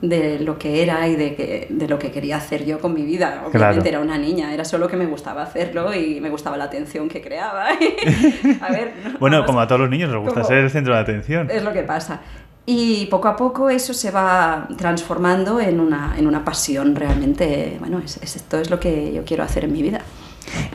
de 0.00 0.38
lo 0.40 0.58
que 0.58 0.82
era 0.82 1.08
y 1.08 1.16
de, 1.16 1.34
que, 1.34 1.66
de 1.70 1.88
lo 1.88 1.98
que 1.98 2.10
quería 2.10 2.36
hacer 2.36 2.64
yo 2.66 2.78
con 2.78 2.92
mi 2.92 3.02
vida. 3.04 3.44
Obviamente 3.46 3.58
Claro. 3.58 3.82
era 3.86 4.00
una 4.00 4.18
niña, 4.18 4.52
era 4.52 4.64
solo 4.64 4.86
que 4.86 4.96
me 4.96 5.06
gustaba 5.06 5.42
hacerlo 5.42 5.94
y 5.94 6.20
me 6.20 6.28
gustaba 6.28 6.56
la 6.58 6.64
atención 6.64 7.08
que 7.08 7.22
creaba. 7.22 7.68
a 8.60 8.70
ver, 8.72 8.92
no, 9.04 9.18
Bueno, 9.18 9.36
vamos, 9.38 9.46
como 9.46 9.60
a 9.60 9.66
todos 9.66 9.80
los 9.82 9.90
niños 9.90 10.10
les 10.10 10.18
gusta 10.18 10.34
como- 10.42 10.46
ser 10.46 10.58
el 10.58 10.70
centro 10.70 10.94
de 10.94 11.00
atención. 11.00 11.50
es 11.50 11.62
lo 11.62 11.72
que 11.72 11.82
pasa. 11.82 12.20
Y 12.66 13.06
poco 13.06 13.28
a 13.28 13.36
poco 13.36 13.68
eso 13.70 13.92
se 13.94 14.10
va 14.10 14.68
transformando 14.76 15.60
en 15.60 15.80
una, 15.80 16.14
en 16.18 16.26
una 16.26 16.44
pasión 16.44 16.94
realmente. 16.96 17.76
Bueno, 17.80 17.98
es, 18.04 18.18
es- 18.22 18.36
esto 18.36 18.58
es 18.58 18.70
lo 18.70 18.78
que 18.80 19.12
yo 19.12 19.24
quiero 19.24 19.42
hacer 19.42 19.64
en 19.64 19.72
mi 19.72 19.82
vida. 19.82 20.00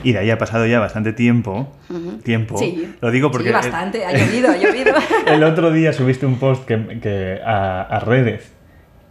Y 0.03 0.13
de 0.13 0.19
ahí 0.19 0.31
ha 0.31 0.37
pasado 0.37 0.65
ya 0.65 0.79
bastante 0.79 1.13
tiempo. 1.13 1.71
Tiempo. 2.23 2.57
Sí. 2.57 2.93
Lo 3.01 3.11
digo 3.11 3.31
porque 3.31 3.49
Sí, 3.49 3.53
bastante, 3.53 4.05
ha 4.05 4.11
llovido, 4.17 4.49
ha 4.49 4.57
llovido. 4.57 4.93
el 5.27 5.43
otro 5.43 5.71
día 5.71 5.93
subiste 5.93 6.25
un 6.25 6.39
post 6.39 6.65
que, 6.65 6.99
que 6.99 7.39
a, 7.45 7.81
a 7.81 7.99
redes 7.99 8.53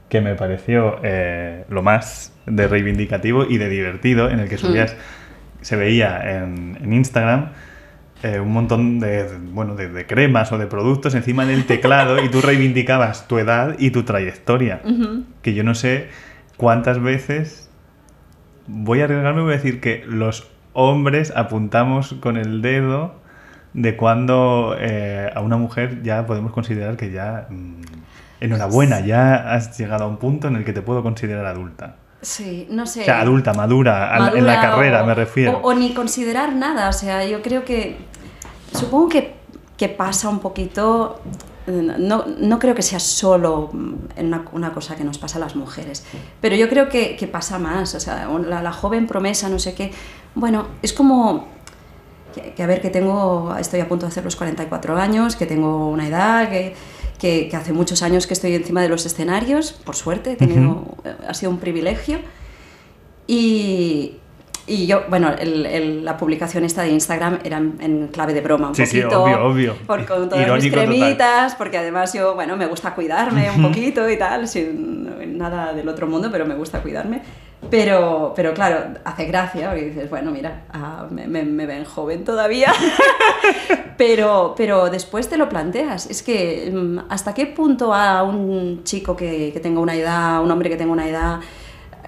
que 0.08 0.20
me 0.20 0.34
pareció 0.34 1.00
eh, 1.02 1.64
lo 1.68 1.82
más 1.82 2.32
de 2.46 2.66
reivindicativo 2.66 3.44
y 3.44 3.58
de 3.58 3.68
divertido, 3.68 4.30
en 4.30 4.40
el 4.40 4.48
que 4.48 4.56
subías, 4.56 4.96
se 5.60 5.76
veía 5.76 6.42
en, 6.42 6.78
en 6.80 6.92
Instagram 6.92 7.50
eh, 8.22 8.40
un 8.40 8.52
montón 8.52 8.98
de, 8.98 9.28
bueno, 9.52 9.76
de, 9.76 9.88
de 9.88 10.06
cremas 10.06 10.50
o 10.50 10.58
de 10.58 10.66
productos 10.66 11.14
encima 11.14 11.46
del 11.46 11.66
teclado 11.66 12.22
y 12.22 12.28
tú 12.28 12.40
reivindicabas 12.40 13.28
tu 13.28 13.38
edad 13.38 13.76
y 13.78 13.90
tu 13.90 14.02
trayectoria. 14.02 14.80
Que 15.42 15.54
yo 15.54 15.62
no 15.62 15.74
sé 15.74 16.08
cuántas 16.56 17.00
veces 17.00 17.70
voy 18.66 19.02
a 19.02 19.04
arriesgarme 19.04 19.42
y 19.42 19.44
voy 19.44 19.52
a 19.52 19.56
decir 19.56 19.80
que 19.80 20.04
los 20.04 20.50
hombres 20.78 21.32
apuntamos 21.34 22.14
con 22.20 22.36
el 22.36 22.62
dedo 22.62 23.14
de 23.74 23.96
cuando 23.96 24.76
eh, 24.78 25.28
a 25.34 25.40
una 25.40 25.56
mujer 25.56 26.02
ya 26.02 26.24
podemos 26.26 26.52
considerar 26.52 26.96
que 26.96 27.10
ya 27.10 27.46
mm, 27.50 27.80
enhorabuena, 28.40 29.00
ya 29.00 29.52
has 29.54 29.76
llegado 29.76 30.04
a 30.04 30.06
un 30.06 30.18
punto 30.18 30.46
en 30.48 30.56
el 30.56 30.64
que 30.64 30.72
te 30.72 30.80
puedo 30.82 31.02
considerar 31.02 31.44
adulta. 31.46 31.96
Sí, 32.22 32.66
no 32.70 32.86
sé. 32.86 33.02
O 33.02 33.04
sea, 33.04 33.20
adulta, 33.20 33.52
madura, 33.54 34.30
en 34.34 34.46
la 34.46 34.60
carrera 34.60 35.02
o- 35.02 35.06
me 35.06 35.14
refiero. 35.14 35.58
O, 35.58 35.68
o 35.70 35.74
ni 35.74 35.94
considerar 35.94 36.54
nada, 36.54 36.88
o 36.88 36.92
sea, 36.92 37.24
yo 37.24 37.42
creo 37.42 37.64
que, 37.64 37.96
supongo 38.72 39.08
que, 39.08 39.34
que 39.76 39.88
pasa 39.88 40.28
un 40.28 40.38
poquito, 40.40 41.20
no, 41.66 42.24
no 42.40 42.58
creo 42.58 42.74
que 42.74 42.82
sea 42.82 42.98
solo 42.98 43.70
una, 44.16 44.44
una 44.52 44.72
cosa 44.72 44.96
que 44.96 45.04
nos 45.04 45.18
pasa 45.18 45.36
a 45.38 45.40
las 45.40 45.54
mujeres, 45.54 46.04
pero 46.40 46.56
yo 46.56 46.68
creo 46.68 46.88
que, 46.88 47.14
que 47.16 47.26
pasa 47.28 47.58
más, 47.58 47.94
o 47.94 48.00
sea, 48.00 48.28
la, 48.48 48.62
la 48.62 48.72
joven 48.72 49.06
promesa, 49.06 49.48
no 49.48 49.58
sé 49.58 49.74
qué, 49.74 49.92
bueno, 50.38 50.66
es 50.82 50.92
como 50.92 51.46
que, 52.34 52.52
que, 52.54 52.62
a 52.62 52.66
ver, 52.66 52.80
que 52.80 52.90
tengo, 52.90 53.54
estoy 53.58 53.80
a 53.80 53.88
punto 53.88 54.06
de 54.06 54.10
hacer 54.12 54.24
los 54.24 54.36
44 54.36 54.96
años, 54.96 55.36
que 55.36 55.46
tengo 55.46 55.88
una 55.88 56.06
edad, 56.08 56.48
que, 56.50 56.74
que, 57.18 57.48
que 57.48 57.56
hace 57.56 57.72
muchos 57.72 58.02
años 58.02 58.26
que 58.26 58.34
estoy 58.34 58.54
encima 58.54 58.80
de 58.82 58.88
los 58.88 59.04
escenarios, 59.06 59.72
por 59.72 59.96
suerte, 59.96 60.32
he 60.32 60.36
tenido, 60.36 60.84
ha 61.26 61.34
sido 61.34 61.50
un 61.50 61.58
privilegio. 61.58 62.18
Y, 63.26 64.16
y 64.66 64.86
yo, 64.86 65.02
bueno, 65.08 65.30
el- 65.38 65.66
el- 65.66 66.04
la 66.04 66.16
publicación 66.16 66.64
esta 66.64 66.82
de 66.82 66.90
Instagram 66.90 67.40
era 67.44 67.58
en, 67.58 67.76
en 67.80 68.08
clave 68.08 68.34
de 68.34 68.40
broma, 68.40 68.68
un 68.68 68.74
Sí, 68.74 68.86
sí, 68.86 69.00
poquito. 69.00 69.22
obvio, 69.24 69.44
obvio. 69.44 69.76
Por, 69.86 70.06
con 70.06 70.28
todas 70.28 70.44
Irónico 70.44 70.64
mis 70.64 70.72
total. 70.72 70.86
cremitas, 70.86 71.54
porque 71.56 71.78
además 71.78 72.12
yo, 72.12 72.34
bueno, 72.34 72.56
me 72.56 72.66
gusta 72.66 72.94
cuidarme 72.94 73.50
un 73.50 73.62
poquito 73.62 74.08
y 74.08 74.16
tal, 74.18 74.46
sin 74.48 75.36
nada 75.38 75.72
del 75.72 75.88
otro 75.88 76.06
mundo, 76.06 76.28
pero 76.30 76.46
me 76.46 76.54
gusta 76.54 76.80
cuidarme. 76.82 77.22
Pero, 77.70 78.32
pero 78.34 78.54
claro, 78.54 78.94
hace 79.04 79.26
gracia, 79.26 79.68
porque 79.68 79.84
dices, 79.86 80.08
bueno, 80.10 80.30
mira, 80.30 80.62
ah, 80.72 81.06
me, 81.10 81.26
me- 81.28 81.44
me 81.44 81.66
ven 81.66 81.84
joven 81.84 82.24
todavía. 82.24 82.72
pero, 83.96 84.54
pero 84.56 84.90
después 84.90 85.28
te 85.28 85.36
lo 85.36 85.48
planteas. 85.48 86.06
Es 86.06 86.22
que, 86.22 86.70
mm, 86.72 86.98
¿hasta 87.10 87.34
qué 87.34 87.46
punto 87.46 87.92
a 87.94 88.22
un 88.22 88.82
chico 88.84 89.16
que, 89.16 89.50
que 89.52 89.60
tenga 89.60 89.80
una 89.80 89.94
edad, 89.94 90.42
un 90.42 90.50
hombre 90.50 90.70
que 90.70 90.76
tenga 90.76 90.92
una 90.92 91.08
edad 91.08 91.40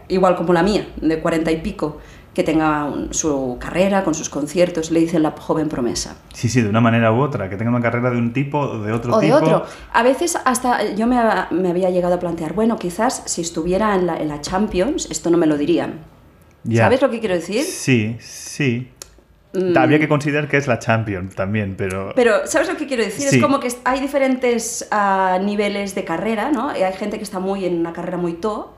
igual 0.09 0.35
como 0.37 0.53
la 0.53 0.63
mía, 0.63 0.89
de 0.97 1.21
cuarenta 1.21 1.53
y 1.53 1.59
pico, 1.59 1.99
que 2.41 2.45
tenga 2.53 2.85
un- 2.87 3.13
su 3.13 3.59
carrera 3.61 4.03
con 4.03 4.15
sus 4.15 4.31
conciertos, 4.31 4.91
le 4.91 5.01
dicen 5.01 5.23
la 5.23 5.33
joven 5.33 5.69
promesa? 5.69 6.17
Sí, 6.33 6.49
sí, 6.49 6.63
de 6.63 6.69
una 6.71 6.81
manera 6.81 7.13
u 7.13 7.21
otra, 7.21 7.51
que 7.51 7.57
tenga 7.57 7.71
una 7.71 7.83
carrera 7.83 8.11
de 8.11 8.17
un 8.17 8.33
tipo 8.33 8.59
o 8.59 8.79
de 8.83 8.93
otro 8.93 9.15
o 9.15 9.21
de 9.21 9.27
tipo. 9.27 9.37
otro. 9.37 9.67
A 9.93 10.03
veces 10.03 10.39
hasta 10.45 10.93
yo 10.95 11.07
me, 11.07 11.17
me 11.51 11.71
había 11.71 11.91
llegado 11.91 12.15
a 12.15 12.19
plantear, 12.19 12.55
bueno, 12.55 12.79
quizás 12.79 13.23
si 13.27 13.43
estuviera 13.43 13.95
en 13.95 14.07
la, 14.07 14.17
en 14.17 14.29
la 14.29 14.41
Champions, 14.41 15.09
esto 15.11 15.31
no 15.31 15.37
me 15.37 15.47
lo 15.47 15.59
dirían. 15.59 16.01
Ya. 16.65 16.85
¿Sabes 16.85 17.03
lo 17.03 17.11
que 17.11 17.21
quiero 17.21 17.35
decir? 17.35 17.63
Sí, 17.65 18.17
sí. 18.21 18.89
Mm. 19.53 19.77
Habría 19.77 19.99
que 19.99 20.09
considerar 20.09 20.49
que 20.49 20.57
es 20.57 20.67
la 20.67 20.79
Champions 20.79 21.35
también, 21.35 21.75
pero... 21.77 22.13
Pero, 22.15 22.47
¿sabes 22.47 22.69
lo 22.69 22.77
que 22.77 22.87
quiero 22.87 23.03
decir? 23.03 23.29
Sí. 23.29 23.37
Es 23.37 23.43
como 23.43 23.59
que 23.61 23.69
hay 23.85 24.01
diferentes 24.01 24.87
ah, 24.91 25.39
niveles 25.43 25.95
de 25.95 26.05
carrera, 26.05 26.51
¿no? 26.53 26.69
Hay 26.71 26.93
gente 26.95 27.19
que 27.19 27.25
está 27.25 27.39
muy 27.41 27.65
en 27.65 27.81
una 27.81 27.93
carrera 27.93 28.17
muy 28.17 28.35
top, 28.35 28.69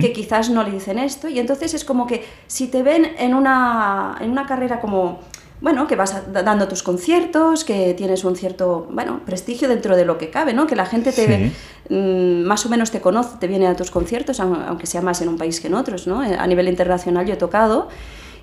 Que 0.00 0.12
quizás 0.12 0.50
no 0.50 0.62
le 0.64 0.70
dicen 0.72 0.98
esto, 0.98 1.28
y 1.28 1.38
entonces 1.38 1.74
es 1.74 1.84
como 1.84 2.06
que 2.06 2.24
si 2.46 2.66
te 2.68 2.82
ven 2.82 3.06
en 3.18 3.34
una, 3.34 4.16
en 4.20 4.30
una 4.30 4.44
carrera 4.46 4.80
como, 4.80 5.20
bueno, 5.60 5.86
que 5.86 5.94
vas 5.94 6.32
dando 6.32 6.66
tus 6.66 6.82
conciertos, 6.82 7.62
que 7.64 7.94
tienes 7.94 8.24
un 8.24 8.34
cierto, 8.34 8.88
bueno, 8.90 9.20
prestigio 9.24 9.68
dentro 9.68 9.94
de 9.96 10.04
lo 10.04 10.18
que 10.18 10.30
cabe, 10.30 10.52
¿no? 10.52 10.66
Que 10.66 10.74
la 10.74 10.86
gente 10.86 11.12
te, 11.12 11.52
Sí. 11.88 11.94
mm, 11.94 12.42
más 12.44 12.66
o 12.66 12.68
menos 12.70 12.90
te 12.90 13.00
conoce, 13.00 13.36
te 13.38 13.46
viene 13.46 13.68
a 13.68 13.76
tus 13.76 13.90
conciertos, 13.92 14.40
aun- 14.40 14.64
aunque 14.66 14.86
sea 14.86 15.02
más 15.02 15.20
en 15.22 15.28
un 15.28 15.36
país 15.38 15.60
que 15.60 15.68
en 15.68 15.74
otros, 15.74 16.06
¿no? 16.08 16.20
A 16.20 16.46
nivel 16.48 16.66
internacional 16.68 17.24
yo 17.26 17.34
he 17.34 17.36
tocado 17.36 17.88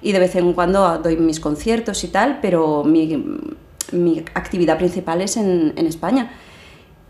y 0.02 0.14
de 0.14 0.20
vez 0.20 0.36
en 0.38 0.54
cuando 0.54 1.00
doy 1.00 1.18
mis 1.18 1.42
conciertos 1.42 2.02
y 2.06 2.08
tal, 2.08 2.40
pero 2.42 2.86
mi, 2.86 3.26
mi 3.92 4.20
actividad 4.36 4.78
principal 4.78 5.22
es 5.22 5.36
en, 5.36 5.74
en 5.76 5.86
España. 5.86 6.32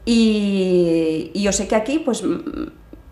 Y, 0.06 1.30
y 1.34 1.42
yo 1.44 1.52
sé 1.52 1.68
que 1.68 1.76
aquí, 1.76 2.00
pues, 2.00 2.24
mm, 2.24 2.40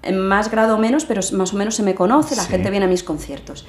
en 0.08 0.20
más 0.20 0.50
grado 0.50 0.76
o 0.76 0.80
menos, 0.80 1.06
pero 1.06 1.22
más 1.34 1.54
o 1.54 1.58
menos 1.58 1.76
se 1.76 1.84
me 1.84 1.94
conoce, 1.96 2.36
la 2.36 2.44
Sí. 2.44 2.50
gente 2.52 2.70
viene 2.72 2.86
a 2.86 2.90
mis 2.90 3.04
conciertos. 3.04 3.68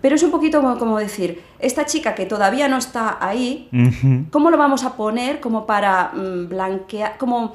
Pero 0.00 0.16
es 0.16 0.22
un 0.24 0.30
poquito 0.32 0.60
como, 0.60 0.78
como 0.78 0.98
decir, 0.98 1.42
esta 1.60 1.86
chica 1.86 2.14
que 2.14 2.26
todavía 2.26 2.66
no 2.68 2.76
está 2.78 3.18
ahí. 3.20 3.68
¿cómo 4.30 4.50
lo 4.50 4.56
vamos 4.58 4.82
a 4.84 4.96
poner 4.96 5.38
como 5.40 5.64
para 5.66 6.10
mm, 6.14 6.48
blanquear, 6.48 7.18
como 7.18 7.54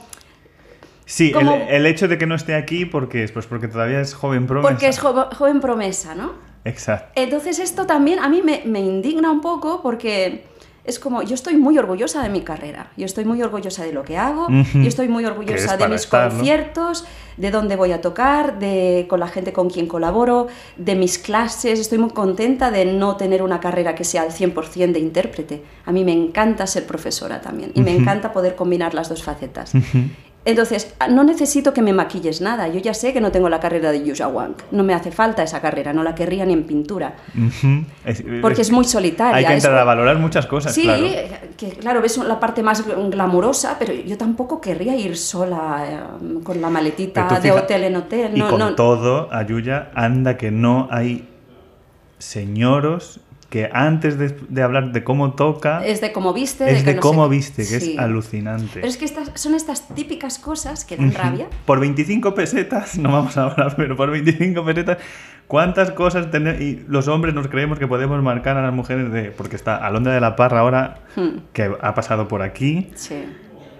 Sí, 1.05 1.27
el, 1.27 1.33
como- 1.33 1.55
el 1.69 1.85
hecho 1.85 2.07
de 2.07 2.17
que 2.17 2.25
no 2.25 2.35
esté 2.35 2.55
aquí 2.55 2.85
porque 2.85 3.23
es 3.23 3.31
pues 3.31 3.45
porque 3.47 3.67
todavía 3.67 4.01
es 4.01 4.13
joven 4.13 4.45
promesa. 4.47 4.69
porque 4.69 4.87
es 4.87 4.99
joven, 4.99 5.25
joven 5.37 5.61
promesa, 5.61 6.15
¿no? 6.15 6.33
Exacto. 6.65 7.11
Entonces 7.15 7.59
esto 7.59 7.85
también 7.85 8.19
a 8.19 8.27
mí 8.27 8.41
me, 8.41 8.61
me 8.65 8.79
indigna 8.81 9.31
un 9.31 9.39
poco 9.41 9.81
porque 9.81 10.45
es 10.87 10.99
como, 10.99 11.21
yo 11.21 11.35
estoy 11.35 11.57
muy 11.57 11.77
orgullosa 11.77 12.23
de 12.23 12.29
mi 12.29 12.41
carrera, 12.41 12.91
yo 12.95 13.05
estoy 13.05 13.25
muy 13.25 13.41
orgullosa 13.41 13.83
de 13.83 13.91
lo 13.91 14.03
que 14.03 14.17
hago, 14.17 14.47
yo 14.49 14.87
estoy 14.87 15.09
muy 15.09 15.25
es 15.25 15.29
orgullosa 15.29 15.75
de 15.75 15.87
mis 15.89 16.07
conciertos, 16.07 17.05
de 17.35 17.51
dónde 17.51 17.75
voy 17.75 17.91
a 17.91 17.99
tocar, 17.99 18.57
de 18.57 19.05
con 19.09 19.19
la 19.19 19.27
gente 19.27 19.51
con 19.51 19.69
quien 19.69 19.87
colaboro, 19.87 20.47
de 20.77 20.95
mis 20.95 21.17
clases, 21.17 21.79
estoy 21.79 21.97
muy 21.97 22.11
contenta 22.11 22.71
de 22.71 22.85
no 22.85 23.17
tener 23.17 23.43
una 23.43 23.59
carrera 23.59 23.95
que 23.95 24.05
sea 24.05 24.21
al 24.21 24.31
100% 24.31 24.93
de 24.93 24.99
intérprete. 24.99 25.61
A 25.85 25.91
mí 25.91 26.05
me 26.05 26.13
encanta 26.13 26.65
ser 26.65 26.87
profesora 26.87 27.41
también 27.41 27.71
y 27.73 27.81
me 27.81 27.91
encanta 27.93 28.31
poder 28.31 28.55
combinar 28.55 28.93
las 28.93 29.09
dos 29.09 29.23
facetas. 29.23 29.73
Entonces, 30.49 30.95
no 31.09 31.25
necesito 31.25 31.73
que 31.73 31.81
me 31.81 31.91
maquilles 31.91 32.39
nada. 32.39 32.69
Yo 32.69 32.79
ya 32.79 32.93
sé 32.93 33.11
que 33.11 33.19
no 33.19 33.31
tengo 33.33 33.49
la 33.49 33.59
carrera 33.59 33.91
de 33.91 34.01
Yusha 34.01 34.29
Wang. 34.29 34.53
No 34.71 34.81
me 34.83 34.93
hace 34.93 35.11
falta 35.11 35.43
esa 35.43 35.59
carrera, 35.59 35.91
no 35.91 36.03
la 36.03 36.15
querría 36.15 36.45
ni 36.45 36.53
en 36.53 36.63
pintura. 36.63 37.15
Es- 38.05 38.23
Porque 38.41 38.61
es 38.61 38.71
muy 38.71 38.85
solitaria. 38.85 39.35
Hay 39.35 39.45
que 39.45 39.57
es- 39.57 39.63
entrar 39.65 39.77
a 39.77 39.83
valorar 39.83 40.17
muchas 40.19 40.45
cosas, 40.45 40.73
Sí, 40.73 40.83
claro. 40.83 41.03
que 41.57 41.69
claro, 41.71 42.01
ves 42.01 42.17
la 42.19 42.39
parte 42.39 42.63
más 42.63 42.81
glamurosa, 43.09 43.75
pero 43.77 43.93
yo 43.93 44.17
tampoco 44.17 44.61
querría 44.61 44.95
ir 44.95 45.17
sola 45.17 45.83
eh, 45.85 45.99
con 46.43 46.61
la 46.61 46.69
maletita 46.69 47.27
de 47.41 47.49
fija- 47.51 47.55
hotel 47.63 47.83
en 47.83 47.95
hotel. 47.97 48.31
Y 48.33 48.39
No, 48.39 48.49
con 48.49 48.59
no. 48.59 48.75
todo, 48.75 49.27
Ayuya, 49.33 49.89
anda 49.95 50.37
que 50.37 50.49
no 50.49 50.87
hay 50.91 51.27
señoros 52.19 53.19
que 53.49 53.69
antes 53.71 54.17
de, 54.17 54.35
de 54.49 54.61
hablar 54.61 54.91
de 54.91 55.03
cómo 55.05 55.33
toca, 55.33 55.85
Es 55.85 56.01
de 56.01 56.11
cómo 56.11 56.33
viste. 56.33 56.69
es 56.69 56.79
que 56.83 56.89
de 56.89 56.95
no 56.95 57.01
sé 57.01 57.07
cómo 57.07 57.29
viste, 57.29 57.63
que 57.63 57.79
Sí. 57.79 57.93
es 57.93 57.99
alucinante. 57.99 58.67
Pero 58.73 58.87
es 58.87 58.97
que 58.97 59.05
estas, 59.05 59.31
son 59.35 59.55
estas 59.55 59.87
típicas 59.95 60.37
cosas 60.37 60.83
que 60.83 60.97
dan 60.97 61.13
rabia. 61.13 61.47
Por 61.65 61.79
25 61.79 62.33
pesetas, 62.35 62.97
no 62.97 63.11
vamos 63.11 63.37
a 63.37 63.43
hablar, 63.43 63.75
pero 63.77 63.95
por 63.95 64.11
25 64.11 64.65
pesetas, 64.65 64.97
¿cuántas 65.47 65.91
cosas 65.91 66.29
tenemos? 66.29 66.59
Y 66.61 66.83
los 66.89 67.07
hombres 67.07 67.33
nos 67.33 67.47
creemos 67.47 67.79
que 67.79 67.87
podemos 67.87 68.21
marcar 68.21 68.57
a 68.57 68.61
las 68.61 68.73
mujeres 68.73 69.11
de. 69.13 69.31
Porque 69.31 69.55
está 69.55 69.77
Alondra 69.77 70.13
de 70.13 70.19
la 70.19 70.35
Parra 70.35 70.59
ahora, 70.59 70.99
Hmm. 71.15 71.39
que 71.53 71.71
ha 71.81 71.93
pasado 71.95 72.27
por 72.27 72.41
aquí, 72.41 72.89
Sí. 72.95 73.23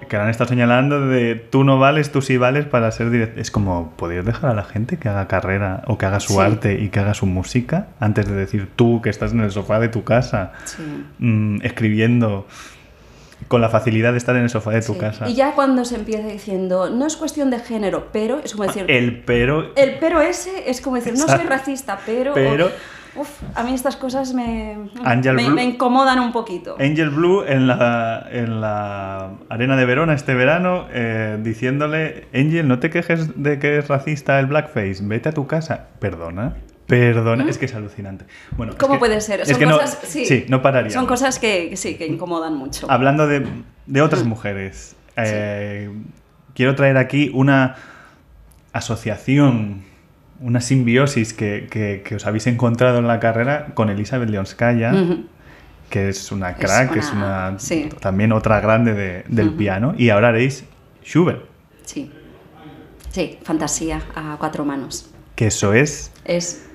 Que 0.07 0.17
han 0.17 0.29
estado 0.29 0.49
señalando 0.49 1.07
de 1.07 1.35
tú 1.35 1.63
no 1.63 1.79
vales, 1.79 2.11
tú 2.11 2.21
sí 2.21 2.37
vales 2.37 2.65
para 2.65 2.89
ser 2.91 3.09
director. 3.09 3.39
Es 3.39 3.51
como, 3.51 3.93
¿podrías 3.97 4.25
dejar 4.25 4.51
a 4.51 4.53
la 4.53 4.63
gente 4.63 4.97
que 4.97 5.09
haga 5.09 5.27
carrera 5.27 5.83
o 5.87 5.97
que 5.97 6.05
haga 6.05 6.19
su 6.19 6.33
Sí. 6.33 6.39
arte 6.39 6.79
y 6.81 6.89
que 6.89 6.99
haga 6.99 7.13
su 7.13 7.25
música 7.25 7.87
antes 7.99 8.27
de 8.27 8.35
decir 8.35 8.67
tú 8.75 9.01
que 9.01 9.09
estás 9.09 9.33
en 9.33 9.41
el 9.41 9.51
sofá 9.51 9.79
de 9.79 9.89
tu 9.89 10.03
casa 10.03 10.53
Sí. 10.65 10.83
mm, 11.19 11.59
escribiendo 11.63 12.47
con 13.47 13.61
la 13.61 13.69
facilidad 13.69 14.13
de 14.13 14.17
estar 14.17 14.35
en 14.35 14.41
el 14.43 14.49
sofá 14.49 14.71
de 14.71 14.81
tu 14.81 14.93
Sí. 14.93 14.99
casa? 14.99 15.29
Y 15.29 15.35
ya 15.35 15.51
cuando 15.53 15.85
se 15.85 15.95
empieza 15.95 16.27
diciendo, 16.27 16.89
no 16.89 17.05
es 17.05 17.15
cuestión 17.15 17.51
de 17.51 17.59
género, 17.59 18.07
pero 18.11 18.39
es 18.43 18.51
como 18.53 18.63
decir, 18.65 18.85
El 18.89 19.19
pero 19.25 19.71
el 19.75 19.97
pero 19.99 20.21
ese 20.21 20.69
es 20.69 20.81
como 20.81 20.95
decir, 20.95 21.13
no 21.13 21.27
soy 21.27 21.45
racista, 21.45 21.99
pero... 22.05 22.33
Pero- 22.33 22.71
Uf, 23.17 23.41
a 23.56 23.63
mí 23.63 23.73
estas 23.73 23.95
cosas 23.95 24.34
me, 24.34 24.77
me, 25.03 25.21
Blue- 25.34 25.49
me 25.56 25.63
incomodan 25.63 26.19
un 26.19 26.32
poquito. 26.32 26.75
Angel 26.80 27.10
Blue 27.10 27.43
en 27.47 27.67
la, 27.67 28.27
en 28.32 28.62
la 28.62 29.32
arena 29.49 29.75
de 29.75 29.86
Verona 29.86 30.13
este 30.13 30.34
verano 30.36 30.86
eh, 30.91 31.38
diciéndole, 31.41 32.27
Angel, 32.34 32.67
no 32.67 32.80
te 32.80 32.89
quejes 32.89 33.41
de 33.41 33.60
que 33.60 33.80
es 33.80 33.88
racista 33.88 34.39
el 34.39 34.45
blackface, 34.45 34.97
vete 35.01 35.30
a 35.30 35.32
tu 35.32 35.47
casa. 35.47 35.88
Perdona, 35.99 36.56
perdona, 36.86 37.49
es 37.49 37.58
que 37.58 37.65
es 37.65 37.73
alucinante. 37.75 38.25
Bueno, 38.56 38.73
es 38.73 38.77
¿Cómo 38.77 38.93
que- 38.93 38.99
puede 38.99 39.19
ser? 39.21 39.41
Es 39.41 39.49
Son 39.49 39.58
que 39.60 39.65
cosas, 39.65 39.99
no, 40.03 40.10
sí, 40.10 40.45
no 40.47 40.62
pararía. 40.62 40.91
Son 40.91 41.06
cosas 41.06 41.39
que, 41.39 41.75
sí, 41.75 41.95
que 41.95 42.06
incomodan 42.06 42.56
mucho. 42.56 42.86
Hablando 42.89 43.25
de, 43.27 43.45
de 43.88 44.01
otras 44.01 44.23
mujeres, 44.23 44.95
eh, 45.15 45.89
quiero 46.53 46.75
traer 46.75 46.97
aquí 46.97 47.32
una 47.34 47.75
asociación, 48.73 49.84
una 50.41 50.62
simbiosis 50.62 51.34
que, 51.34 51.67
que- 51.69 52.04
que 52.06 52.15
os 52.15 52.26
habéis 52.28 52.47
encontrado 52.47 53.00
en 53.00 53.08
la 53.08 53.19
carrera 53.19 53.67
con 53.73 53.89
Elizabeth 53.89 54.30
Leonskaya, 54.30 54.93
Ujú. 54.93 55.26
que 55.89 56.10
es 56.10 56.32
una 56.32 56.56
crack, 56.56 56.93
que 56.93 57.00
es 57.00 57.12
una- 57.12 57.56
sí. 57.58 57.89
también 58.00 58.32
otra 58.32 58.60
grande 58.60 58.93
de- 58.93 59.23
del 59.28 59.50
Ujú. 59.50 59.58
piano, 59.58 59.95
y 59.97 60.10
ahora 60.10 60.30
haréis 60.30 60.65
Schubert, 61.04 61.41
Sí. 61.86 62.12
Sí, 63.12 63.39
fantasía 63.43 64.02
a 64.15 64.36
cuatro 64.38 64.63
manos. 64.65 65.10
que 65.36 65.47
eso 65.47 65.73
es 65.73 66.12
Es 66.26 66.65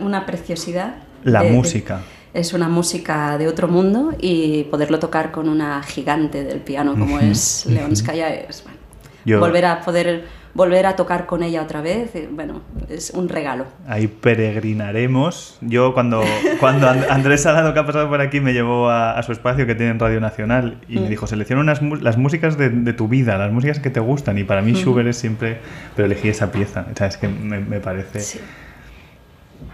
una 0.00 0.24
preciosidad. 0.26 0.96
la 1.24 1.42
de- 1.42 1.48
de- 1.50 1.56
música. 1.56 2.00
es 2.32 2.52
una 2.52 2.68
música 2.68 3.36
de 3.38 3.48
otro 3.48 3.66
mundo 3.66 4.14
y 4.20 4.64
poderlo 4.64 4.98
tocar 4.98 5.30
con 5.32 5.48
una 5.48 5.82
gigante 5.82 6.44
del 6.44 6.60
piano 6.60 6.92
como 6.96 7.18
es 7.18 7.66
Leonskaya 7.66 8.28
es 8.32 8.62
bueno, 8.62 8.78
Yo- 9.24 9.40
volver 9.40 9.64
a 9.66 9.80
poder 9.80 10.24
volver 10.54 10.86
a 10.86 10.96
tocar 10.96 11.26
con 11.26 11.42
ella 11.42 11.62
otra 11.62 11.80
vez, 11.80 12.14
eh, 12.16 12.28
bueno, 12.30 12.62
es 12.88 13.10
un 13.10 13.28
regalo. 13.28 13.66
Ahí 13.86 14.08
peregrinaremos. 14.08 15.58
Yo 15.60 15.94
cuando, 15.94 16.22
cuando 16.60 16.88
And- 16.88 17.04
Andrés 17.08 17.42
Salado, 17.42 17.72
que 17.72 17.80
ha 17.80 17.86
pasado 17.86 18.08
por 18.08 18.20
aquí, 18.20 18.40
me 18.40 18.52
llevó 18.52 18.90
a, 18.90 19.18
a 19.18 19.22
su 19.22 19.32
espacio 19.32 19.66
que 19.66 19.74
tiene 19.74 19.92
en 19.92 19.98
Radio 20.00 20.20
Nacional 20.20 20.80
y 20.88 20.96
me 20.98 21.06
Mm. 21.06 21.08
dijo, 21.10 21.26
selecciona 21.26 21.62
unas, 21.62 21.80
las 22.02 22.16
músicas 22.16 22.56
de, 22.58 22.68
de 22.70 22.92
tu 22.92 23.08
vida, 23.08 23.38
las 23.38 23.52
músicas 23.52 23.78
que 23.78 23.90
te 23.90 24.00
gustan. 24.00 24.38
Y 24.38 24.44
para 24.44 24.60
mí 24.62 24.74
Schubert 24.74 25.08
es 25.08 25.16
siempre... 25.16 25.58
Pero 25.96 26.06
elegí 26.06 26.28
esa 26.28 26.50
pieza. 26.52 26.86
O 26.92 26.96
sea, 26.96 27.06
es 27.06 27.16
que 27.16 27.28
me, 27.28 27.60
me 27.60 27.80
parece... 27.80 28.20
Sí. 28.20 28.40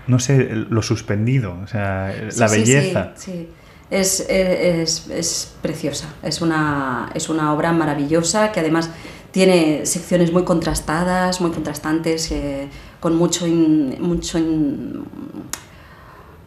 No 0.06 0.18
sé, 0.18 0.48
lo 0.52 0.82
suspendido. 0.82 1.56
O 1.62 1.66
sea, 1.66 2.12
Sí, 2.30 2.38
la 2.40 2.48
sí, 2.48 2.58
belleza. 2.60 3.12
Sí, 3.16 3.30
sí. 3.32 3.48
Es, 3.88 4.26
eh, 4.28 4.82
es, 4.82 5.08
es 5.10 5.56
preciosa, 5.62 6.08
es 6.24 6.42
una, 6.42 7.08
es 7.14 7.28
una 7.28 7.52
obra 7.52 7.70
maravillosa 7.70 8.50
que 8.50 8.58
además 8.58 8.90
tiene 9.36 9.84
secciones 9.84 10.32
muy 10.32 10.44
contrastadas, 10.44 11.42
muy 11.42 11.50
contrastantes, 11.50 12.32
eh, 12.32 12.68
con 13.00 13.14
mucho, 13.16 13.46
in- 13.46 13.94
mucho 14.00 14.38
in- 14.38 15.04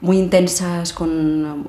muy 0.02 0.18
intensas, 0.18 0.94
con, 0.94 1.66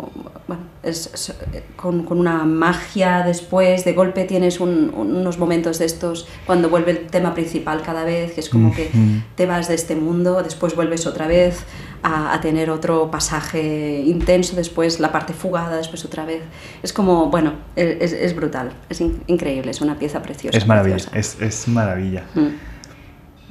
bueno, 0.46 0.62
es- 0.84 1.10
es- 1.12 1.34
con, 1.76 2.04
con 2.04 2.18
una 2.20 2.44
magia 2.44 3.24
después, 3.26 3.84
de 3.84 3.92
golpe 3.92 4.24
tienes 4.24 4.60
un- 4.60 4.92
unos 4.94 5.36
momentos 5.38 5.78
de 5.80 5.86
estos 5.86 6.28
cuando 6.46 6.68
vuelve 6.70 6.92
el 6.92 7.06
tema 7.08 7.34
principal 7.34 7.82
cada 7.82 8.04
vez, 8.04 8.32
que 8.32 8.40
es 8.40 8.48
como 8.48 8.72
que 8.72 8.88
te 9.34 9.46
vas 9.46 9.66
de 9.68 9.74
este 9.74 9.96
mundo, 9.96 10.42
después 10.44 10.76
vuelves 10.76 11.06
otra 11.08 11.26
vez 11.26 11.64
a, 12.04 12.32
a 12.32 12.40
tener 12.40 12.70
otro 12.70 13.10
pasaje 13.10 14.00
intenso, 14.06 14.54
después 14.54 15.00
la 15.00 15.10
parte 15.10 15.32
fugada, 15.32 15.76
después 15.76 16.04
otra 16.04 16.24
vez. 16.24 16.42
Es 16.84 16.92
como, 16.92 17.30
bueno, 17.30 17.54
es, 17.74 18.12
es 18.12 18.34
brutal, 18.36 18.70
es 18.88 19.00
in- 19.00 19.22
increíble, 19.26 19.72
es 19.72 19.80
una 19.80 19.98
pieza 19.98 20.22
preciosa. 20.22 20.56
Es 20.56 20.66
maravilla, 20.68 20.94
preciosa. 21.10 21.18
es, 21.18 21.36
es 21.40 21.68
maravilla. 21.68 22.22
Mm. 22.36 22.48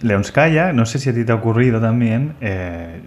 Leonskaya, 0.07 0.71
no 0.71 0.85
sé 0.85 0.99
si 0.99 1.09
a 1.09 1.13
ti 1.13 1.25
te 1.25 1.31
ha 1.33 1.35
ocurrido 1.35 1.81
también, 1.81 2.35
eh, 2.39 3.01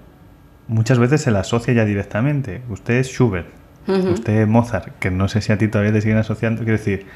muchas 0.69 0.99
veces 0.99 1.21
se 1.23 1.31
la 1.31 1.41
asocia 1.41 1.75
ya 1.75 1.85
directamente. 1.85 2.63
Usted 2.71 2.95
es 2.95 3.09
Schubert, 3.09 3.47
usted 3.87 4.43
es 4.43 4.49
Mozart, 4.49 4.99
que 4.99 5.11
no 5.11 5.29
sé 5.29 5.41
si 5.41 5.53
a 5.53 5.59
ti 5.59 5.69
todavía 5.69 5.93
te 5.93 6.01
siguen 6.01 6.19
asociando. 6.19 6.63
Quiero 6.63 6.79
decir, 6.79 7.07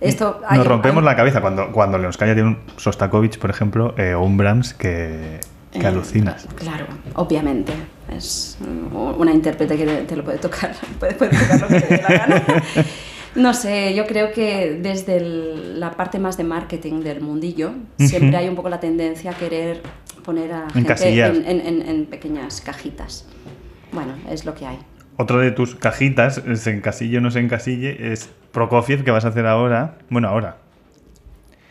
Esto, 0.00 0.40
hay- 0.46 0.58
nos 0.58 0.66
rompemos 0.66 0.98
hay- 1.02 1.06
la 1.06 1.16
cabeza 1.16 1.40
cuando, 1.40 1.72
cuando 1.72 1.98
Leonskaya 1.98 2.34
tiene 2.34 2.50
un 2.50 2.58
Sostakovich, 2.76 3.38
por 3.38 3.50
ejemplo, 3.50 3.94
eh, 3.98 4.14
o 4.14 4.22
un 4.22 4.36
Brahms 4.36 4.74
que, 4.74 5.40
que 5.72 5.78
Eh, 5.80 5.86
alucinas. 5.86 6.46
Claro, 6.54 6.86
obviamente. 7.14 7.72
Es 8.08 8.56
mm, 8.60 8.96
una 9.20 9.32
intérprete 9.32 9.76
que 9.76 9.84
te, 9.84 9.96
te 10.04 10.16
lo 10.16 10.24
puede 10.24 10.38
tocar, 10.38 10.72
puede, 11.00 11.14
puede 11.14 11.36
tocar 11.36 11.60
lo 11.60 11.68
que 11.68 11.80
te 11.80 11.96
dé 11.96 12.02
la 12.02 12.08
gana. 12.16 12.42
No 13.38 13.54
sé, 13.54 13.94
yo 13.94 14.06
creo 14.06 14.32
que 14.32 14.78
desde 14.82 15.16
el- 15.18 15.80
la 15.80 15.92
parte 15.92 16.18
más 16.18 16.36
de 16.36 16.44
marketing 16.44 17.00
del 17.02 17.20
mundillo, 17.20 17.72
siempre 17.96 18.36
hay 18.36 18.48
un 18.48 18.56
poco 18.56 18.68
la 18.68 18.80
tendencia 18.80 19.30
a 19.30 19.34
querer 19.34 19.80
poner 20.24 20.52
a 20.52 20.68
gente 20.70 20.92
en, 21.26 21.44
en- 21.46 21.60
en- 21.66 21.88
en 21.88 22.06
pequeñas 22.06 22.60
cajitas. 22.60 23.26
Bueno, 23.92 24.12
es 24.30 24.44
lo 24.44 24.54
que 24.54 24.66
hay. 24.66 24.78
Otro 25.16 25.38
de 25.40 25.50
tus 25.52 25.74
cajitas, 25.74 26.42
se 26.54 26.70
encasille 26.70 27.18
o 27.18 27.20
no 27.20 27.30
se 27.30 27.40
encasille, 27.40 28.12
es 28.12 28.28
Prokofiev, 28.52 29.04
que 29.04 29.10
vas 29.10 29.24
a 29.24 29.28
hacer 29.28 29.46
ahora. 29.46 29.98
Bueno, 30.10 30.28
ahora. 30.28 30.56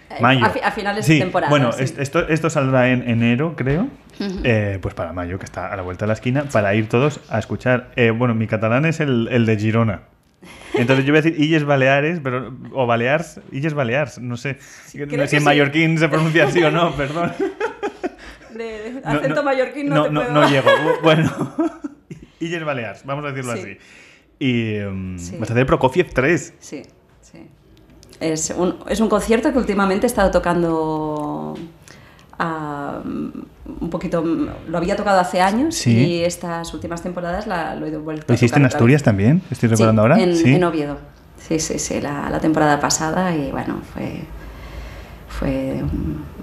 Eh, 0.10 0.16
Mayo. 0.22 0.46
A, 0.46 0.50
fi- 0.50 0.60
a 0.64 0.72
finales 0.72 1.06
Sí, 1.06 1.16
de 1.16 1.20
temporada. 1.20 1.50
Bueno, 1.50 1.72
sí. 1.74 1.84
esto, 1.98 2.28
esto 2.28 2.50
saldrá 2.50 2.90
en 2.90 3.08
enero, 3.10 3.54
creo. 3.56 3.88
Eh, 4.44 4.80
pues 4.82 4.94
para 4.96 5.14
mayo, 5.14 5.38
que 5.38 5.46
está 5.46 5.72
a 5.72 5.76
la 5.76 5.84
vuelta 5.84 6.06
de 6.06 6.08
la 6.08 6.14
esquina, 6.14 6.46
para 6.52 6.74
ir 6.76 6.90
todos 6.90 7.20
a 7.30 7.38
escuchar. 7.40 7.92
Eh, 7.96 8.10
bueno, 8.12 8.34
mi 8.36 8.48
catalán 8.48 8.86
es 8.86 9.00
el, 9.00 9.28
el 9.32 9.46
de 9.46 9.58
Girona. 9.58 10.02
Entonces 10.78 11.06
yo 11.06 11.12
voy 11.14 11.20
a 11.20 11.22
decir 11.22 11.40
Illes 11.42 11.64
Baleares, 11.66 12.20
pero, 12.24 12.54
o 12.74 12.86
Balears, 12.86 13.40
Illes 13.52 13.74
Balears, 13.74 14.20
no 14.20 14.38
sé 14.38 14.58
creo 14.92 15.06
no 15.08 15.12
sé 15.24 15.28
si 15.28 15.36
en 15.38 15.42
sí. 15.42 15.46
mallorquín 15.46 15.98
se 15.98 16.08
pronuncia 16.10 16.46
así 16.46 16.64
o 16.64 16.72
no, 16.72 16.92
perdón. 16.98 17.32
De- 18.54 18.64
de 18.64 19.02
No, 19.04 19.10
acento 19.10 19.36
no, 19.36 19.44
mallorquín 19.44 19.90
no, 19.90 19.96
no, 20.10 20.22
te 20.22 20.28
puedo- 20.28 20.32
no 20.42 20.50
llego. 20.50 20.70
Bueno, 21.04 21.56
Illes 22.40 22.64
Balears, 22.64 23.06
vamos 23.06 23.26
a 23.26 23.30
decirlo 23.30 23.54
Sí. 23.54 23.60
así. 23.60 23.78
Y 24.40 24.76
em, 24.76 25.18
Sí. 25.18 25.36
vas 25.40 25.50
a 25.50 25.54
hacer 25.54 25.66
Prokofiev 25.66 26.14
3. 26.14 26.54
Sí, 26.60 26.84
sí. 27.22 27.48
Es 28.20 28.54
un, 28.56 28.78
es 28.90 29.00
un 29.00 29.10
concierto 29.10 29.52
que 29.52 29.58
últimamente 29.60 30.06
he 30.06 30.10
estado 30.10 30.32
tocando 30.32 31.56
un 32.40 33.90
poquito. 33.90 34.24
Lo 34.68 34.78
había 34.78 34.96
tocado 34.96 35.20
hace 35.20 35.42
años 35.42 35.76
Sí. 35.76 35.92
y 35.98 36.24
estas 36.24 36.74
últimas 36.74 37.02
temporadas 37.02 37.48
la, 37.48 37.76
lo 37.76 37.86
he 37.88 37.98
vuelto 37.98 38.26
¿Lo 38.28 38.34
a 38.34 38.36
hiciste 38.36 38.48
tocar 38.54 38.62
en 38.62 38.66
Asturias 38.68 39.04
también? 39.04 39.42
¿Estoy 39.50 39.70
Sí, 39.70 39.74
recordando 39.74 40.02
ahora? 40.04 40.20
En, 40.20 40.36
sí. 40.36 40.54
en 40.56 40.64
Oviedo. 40.64 40.98
Sí, 41.38 41.60
sí, 41.60 41.80
sí, 41.80 42.02
la, 42.02 42.30
la 42.30 42.40
temporada 42.40 42.80
pasada 42.80 43.36
y 43.36 43.52
bueno, 43.52 43.80
fue. 43.94 44.22
Fue. 45.28 45.82
un- 45.84 46.38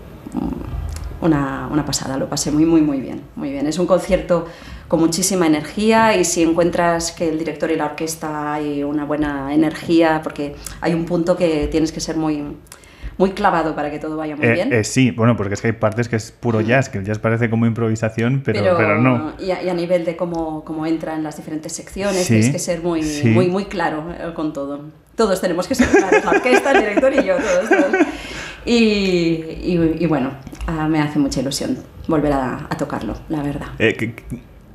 Una, 1.20 1.68
una 1.70 1.86
pasada, 1.86 2.18
lo 2.18 2.28
pasé 2.28 2.50
muy, 2.50 2.66
muy, 2.66 2.82
muy 2.82 3.00
bien, 3.00 3.22
muy 3.34 3.50
bien. 3.50 3.66
Es 3.66 3.78
un 3.78 3.86
concierto 3.86 4.46
con 4.88 5.00
muchísima 5.00 5.46
energía 5.46 6.14
y 6.18 6.24
si 6.24 6.42
encuentras 6.42 7.12
que 7.12 7.30
el 7.30 7.38
director 7.38 7.70
y 7.70 7.76
la 7.76 7.86
orquesta 7.86 8.52
hay 8.52 8.82
una 8.82 9.06
buena 9.06 9.54
energía, 9.54 10.20
porque 10.22 10.54
hay 10.82 10.92
un 10.92 11.06
punto 11.06 11.34
que 11.34 11.66
tienes 11.68 11.92
que 11.92 12.00
ser 12.00 12.18
muy, 12.18 12.42
muy 13.18 13.30
clavado 13.30 13.74
para 13.74 13.90
que 13.90 13.98
todo 13.98 14.16
vaya 14.16 14.36
muy 14.36 14.46
Eh, 14.46 14.52
bien. 14.52 14.72
eh, 14.72 14.84
sí, 14.84 15.10
bueno, 15.10 15.36
porque 15.36 15.54
es 15.54 15.60
que 15.60 15.68
hay 15.68 15.72
partes 15.72 16.08
que 16.08 16.16
es 16.16 16.30
puro 16.32 16.60
jazz, 16.60 16.88
que 16.88 16.98
el 16.98 17.04
jazz 17.04 17.18
parece 17.18 17.48
como 17.50 17.66
improvisación, 17.66 18.42
pero, 18.44 18.76
pero, 18.76 18.98
no. 19.00 19.32
Y 19.38 19.50
a, 19.52 19.62
y 19.62 19.68
a 19.68 19.74
nivel 19.74 20.04
de 20.04 20.16
cómo, 20.16 20.64
cómo 20.64 20.84
entra 20.86 21.14
en 21.14 21.22
las 21.22 21.36
diferentes 21.36 21.72
secciones, 21.72 22.22
Sí, 22.24 22.34
tienes 22.34 22.50
que 22.50 22.58
ser 22.58 22.82
muy, 22.82 23.02
sí. 23.02 23.28
muy, 23.28 23.48
muy 23.48 23.66
claro 23.66 24.04
eh, 24.12 24.32
con 24.34 24.52
todo. 24.52 24.80
Todos 25.16 25.40
tenemos 25.40 25.68
que 25.68 25.74
ser 25.76 25.88
claros, 25.88 26.24
la 26.24 26.30
orquesta, 26.32 26.72
el 26.72 26.78
director 26.80 27.12
y 27.12 27.24
yo, 27.24 27.36
todos. 27.36 27.68
todos. 27.68 28.06
Y, 28.64 28.72
y- 28.74 29.96
y 30.00 30.06
bueno, 30.06 30.30
ah, 30.66 30.88
me 30.88 31.00
hace 31.00 31.18
mucha 31.18 31.40
ilusión 31.40 31.76
volver 32.08 32.32
a, 32.32 32.66
a 32.68 32.76
tocarlo, 32.76 33.14
la 33.28 33.42
verdad. 33.42 33.68
Eh, 33.78 33.94
que- 33.94 34.14
que- 34.14 34.24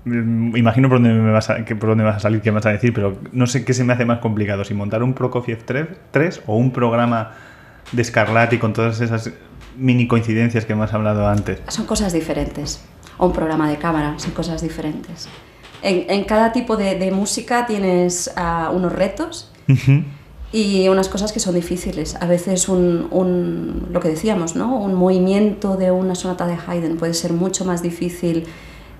mm, 0.06 0.56
imagino 0.56 0.88
por 0.90 1.02
dónde, 1.02 1.14
me 1.14 1.32
vas 1.32 1.50
a, 1.50 1.66
que 1.66 1.76
por 1.76 1.90
dónde 1.90 2.04
vas 2.04 2.18
a 2.18 2.20
salir, 2.20 2.42
qué 2.42 2.52
vas 2.52 2.66
a 2.66 2.70
decir, 2.70 2.94
pero 2.94 3.18
no 3.32 3.48
sé 3.48 3.66
qué 3.66 3.74
se 3.74 3.84
me 3.84 3.94
hace 3.94 4.06
más 4.06 4.20
complicado, 4.20 4.64
si 4.64 4.74
montar 4.74 5.04
un 5.04 5.14
Prokofiev 5.14 5.64
3, 5.64 5.88
3 6.12 6.42
o 6.46 6.56
un 6.56 6.72
programa 6.72 7.32
de 7.92 8.04
Scarlatti 8.04 8.58
con 8.60 8.74
todas 8.74 9.00
esas 9.02 9.32
mini 9.78 10.08
coincidencias 10.08 10.66
que 10.66 10.74
hemos 10.74 10.94
hablado 10.94 11.28
antes. 11.28 11.60
Son 11.70 11.86
cosas 11.86 12.14
diferentes. 12.14 12.82
O 13.18 13.28
un 13.28 13.34
programa 13.34 13.70
de 13.70 13.78
cámara, 13.78 14.14
son 14.18 14.32
cosas 14.32 14.62
diferentes. 14.62 15.28
En, 15.82 16.06
en 16.10 16.24
cada 16.26 16.52
tipo 16.52 16.78
de, 16.78 16.96
de 16.96 17.12
música 17.12 17.66
tienes 17.66 18.32
ah, 18.36 18.72
unos 18.74 18.92
retos 18.94 19.52
y 20.52 20.88
unas 20.90 21.10
cosas 21.10 21.32
que 21.32 21.40
son 21.40 21.54
difíciles. 21.56 22.16
A 22.16 22.26
veces 22.26 22.68
un, 22.70 23.08
un- 23.12 23.88
lo 23.92 24.00
que 24.00 24.10
decíamos, 24.10 24.56
¿no? 24.56 24.78
Un 24.80 24.94
movimiento 24.96 25.78
de 25.78 25.92
una 25.92 26.16
sonata 26.16 26.48
de 26.48 26.58
Haydn 26.66 26.98
puede 26.98 27.14
ser 27.14 27.34
mucho 27.34 27.66
más 27.66 27.82
difícil 27.82 28.46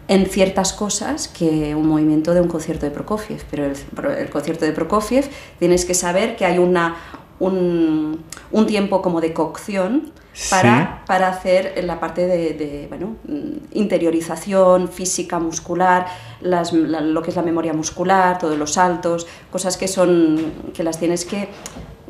en 0.08 0.26
ciertas 0.26 0.74
cosas 0.74 1.28
que 1.28 1.76
un 1.76 1.88
movimiento 1.88 2.34
de 2.34 2.42
un 2.42 2.48
concierto 2.48 2.86
de 2.86 2.92
Prokofiev. 2.92 3.44
Pero 3.50 3.66
el, 3.66 3.76
el 4.18 4.30
concierto 4.30 4.66
de 4.66 4.72
Prokofiev 4.72 5.30
tienes 5.60 5.86
que 5.86 5.94
saber 5.94 6.36
que 6.36 6.46
hay 6.46 6.58
una, 6.60 6.96
un, 7.40 8.24
un 8.52 8.66
tiempo 8.68 9.02
como 9.02 9.22
de 9.22 9.34
cocción 9.34 10.12
para, 10.50 11.04
para 11.06 11.28
hacer 11.30 11.84
la 11.84 12.00
parte 12.00 12.26
de, 12.26 12.54
de, 12.54 12.86
bueno, 12.88 13.16
mm, 13.28 13.78
interiorización 13.78 14.88
física, 14.88 15.40
muscular, 15.40 16.06
las- 16.42 16.72
la- 16.74 17.02
lo 17.02 17.22
que 17.22 17.32
es 17.32 17.36
la 17.36 17.42
memoria 17.42 17.74
muscular, 17.74 18.38
todos 18.38 18.58
los 18.58 18.74
saltos, 18.74 19.28
cosas 19.52 19.76
que 19.78 19.88
son 19.88 20.40
que 20.74 20.84
las 20.84 20.98
tienes 21.00 21.26
que 21.26 21.50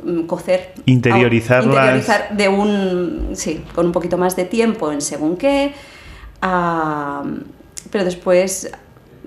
mm, 0.03 0.21
cocer, 0.27 0.73
Interiorizarlas. 0.85 1.65
interiorizar 1.75 2.37
de 2.37 2.49
un 2.49 3.29
sí, 3.33 3.63
con 3.73 3.87
un 3.87 3.91
poquito 3.91 4.17
más 4.17 4.35
de 4.35 4.45
tiempo 4.45 4.91
en 4.91 5.01
según 5.01 5.35
qué, 5.37 5.73
ah, 6.41 7.23
pero 7.91 8.03
después 8.03 8.69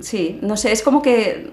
sí, 0.00 0.38
no 0.42 0.56
sé, 0.56 0.72
es 0.72 0.82
como 0.82 1.02
que 1.02 1.50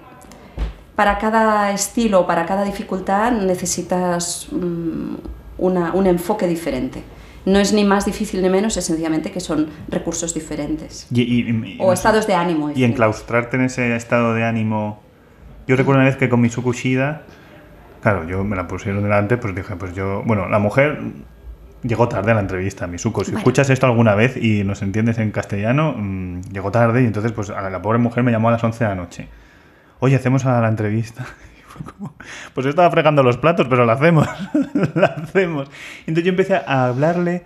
para 1.00 1.16
cada 1.16 1.72
estilo, 1.72 2.26
para 2.26 2.44
cada 2.44 2.62
dificultad 2.62 3.32
necesitas 3.32 4.48
mm, 4.52 5.14
una- 5.56 5.94
un 5.94 6.06
enfoque 6.06 6.46
diferente. 6.46 7.02
No 7.46 7.58
es 7.58 7.72
ni 7.72 7.84
más 7.84 8.04
difícil 8.04 8.42
ni 8.42 8.50
menos, 8.50 8.76
es 8.76 8.84
sencillamente 8.84 9.30
que 9.30 9.40
son 9.40 9.68
recursos 9.88 10.34
diferentes. 10.34 11.06
Y, 11.10 11.22
y- 11.22 11.40
y- 11.48 11.78
O 11.80 11.94
estados 11.94 12.26
de 12.26 12.34
ánimo. 12.34 12.66
Y 12.68 12.74
diferentes. 12.74 12.90
enclaustrarte 12.90 13.56
en 13.56 13.62
ese 13.62 13.96
estado 13.96 14.34
de 14.34 14.44
ánimo. 14.44 15.00
Yo 15.66 15.74
recuerdo 15.76 16.00
una 16.02 16.08
vez 16.10 16.18
que 16.18 16.28
con 16.28 16.42
Mitsuko 16.42 16.74
Shida, 16.74 17.22
claro, 18.02 18.28
yo 18.28 18.44
me 18.44 18.54
la 18.54 18.68
pusieron 18.68 19.02
delante, 19.02 19.38
pues 19.38 19.54
dije, 19.54 19.76
pues 19.76 19.94
yo, 19.94 20.22
bueno, 20.26 20.50
la 20.50 20.58
mujer 20.58 21.00
llegó 21.82 22.10
tarde 22.10 22.32
a 22.32 22.34
la 22.34 22.40
entrevista, 22.42 22.86
Mitsuko. 22.86 23.24
Si 23.24 23.30
Bueno. 23.30 23.38
escuchas 23.38 23.70
esto 23.70 23.86
alguna 23.86 24.14
vez 24.14 24.36
y 24.36 24.64
nos 24.64 24.82
entiendes 24.82 25.16
en 25.16 25.30
castellano, 25.30 25.94
mm, 25.96 26.42
llegó 26.52 26.70
tarde 26.70 27.02
y 27.02 27.06
entonces, 27.06 27.32
pues 27.32 27.48
a 27.48 27.70
la 27.70 27.80
pobre 27.80 27.98
mujer 27.98 28.22
me 28.22 28.32
llamó 28.32 28.48
a 28.50 28.52
las 28.52 28.62
11 28.62 28.84
de 28.84 28.90
la 28.90 28.96
noche. 28.96 29.28
Oye, 30.00 30.16
hacemos 30.16 30.44
a 30.46 30.60
la 30.60 30.68
entrevista. 30.68 31.24
Pues 32.52 32.64
yo 32.64 32.70
estaba 32.70 32.90
fregando 32.90 33.22
los 33.22 33.38
platos, 33.38 33.66
pero 33.70 33.86
la 33.86 33.94
hacemos, 33.94 34.28
la 34.94 35.06
hacemos. 35.06 35.70
Entonces 36.00 36.24
yo 36.24 36.30
empecé 36.30 36.56
a 36.56 36.86
hablarle 36.86 37.44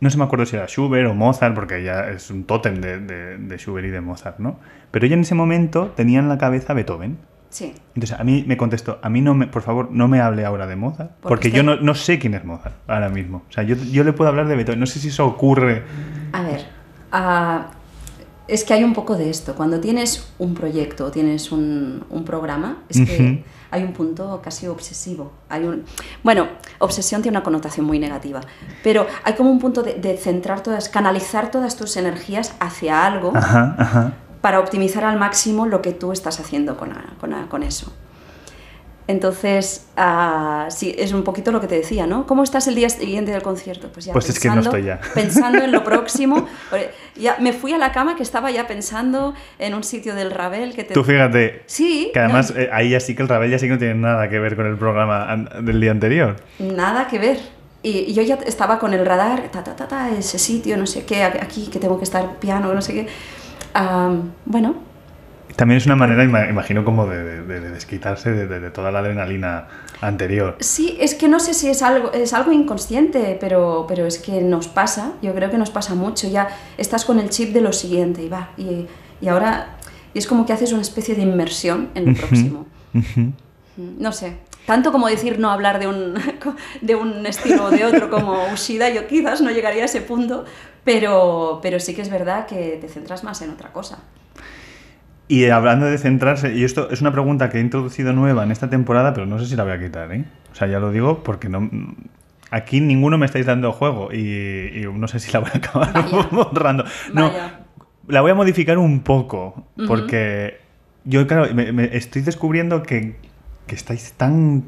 no 0.00 0.10
se 0.10 0.18
me 0.18 0.24
acuerdo 0.24 0.44
si 0.44 0.56
era 0.56 0.66
Schubert 0.66 1.08
o 1.08 1.14
Mozart, 1.14 1.54
porque 1.54 1.78
ella 1.80 2.10
es 2.10 2.30
un 2.30 2.44
tótem 2.44 2.80
de, 2.82 2.98
de- 3.00 3.38
de 3.38 3.56
Schubert 3.56 3.86
y 3.86 3.90
de 3.90 4.02
Mozart, 4.02 4.38
¿no? 4.40 4.58
Pero 4.90 5.06
ella 5.06 5.14
en 5.14 5.20
ese 5.22 5.34
momento 5.34 5.92
tenía 5.96 6.18
en 6.18 6.28
la 6.28 6.36
cabeza 6.36 6.74
Beethoven. 6.74 7.16
Sí. 7.48 7.72
Entonces 7.94 8.18
a 8.18 8.24
mí 8.24 8.44
me 8.46 8.58
contestó, 8.58 8.98
a 9.00 9.08
mí 9.08 9.22
no 9.22 9.32
me, 9.32 9.46
por 9.46 9.62
favor, 9.62 9.88
no 9.90 10.06
me 10.08 10.20
hable 10.20 10.44
ahora 10.44 10.66
de 10.66 10.76
Mozart, 10.76 11.12
Porque 11.22 11.28
porque 11.28 11.48
usted- 11.48 11.56
yo 11.58 11.62
no, 11.62 11.76
no 11.76 11.94
sé 11.94 12.18
quién 12.18 12.34
es 12.34 12.44
Mozart 12.44 12.74
ahora 12.88 13.08
mismo. 13.08 13.44
O 13.48 13.52
sea, 13.52 13.62
yo, 13.62 13.76
yo 13.76 14.04
le 14.04 14.12
puedo 14.12 14.28
hablar 14.28 14.46
de 14.48 14.56
Beethoven, 14.56 14.80
no 14.80 14.86
sé 14.86 14.98
si 14.98 15.08
eso 15.08 15.24
ocurre. 15.24 15.84
A 16.32 16.42
ver, 16.42 16.66
ah, 17.12 17.70
es 18.46 18.64
que 18.64 18.74
hay 18.74 18.84
un 18.84 18.92
poco 18.92 19.16
de 19.16 19.30
esto. 19.30 19.54
Cuando 19.54 19.80
tienes 19.80 20.28
un 20.38 20.54
proyecto, 20.54 21.10
tienes 21.10 21.50
un, 21.52 22.04
un 22.10 22.24
programa, 22.24 22.82
es 22.88 23.00
que 23.00 23.44
hay 23.70 23.82
un 23.82 23.92
punto 23.92 24.40
casi 24.42 24.66
obsesivo. 24.66 25.32
Hay 25.48 25.64
un, 25.64 25.84
bueno, 26.22 26.48
obsesión 26.78 27.22
tiene 27.22 27.38
una 27.38 27.44
connotación 27.44 27.86
muy 27.86 27.98
negativa, 27.98 28.40
pero 28.82 29.06
hay 29.24 29.34
como 29.34 29.50
un 29.50 29.58
punto 29.58 29.82
de, 29.82 29.94
de 29.94 30.16
centrar 30.16 30.62
todas, 30.62 30.88
canalizar 30.88 31.50
todas 31.50 31.76
tus 31.76 31.96
energías 31.96 32.54
hacia 32.60 33.06
algo 33.06 33.32
Ajá, 33.34 33.74
ajá. 33.78 34.12
para 34.40 34.60
optimizar 34.60 35.04
al 35.04 35.18
máximo 35.18 35.66
lo 35.66 35.80
que 35.80 35.92
tú 35.92 36.12
estás 36.12 36.38
haciendo 36.38 36.76
con, 36.76 36.92
con, 37.18 37.46
con 37.48 37.62
eso. 37.62 37.92
Entonces, 39.06 39.86
ah, 39.98 40.66
sí, 40.70 40.94
es 40.96 41.12
un 41.12 41.24
poquito 41.24 41.52
lo 41.52 41.60
que 41.60 41.66
te 41.66 41.74
decía, 41.74 42.06
¿no? 42.06 42.26
¿Cómo 42.26 42.42
estás 42.42 42.66
el 42.68 42.74
día 42.74 42.88
siguiente 42.88 43.32
del 43.32 43.42
concierto? 43.42 43.88
Pues 43.92 44.06
ya 44.06 44.12
Pues 44.14 44.30
es 44.30 44.40
que 44.40 44.48
no 44.48 44.54
pensando, 44.54 44.78
estoy 44.78 44.88
ya. 44.88 45.00
Pensando 45.14 45.62
en 45.62 45.72
lo 45.72 45.84
próximo. 45.90 46.46
Ya 47.14 47.36
me 47.38 47.52
fui 47.52 47.74
a 47.74 47.78
la 47.78 47.92
cama 47.92 48.16
que 48.16 48.22
estaba 48.22 48.50
ya 48.50 48.66
pensando 48.66 49.34
en 49.58 49.74
un 49.74 49.84
sitio 49.84 50.14
del 50.14 50.30
Ravel 50.30 50.74
que 50.74 50.84
te... 50.84 50.94
Tú 50.94 51.04
fíjate, 51.04 51.64
Sí, 51.66 52.10
que 52.14 52.18
además 52.18 52.54
no, 52.54 52.60
eh, 52.60 52.70
ahí 52.72 52.90
ya 52.90 53.00
sí 53.00 53.14
que 53.14 53.22
el 53.22 53.28
Ravel 53.28 53.50
ya 53.50 53.58
sí 53.58 53.66
que 53.66 53.72
no 53.74 53.78
tiene 53.78 53.94
nada 53.94 54.30
que 54.30 54.38
ver 54.38 54.56
con 54.56 54.66
el 54.66 54.78
programa 54.78 55.36
del 55.60 55.80
día 55.80 55.90
anterior. 55.90 56.36
nada 56.58 57.06
que 57.06 57.18
ver. 57.18 57.38
Y, 57.82 57.98
y 58.10 58.14
yo 58.14 58.22
ya 58.22 58.36
estaba 58.46 58.78
con 58.78 58.94
el 58.94 59.04
radar, 59.04 59.50
ta, 59.50 59.62
ta, 59.62 59.76
ta, 59.76 59.86
ta, 59.86 60.08
ese 60.10 60.38
sitio, 60.38 60.78
no 60.78 60.86
sé 60.86 61.04
qué, 61.04 61.22
aquí, 61.22 61.66
que 61.70 61.78
tengo 61.78 61.98
que 61.98 62.04
estar 62.04 62.36
piano, 62.36 62.72
no 62.72 62.80
sé 62.80 62.94
qué. 62.94 63.06
Ah, 63.74 64.14
bueno, 64.46 64.76
También 65.56 65.78
es 65.78 65.86
una 65.86 65.94
manera, 65.96 66.24
ima- 66.24 66.48
imagino, 66.50 66.84
como 66.84 67.06
de, 67.06 67.22
de- 67.42 67.60
de 67.60 67.70
desquitarse 67.70 68.32
de, 68.32 68.70
toda 68.70 68.90
la 68.90 68.98
adrenalina 68.98 69.68
anterior. 70.00 70.56
Sí, 70.60 70.96
es 71.00 71.14
que 71.14 71.28
no 71.28 71.38
sé 71.38 71.54
si 71.54 71.68
es 71.68 71.82
algo, 71.82 72.12
es 72.12 72.32
algo 72.32 72.50
inconsciente, 72.52 73.36
pero, 73.40 73.84
pero 73.88 74.04
es 74.06 74.18
que 74.18 74.40
nos 74.40 74.66
pasa, 74.68 75.12
yo 75.22 75.32
creo 75.34 75.50
que 75.50 75.58
nos 75.58 75.70
pasa 75.70 75.94
mucho, 75.94 76.28
ya 76.28 76.48
estás 76.76 77.04
con 77.04 77.18
el 77.20 77.30
chip 77.30 77.52
de 77.52 77.60
lo 77.60 77.72
siguiente 77.72 78.22
y 78.22 78.28
va, 78.28 78.50
y, 78.56 78.86
y 79.20 79.28
ahora 79.28 79.76
y 80.12 80.18
es 80.18 80.26
como 80.26 80.44
que 80.46 80.52
haces 80.52 80.72
una 80.72 80.82
especie 80.82 81.14
de 81.14 81.22
inmersión 81.22 81.90
en 81.94 82.06
lo 82.06 82.14
próximo. 82.14 82.66
Ujú. 82.94 83.32
No 83.76 84.12
sé, 84.12 84.36
tanto 84.66 84.92
como 84.92 85.08
decir 85.08 85.38
no 85.40 85.50
hablar 85.50 85.78
de 85.80 85.86
un, 85.88 86.14
de 86.80 86.94
un 86.94 87.26
estilo 87.26 87.64
o 87.66 87.70
de 87.70 87.84
otro 87.84 88.10
como 88.10 88.44
Ushida, 88.52 88.90
yo 88.90 89.06
quizás 89.06 89.40
no 89.40 89.50
llegaría 89.50 89.82
a 89.82 89.86
ese 89.86 90.00
punto, 90.00 90.44
pero, 90.84 91.60
pero 91.62 91.78
sí 91.80 91.94
que 91.94 92.02
es 92.02 92.10
verdad 92.10 92.46
que 92.46 92.78
te 92.80 92.88
centras 92.88 93.24
más 93.24 93.40
en 93.42 93.50
otra 93.50 93.72
cosa. 93.72 93.98
Y 95.26 95.46
hablando 95.46 95.86
de 95.86 95.96
centrarse, 95.98 96.54
y 96.54 96.64
esto 96.64 96.90
es 96.90 97.00
una 97.00 97.10
pregunta 97.12 97.48
que 97.48 97.58
he 97.58 97.60
introducido 97.60 98.12
nueva 98.12 98.44
en 98.44 98.50
esta 98.50 98.68
temporada, 98.68 99.14
pero 99.14 99.24
no 99.26 99.38
sé 99.38 99.46
si 99.46 99.56
la 99.56 99.64
voy 99.64 99.72
a 99.72 99.80
quitar, 99.80 100.12
¿eh? 100.12 100.24
O 100.52 100.54
sea, 100.54 100.68
ya 100.68 100.78
lo 100.80 100.90
digo 100.90 101.22
porque 101.24 101.48
no... 101.48 101.70
Aquí 102.50 102.80
ninguno 102.80 103.16
me 103.18 103.26
estáis 103.26 103.46
dando 103.46 103.72
juego 103.72 104.10
y, 104.12 104.18
y 104.18 104.86
no 104.92 105.08
sé 105.08 105.18
si 105.18 105.32
la 105.32 105.40
voy 105.40 105.50
a 105.54 105.56
acabar 105.58 105.92
Vaya. 105.92 106.28
borrando. 106.30 106.84
No, 107.12 107.28
Vaya. 107.28 107.60
la 108.06 108.20
voy 108.20 108.30
a 108.30 108.34
modificar 108.34 108.76
un 108.78 109.00
poco 109.00 109.66
porque 109.88 110.58
yo, 111.04 111.26
claro, 111.26 111.52
me, 111.54 111.72
me 111.72 111.96
estoy 111.96 112.22
descubriendo 112.22 112.82
que, 112.82 113.16
que 113.66 113.74
estáis 113.74 114.12
tan... 114.12 114.64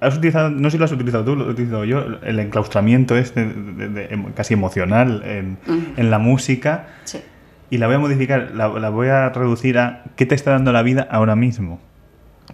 Has 0.00 0.18
utilizado, 0.18 0.50
no 0.50 0.68
sé 0.68 0.72
si 0.72 0.78
lo 0.78 0.84
has 0.84 0.92
utilizado 0.92 1.24
tú, 1.24 1.34
lo 1.36 1.46
he 1.46 1.50
utilizado 1.52 1.84
yo, 1.86 2.04
el 2.22 2.38
enclaustramiento 2.40 3.16
este 3.16 3.46
de- 3.46 3.88
de- 3.88 4.08
de- 4.08 4.32
casi 4.34 4.52
emocional 4.52 5.22
en, 5.24 5.56
en 5.96 6.10
la 6.10 6.18
música 6.18 6.88
Sí. 7.04 7.20
Y 7.70 7.78
la 7.78 7.86
voy 7.86 7.96
a 7.96 7.98
modificar, 7.98 8.52
la, 8.54 8.68
la 8.68 8.90
voy 8.90 9.08
a 9.08 9.28
reducir 9.30 9.78
a 9.78 10.04
¿qué 10.16 10.26
te 10.26 10.34
está 10.34 10.52
dando 10.52 10.72
la 10.72 10.82
vida 10.82 11.06
ahora 11.10 11.36
mismo? 11.36 11.80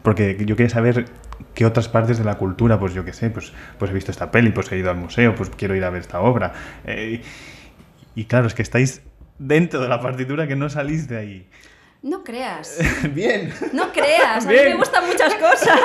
Porque 0.02 0.36
yo 0.44 0.56
quería 0.56 0.70
saber 0.70 1.06
qué 1.54 1.66
otras 1.66 1.88
partes 1.88 2.18
de 2.18 2.24
la 2.24 2.36
cultura, 2.36 2.78
pues 2.78 2.94
yo 2.94 3.04
qué 3.04 3.12
sé, 3.12 3.30
pues, 3.30 3.52
pues 3.78 3.90
he 3.90 3.94
visto 3.94 4.10
esta 4.10 4.30
peli, 4.30 4.50
pues 4.50 4.70
he 4.72 4.78
ido 4.78 4.90
al 4.90 4.96
museo, 4.96 5.34
pues 5.34 5.50
quiero 5.50 5.74
ir 5.74 5.84
a 5.84 5.90
ver 5.90 6.00
esta 6.00 6.20
obra. 6.20 6.52
Eh, 6.84 7.22
y 8.14 8.24
claro, 8.24 8.46
es 8.46 8.54
que 8.54 8.62
estáis 8.62 9.02
dentro 9.38 9.80
de 9.80 9.88
la 9.88 10.00
partitura 10.00 10.46
que 10.46 10.56
no 10.56 10.68
salís 10.68 11.08
de 11.08 11.18
ahí. 11.18 11.48
No 12.02 12.24
creas. 12.24 12.78
Bien. 13.14 13.52
No 13.72 13.92
creas, 13.92 14.46
a 14.46 14.48
mí 14.48 14.54
me 14.54 14.74
gustan 14.76 15.06
muchas 15.06 15.34
cosas. 15.34 15.78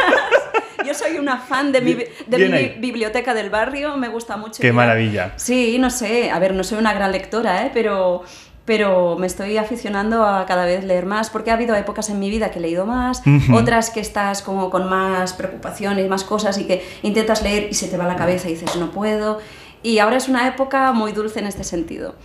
Yo 0.86 0.94
soy 0.94 1.18
una 1.18 1.40
fan 1.40 1.72
de 1.72 1.82
mi, 1.82 1.98
de 2.28 2.50
mi 2.50 2.80
biblioteca 2.80 3.34
del 3.34 3.50
barrio, 3.50 3.98
me 3.98 4.08
gusta 4.08 4.38
mucho. 4.38 4.62
Qué 4.62 4.68
ir 4.68 4.74
maravilla. 4.74 5.34
Sí, 5.36 5.80
no 5.80 5.90
sé, 5.90 6.30
a 6.30 6.38
ver, 6.38 6.54
no 6.54 6.64
soy 6.64 6.78
una 6.78 6.94
gran 6.94 7.12
lectora, 7.12 7.66
¿eh? 7.66 7.72
pero, 7.74 8.24
pero 8.66 9.16
me 9.18 9.28
estoy 9.28 9.58
aficionando 9.58 10.26
a 10.26 10.46
cada 10.48 10.66
vez 10.66 10.84
leer 10.84 11.06
más, 11.06 11.30
porque 11.30 11.52
ha 11.52 11.54
habido 11.54 11.76
épocas 11.76 12.10
en 12.10 12.20
mi 12.20 12.30
vida 12.30 12.50
que 12.52 12.60
he 12.60 12.62
leído 12.62 12.86
más, 12.86 13.22
Ujú. 13.26 13.56
otras 13.56 13.92
que 13.92 14.00
estás 14.00 14.42
como 14.42 14.70
con 14.72 14.90
más 14.90 15.34
preocupaciones, 15.34 16.10
más 16.10 16.24
cosas 16.24 16.58
y 16.58 16.64
que 16.66 16.84
intentas 17.04 17.44
leer 17.44 17.68
y 17.70 17.76
se 17.76 17.88
te 17.88 17.98
va 17.98 18.08
la 18.08 18.16
cabeza 18.16 18.50
y 18.50 18.54
dices, 18.54 18.76
no 18.78 18.92
puedo. 18.92 19.40
Y 19.84 20.00
ahora 20.00 20.18
es 20.18 20.28
una 20.28 20.48
época 20.48 20.92
muy 20.94 21.12
dulce 21.12 21.40
en 21.40 21.46
este 21.48 21.64
sentido. 21.64 22.16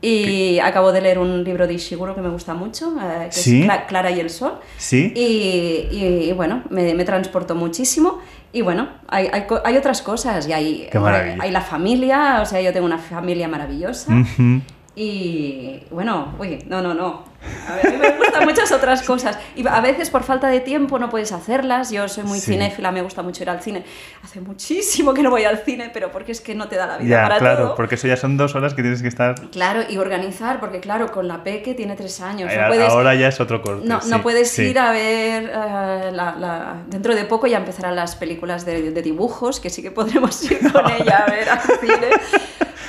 Y 0.00 0.58
acabo 0.58 0.92
de 0.92 1.00
leer 1.00 1.18
un 1.18 1.44
libro 1.44 1.66
de 1.66 1.72
Ishiguro 1.74 2.14
que 2.14 2.20
me 2.20 2.28
gusta 2.28 2.52
mucho, 2.52 2.94
eh, 3.00 3.26
que 3.26 3.32
¿Sí? 3.32 3.60
es 3.62 3.66
Cla- 3.66 3.86
Clara 3.86 4.10
y 4.10 4.20
el 4.20 4.28
Sol. 4.28 4.58
¿Sí? 4.76 5.12
Y, 5.16 5.88
y, 6.28 6.32
bueno, 6.34 6.62
me, 6.68 6.92
me 6.94 7.04
transportó 7.06 7.54
muchísimo. 7.54 8.18
Y 8.52 8.60
bueno, 8.60 8.88
hay, 9.08 9.28
hay, 9.32 9.44
hay 9.64 9.76
otras 9.78 10.02
cosas. 10.02 10.46
Y 10.46 10.52
hay, 10.52 10.88
Qué 10.92 10.98
hay 10.98 11.50
la 11.50 11.62
familia, 11.62 12.40
o 12.42 12.46
sea, 12.46 12.60
yo 12.60 12.70
tengo 12.74 12.84
una 12.84 12.98
familia 12.98 13.48
maravillosa. 13.48 14.12
Ujú. 14.14 14.60
Y 14.96 15.82
bueno, 15.90 16.34
uy, 16.38 16.64
no, 16.68 16.80
no, 16.80 16.94
no. 16.94 17.24
A, 17.68 17.74
ver, 17.76 17.86
a 17.88 17.90
mí 17.90 17.96
me 17.98 18.10
gustan 18.16 18.44
muchas 18.48 18.70
otras 18.72 19.02
cosas. 19.02 19.38
Y 19.56 19.66
a 19.66 19.80
veces 19.80 20.08
por 20.08 20.22
falta 20.22 20.46
de 20.48 20.60
tiempo 20.60 20.98
no 20.98 21.10
puedes 21.10 21.32
hacerlas. 21.32 21.90
Yo 21.90 22.08
soy 22.08 22.22
muy 22.24 22.38
Sí. 22.38 22.52
cinéfila, 22.52 22.92
me 22.92 23.02
gusta 23.02 23.22
mucho 23.22 23.42
ir 23.42 23.50
al 23.50 23.60
cine. 23.60 23.84
Hace 24.22 24.40
muchísimo 24.40 25.12
que 25.12 25.22
no 25.22 25.30
voy 25.30 25.44
al 25.44 25.58
cine, 25.58 25.90
pero 25.92 26.10
porque 26.12 26.30
es 26.32 26.40
que 26.40 26.54
no 26.54 26.68
te 26.68 26.76
da 26.76 26.86
la 26.86 26.98
vida 26.98 27.16
Ya, 27.16 27.22
para 27.24 27.38
claro, 27.38 27.64
todo. 27.66 27.74
porque 27.74 27.96
eso 27.96 28.06
ya 28.06 28.16
son 28.16 28.36
dos 28.36 28.54
horas 28.54 28.72
que 28.74 28.82
tienes 28.82 29.02
que 29.02 29.08
estar... 29.08 29.34
Claro, 29.50 29.82
y 29.88 29.98
organizar, 29.98 30.60
porque 30.60 30.78
claro, 30.80 31.10
con 31.10 31.26
la 31.26 31.42
peque 31.42 31.74
tiene 31.74 31.96
tres 31.96 32.20
años. 32.20 32.50
Eh, 32.52 32.56
No 32.58 32.68
puedes, 32.68 32.88
Ahora 32.88 33.14
ya 33.16 33.28
es 33.28 33.40
otro 33.40 33.60
corte. 33.62 33.86
no, 33.86 34.00
sí, 34.00 34.08
no 34.10 34.22
puedes 34.22 34.50
sí. 34.52 34.62
ir 34.62 34.78
a 34.78 34.92
ver 34.92 35.44
eh, 35.52 36.10
la- 36.12 36.36
la- 36.38 36.76
dentro 36.86 37.14
de 37.16 37.24
poco 37.24 37.46
ya 37.48 37.58
empezarán 37.58 37.96
las 37.96 38.14
películas 38.16 38.64
de, 38.64 38.90
de 38.92 39.02
dibujos 39.02 39.58
que 39.60 39.70
sí 39.70 39.82
que 39.82 39.90
podremos 39.90 40.40
ir 40.50 40.60
con 40.72 40.88
ella 41.00 41.24
a 41.26 41.30
ver 41.30 41.48
al 41.50 41.60
cine 41.60 42.10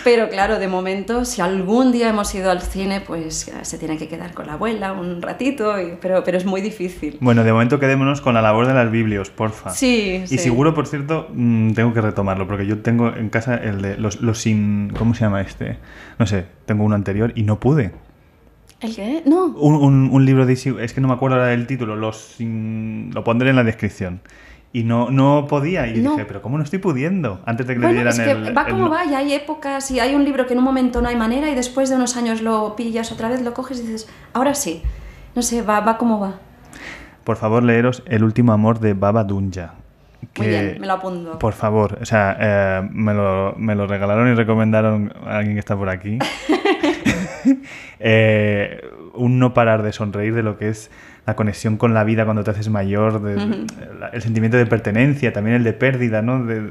pero 0.05 0.29
claro 0.29 0.59
de 0.59 0.67
momento 0.67 1.25
si 1.25 1.41
algún 1.41 1.91
día 1.91 2.07
hemos 2.09 2.33
ido 2.35 2.51
al 2.51 2.61
cine 2.61 3.01
pues 3.01 3.47
eh, 3.47 3.53
se 3.63 3.79
tiene 3.79 3.97
que 3.97 4.07
quedar 4.07 4.33
con 4.35 4.45
la 4.45 4.53
abuela 4.53 4.93
un 4.93 5.19
ratito 5.21 5.81
y- 5.81 5.97
pero 5.99 6.23
pero 6.23 6.37
es 6.37 6.45
muy 6.45 6.61
difícil 6.61 7.17
Bueno, 7.19 7.43
de 7.43 7.51
momento 7.51 7.79
quedémonos 7.79 8.21
con 8.21 8.35
la 8.35 8.41
labor 8.43 8.67
de 8.67 8.75
las 8.75 8.91
biblios, 8.91 9.31
porfa. 9.31 9.71
sí 9.71 10.21
Y 10.23 10.27
sí. 10.27 10.37
seguro, 10.37 10.73
por 10.75 10.85
cierto, 10.85 11.27
mm, 11.33 11.71
tengo 11.73 11.91
que 11.93 12.01
retomarlo, 12.01 12.45
porque 12.47 12.67
yo 12.67 12.79
tengo 12.83 13.13
en 13.15 13.29
casa 13.29 13.55
el 13.55 13.81
de 13.81 13.97
los, 13.97 14.21
los 14.21 14.37
sin... 14.39 14.91
¿Cómo 14.97 15.15
se 15.15 15.21
llama 15.21 15.41
este? 15.41 15.77
No 16.19 16.27
sé, 16.27 16.45
tengo 16.67 16.83
uno 16.83 16.93
anterior 16.95 17.31
y 17.35 17.41
no 17.43 17.59
pude. 17.59 17.91
el 18.81 18.95
qué 18.95 19.23
no 19.25 19.45
Un, 19.45 19.73
un- 19.75 20.09
un 20.11 20.25
libro 20.25 20.45
de 20.45 20.53
es 20.53 20.93
que 20.93 21.01
no 21.01 21.07
me 21.07 21.15
acuerdo 21.15 21.37
ahora 21.37 21.47
del 21.47 21.65
título, 21.65 21.95
los 21.95 22.17
sin- 22.37 23.09
lo 23.13 23.23
pondré 23.23 23.49
en 23.49 23.55
la 23.55 23.63
descripción. 23.63 24.21
Y 24.75 24.83
no, 24.83 25.09
no 25.09 25.45
podía, 25.47 25.87
y 25.87 26.01
No. 26.01 26.11
dije, 26.11 26.25
pero 26.25 26.41
¿cómo 26.41 26.57
no 26.57 26.63
estoy 26.65 26.79
pudiendo? 26.79 27.39
Antes 27.45 27.65
de 27.65 27.75
que 27.75 27.79
le 27.79 27.85
bueno, 27.85 28.01
dieran 28.01 28.13
es 28.13 28.19
que 28.19 28.31
el... 28.49 28.57
va 28.57 28.63
el- 28.63 28.71
como 28.73 28.89
va, 28.89 29.05
y 29.05 29.13
hay 29.15 29.33
épocas, 29.33 29.89
y 29.89 30.01
hay 30.01 30.13
un 30.15 30.25
libro 30.25 30.45
que 30.47 30.51
en 30.51 30.59
un 30.59 30.65
momento 30.65 31.01
no 31.01 31.07
hay 31.07 31.15
manera, 31.15 31.49
y 31.49 31.55
después 31.55 31.89
de 31.89 31.95
unos 31.95 32.17
años 32.17 32.41
lo 32.41 32.75
pillas 32.75 33.09
otra 33.13 33.29
vez, 33.29 33.41
lo 33.41 33.53
coges 33.53 33.79
y 33.79 33.83
dices, 33.83 34.09
ahora 34.33 34.53
sí. 34.53 34.83
No 35.33 35.41
sé, 35.43 35.61
va, 35.61 35.79
va 35.79 35.97
como 35.97 36.19
va. 36.19 36.33
Por 37.23 37.37
favor, 37.37 37.63
leeros 37.63 38.03
El 38.05 38.25
último 38.25 38.51
amor 38.51 38.79
de 38.81 38.93
Baba 38.93 39.23
Dunja. 39.23 39.75
Muy 40.37 40.47
bien, 40.47 40.77
me 40.81 40.87
lo 40.87 40.93
apunto. 40.93 41.39
Por 41.39 41.53
favor, 41.53 41.97
o 42.01 42.05
sea, 42.05 42.35
eh, 42.37 42.89
me, 42.91 43.13
lo, 43.13 43.53
me 43.57 43.75
lo 43.75 43.87
regalaron 43.87 44.27
y 44.29 44.33
recomendaron 44.35 45.13
a 45.25 45.37
alguien 45.37 45.55
que 45.55 45.59
está 45.61 45.77
por 45.77 45.87
aquí. 45.87 46.19
Eh, 47.99 48.81
un 49.15 49.39
no 49.39 49.53
parar 49.53 49.83
de 49.83 49.91
sonreír 49.93 50.33
de 50.33 50.43
lo 50.43 50.57
que 50.57 50.69
es 50.69 50.91
la 51.25 51.35
conexión 51.35 51.77
con 51.77 51.93
la 51.93 52.03
vida 52.03 52.25
cuando 52.25 52.43
te 52.43 52.51
haces 52.51 52.69
mayor, 52.69 53.21
de- 53.21 53.65
el 54.13 54.21
sentimiento 54.21 54.57
de 54.57 54.65
pertenencia, 54.65 55.33
también 55.33 55.55
el 55.57 55.63
de 55.63 55.73
pérdida, 55.73 56.21
¿no? 56.21 56.43
De, 56.45 56.61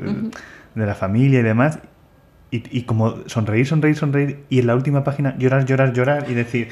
la 0.75 0.95
familia 0.95 1.41
y 1.41 1.43
demás. 1.43 1.79
Y, 2.51 2.63
y 2.79 2.83
como 2.83 3.27
sonreír, 3.27 3.67
sonreír, 3.67 3.97
sonreír, 3.97 4.45
y 4.49 4.61
en 4.61 4.67
la 4.67 4.75
última 4.77 5.03
página 5.03 5.37
llorar, 5.39 5.65
llorar, 5.65 5.93
llorar 5.93 6.27
y 6.29 6.35
decir, 6.35 6.69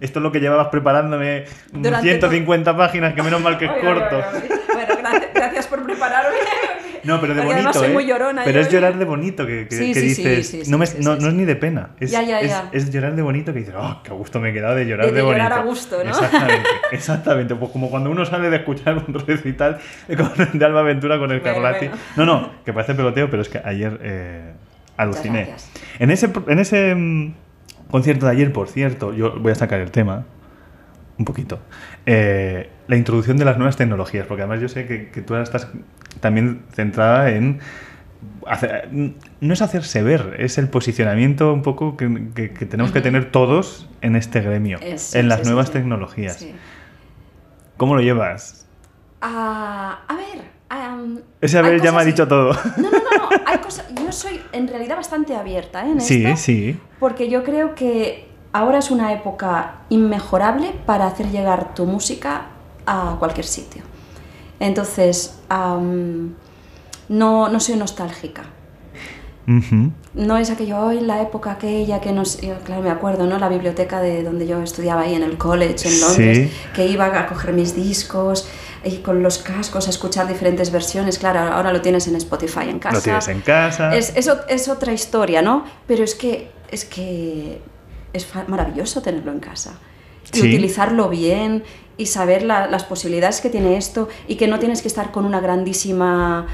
esto 0.00 0.18
es 0.18 0.22
lo 0.22 0.32
que 0.32 0.40
llevabas 0.40 0.68
preparándome 0.68 1.44
Durante 1.72 2.08
150 2.08 2.76
páginas, 2.76 3.14
que 3.14 3.22
menos 3.22 3.40
mal 3.40 3.58
que 3.58 3.66
es 3.66 3.72
corto. 3.72 4.22
Bueno, 4.72 4.94
gracias, 4.98 5.30
gracias 5.34 5.66
por 5.66 5.84
prepararme. 5.84 6.36
No, 7.04 7.20
pero 7.20 7.34
de 7.34 7.42
Porque 7.42 7.54
bonito, 7.60 7.72
soy 7.78 7.90
¿eh? 7.90 7.92
muy 7.92 8.06
llorona. 8.06 8.42
Pero 8.44 8.60
yo- 8.60 8.66
es 8.66 8.72
llorar 8.72 8.98
de 8.98 9.04
bonito, 9.04 9.46
que, 9.46 9.66
que- 9.68 9.76
Sí, 9.76 9.92
que 9.92 10.00
sí, 10.00 10.06
dices... 10.08 10.46
sí, 10.48 10.64
sí, 10.64 10.70
no, 10.70 10.78
me- 10.78 10.86
sí, 10.86 10.98
no, 11.00 11.16
sí, 11.16 11.22
no 11.22 11.28
es 11.28 11.34
ni 11.34 11.44
de 11.44 11.56
pena. 11.56 11.90
Es, 12.00 12.10
Ya, 12.10 12.22
ya, 12.22 12.42
ya. 12.42 12.68
es 12.72 12.90
llorar 12.92 13.16
de 13.16 13.22
bonito 13.22 13.52
que 13.52 13.60
dices, 13.60 13.74
oh, 13.76 14.00
qué 14.04 14.10
gusto 14.12 14.40
me 14.40 14.50
he 14.50 14.52
quedado 14.52 14.74
de 14.74 14.86
llorar 14.86 15.06
De- 15.06 15.12
de, 15.12 15.16
de 15.18 15.22
bonito. 15.22 15.42
llorar 15.44 15.58
a 15.58 15.62
gusto, 15.62 16.02
¿no? 16.04 16.10
Exactamente, 16.10 16.68
exactamente. 16.92 17.54
Pues 17.54 17.70
como 17.72 17.90
cuando 17.90 18.10
uno 18.10 18.24
sale 18.26 18.50
de 18.50 18.56
escuchar 18.56 19.02
un 19.06 19.14
recital 19.26 19.78
de 20.52 20.64
Alba 20.64 20.82
Ventura 20.82 21.18
con 21.18 21.30
el 21.30 21.40
Bueno, 21.40 21.54
Carlati. 21.62 21.86
bueno. 21.88 22.02
No, 22.16 22.24
no, 22.26 22.50
que 22.64 22.72
parece 22.72 22.94
peloteo, 22.94 23.30
pero 23.30 23.42
es 23.42 23.48
que 23.48 23.60
ayer 23.64 23.98
eh, 24.02 24.52
aluciné. 24.96 25.54
En 25.98 26.10
ese, 26.10 26.30
en 26.46 26.58
ese 26.58 26.94
mm, 26.94 27.34
concierto 27.90 28.26
de 28.26 28.32
ayer, 28.32 28.52
por 28.52 28.68
cierto, 28.68 29.12
yo 29.14 29.38
voy 29.40 29.52
a 29.52 29.54
sacar 29.54 29.80
el 29.80 29.90
tema 29.90 30.26
un 31.18 31.24
poquito. 31.24 31.60
Eh, 32.06 32.68
la 32.88 32.96
introducción 32.96 33.36
de 33.36 33.44
las 33.44 33.56
nuevas 33.58 33.76
tecnologías, 33.76 34.26
porque 34.26 34.42
además 34.42 34.60
yo 34.60 34.68
sé 34.68 34.86
que, 34.86 35.10
que 35.10 35.20
tú 35.20 35.34
ahora 35.34 35.44
estás 35.44 35.68
también 36.20 36.62
centrada 36.72 37.30
en... 37.30 37.60
hacer- 38.46 38.88
no 39.40 39.52
es 39.54 39.62
hacerse 39.62 40.02
ver, 40.02 40.36
es 40.38 40.58
el 40.58 40.68
posicionamiento 40.68 41.52
un 41.52 41.62
poco 41.62 41.96
que, 41.96 42.28
que- 42.34 42.52
que 42.52 42.66
tenemos 42.66 42.92
que 42.92 43.00
tener 43.00 43.30
todos 43.30 43.88
en 44.00 44.16
este 44.16 44.40
gremio, 44.40 44.78
en 44.80 45.28
las 45.28 45.40
sí, 45.40 45.46
nuevas 45.46 45.66
sí. 45.68 45.72
tecnologías. 45.74 46.36
Sí. 46.36 46.54
¿Cómo 47.76 47.94
lo 47.94 48.02
llevas? 48.02 48.66
Ah, 49.20 50.00
a 50.08 50.14
ver. 50.16 50.50
Ese 51.40 51.58
hay 51.58 51.64
haber 51.66 51.80
ya 51.80 51.90
me 51.92 52.00
ha 52.00 52.04
dicho 52.04 52.28
todo. 52.28 52.52
No, 52.76 52.82
no, 52.82 52.90
no, 52.90 53.30
no. 53.30 53.42
Hay 53.46 53.58
cosas. 53.58 53.86
Yo 53.94 54.12
soy 54.12 54.40
en 54.52 54.68
realidad 54.68 54.96
bastante 54.96 55.34
abierta 55.34 55.84
¿eh? 55.86 55.90
en 55.92 56.00
Sí, 56.00 56.24
esto. 56.24 56.36
sí. 56.36 56.78
Porque 57.00 57.28
yo 57.28 57.42
creo 57.42 57.74
que 57.74 58.28
ahora 58.52 58.78
es 58.78 58.90
una 58.90 59.12
época 59.12 59.76
inmejorable 59.88 60.72
para 60.86 61.06
hacer 61.06 61.30
llegar 61.30 61.74
tu 61.74 61.86
música 61.86 62.42
a 62.86 63.16
cualquier 63.18 63.46
sitio. 63.46 63.82
Entonces, 64.60 65.34
am, 65.48 66.34
no, 67.08 67.48
no 67.48 67.58
soy 67.60 67.76
nostálgica. 67.76 68.44
No 70.14 70.36
es 70.36 70.48
aquello, 70.50 70.78
hoy 70.78 71.00
la 71.00 71.22
época 71.22 71.52
aquella 71.52 72.00
que 72.00 72.12
nos... 72.12 72.40
yo, 72.40 72.54
claro, 72.64 72.82
me 72.82 72.90
acuerdo, 72.90 73.26
¿no? 73.26 73.36
La 73.38 73.48
biblioteca 73.48 74.00
de 74.00 74.22
donde 74.22 74.46
yo 74.46 74.62
estudiaba 74.62 75.00
ahí 75.02 75.14
en 75.14 75.24
el 75.24 75.38
college 75.38 75.88
en 75.88 76.00
Londres, 76.00 76.38
Sí. 76.38 76.52
que 76.72 76.86
iba 76.86 77.06
a 77.06 77.26
coger 77.26 77.52
mis 77.52 77.74
discos 77.74 78.46
y 78.84 78.98
con 78.98 79.24
los 79.24 79.38
cascos 79.38 79.88
a 79.88 79.90
escuchar 79.90 80.28
diferentes 80.28 80.70
versiones. 80.70 81.18
Claro, 81.18 81.40
ahora 81.40 81.72
lo 81.72 81.80
tienes 81.80 82.06
en 82.06 82.14
Spotify 82.14 82.68
en 82.68 82.78
casa. 82.78 82.96
Lo 82.96 83.02
tienes 83.02 83.26
en 83.28 83.40
casa. 83.40 83.96
Es, 83.96 84.12
es, 84.16 84.68
otra 84.68 84.92
historia, 84.92 85.42
¿no? 85.42 85.64
Pero 85.88 86.04
es 86.04 86.14
que 86.14 86.52
es, 86.70 86.84
que 86.84 87.60
es 88.12 88.28
maravilloso 88.46 89.02
tenerlo 89.02 89.32
en 89.32 89.40
casa. 89.40 89.80
Y 90.32 90.36
Sí. 90.38 90.46
utilizarlo 90.48 91.08
bien 91.08 91.64
y 92.00 92.06
saber 92.06 92.42
la- 92.42 92.66
las 92.66 92.84
posibilidades 92.84 93.40
que 93.40 93.50
tiene 93.50 93.76
esto 93.76 94.08
y 94.26 94.36
que 94.36 94.48
no 94.48 94.58
tienes 94.58 94.80
que 94.82 94.88
estar 94.88 95.10
con 95.12 95.24
una 95.26 95.40
grandísima 95.40 96.46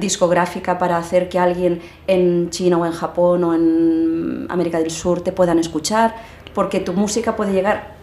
discográfica 0.00 0.78
para 0.78 0.96
hacer 0.96 1.28
que 1.28 1.38
alguien 1.38 1.80
en 2.06 2.50
China 2.50 2.78
o 2.78 2.86
en 2.86 2.92
Japón 2.92 3.44
o 3.44 3.54
en 3.54 4.46
América 4.48 4.78
del 4.78 4.90
Sur 4.90 5.20
te 5.22 5.32
puedan 5.32 5.58
escuchar, 5.58 6.14
porque 6.54 6.80
tu 6.80 6.92
música 6.92 7.36
puede 7.36 7.52
llegar 7.52 7.94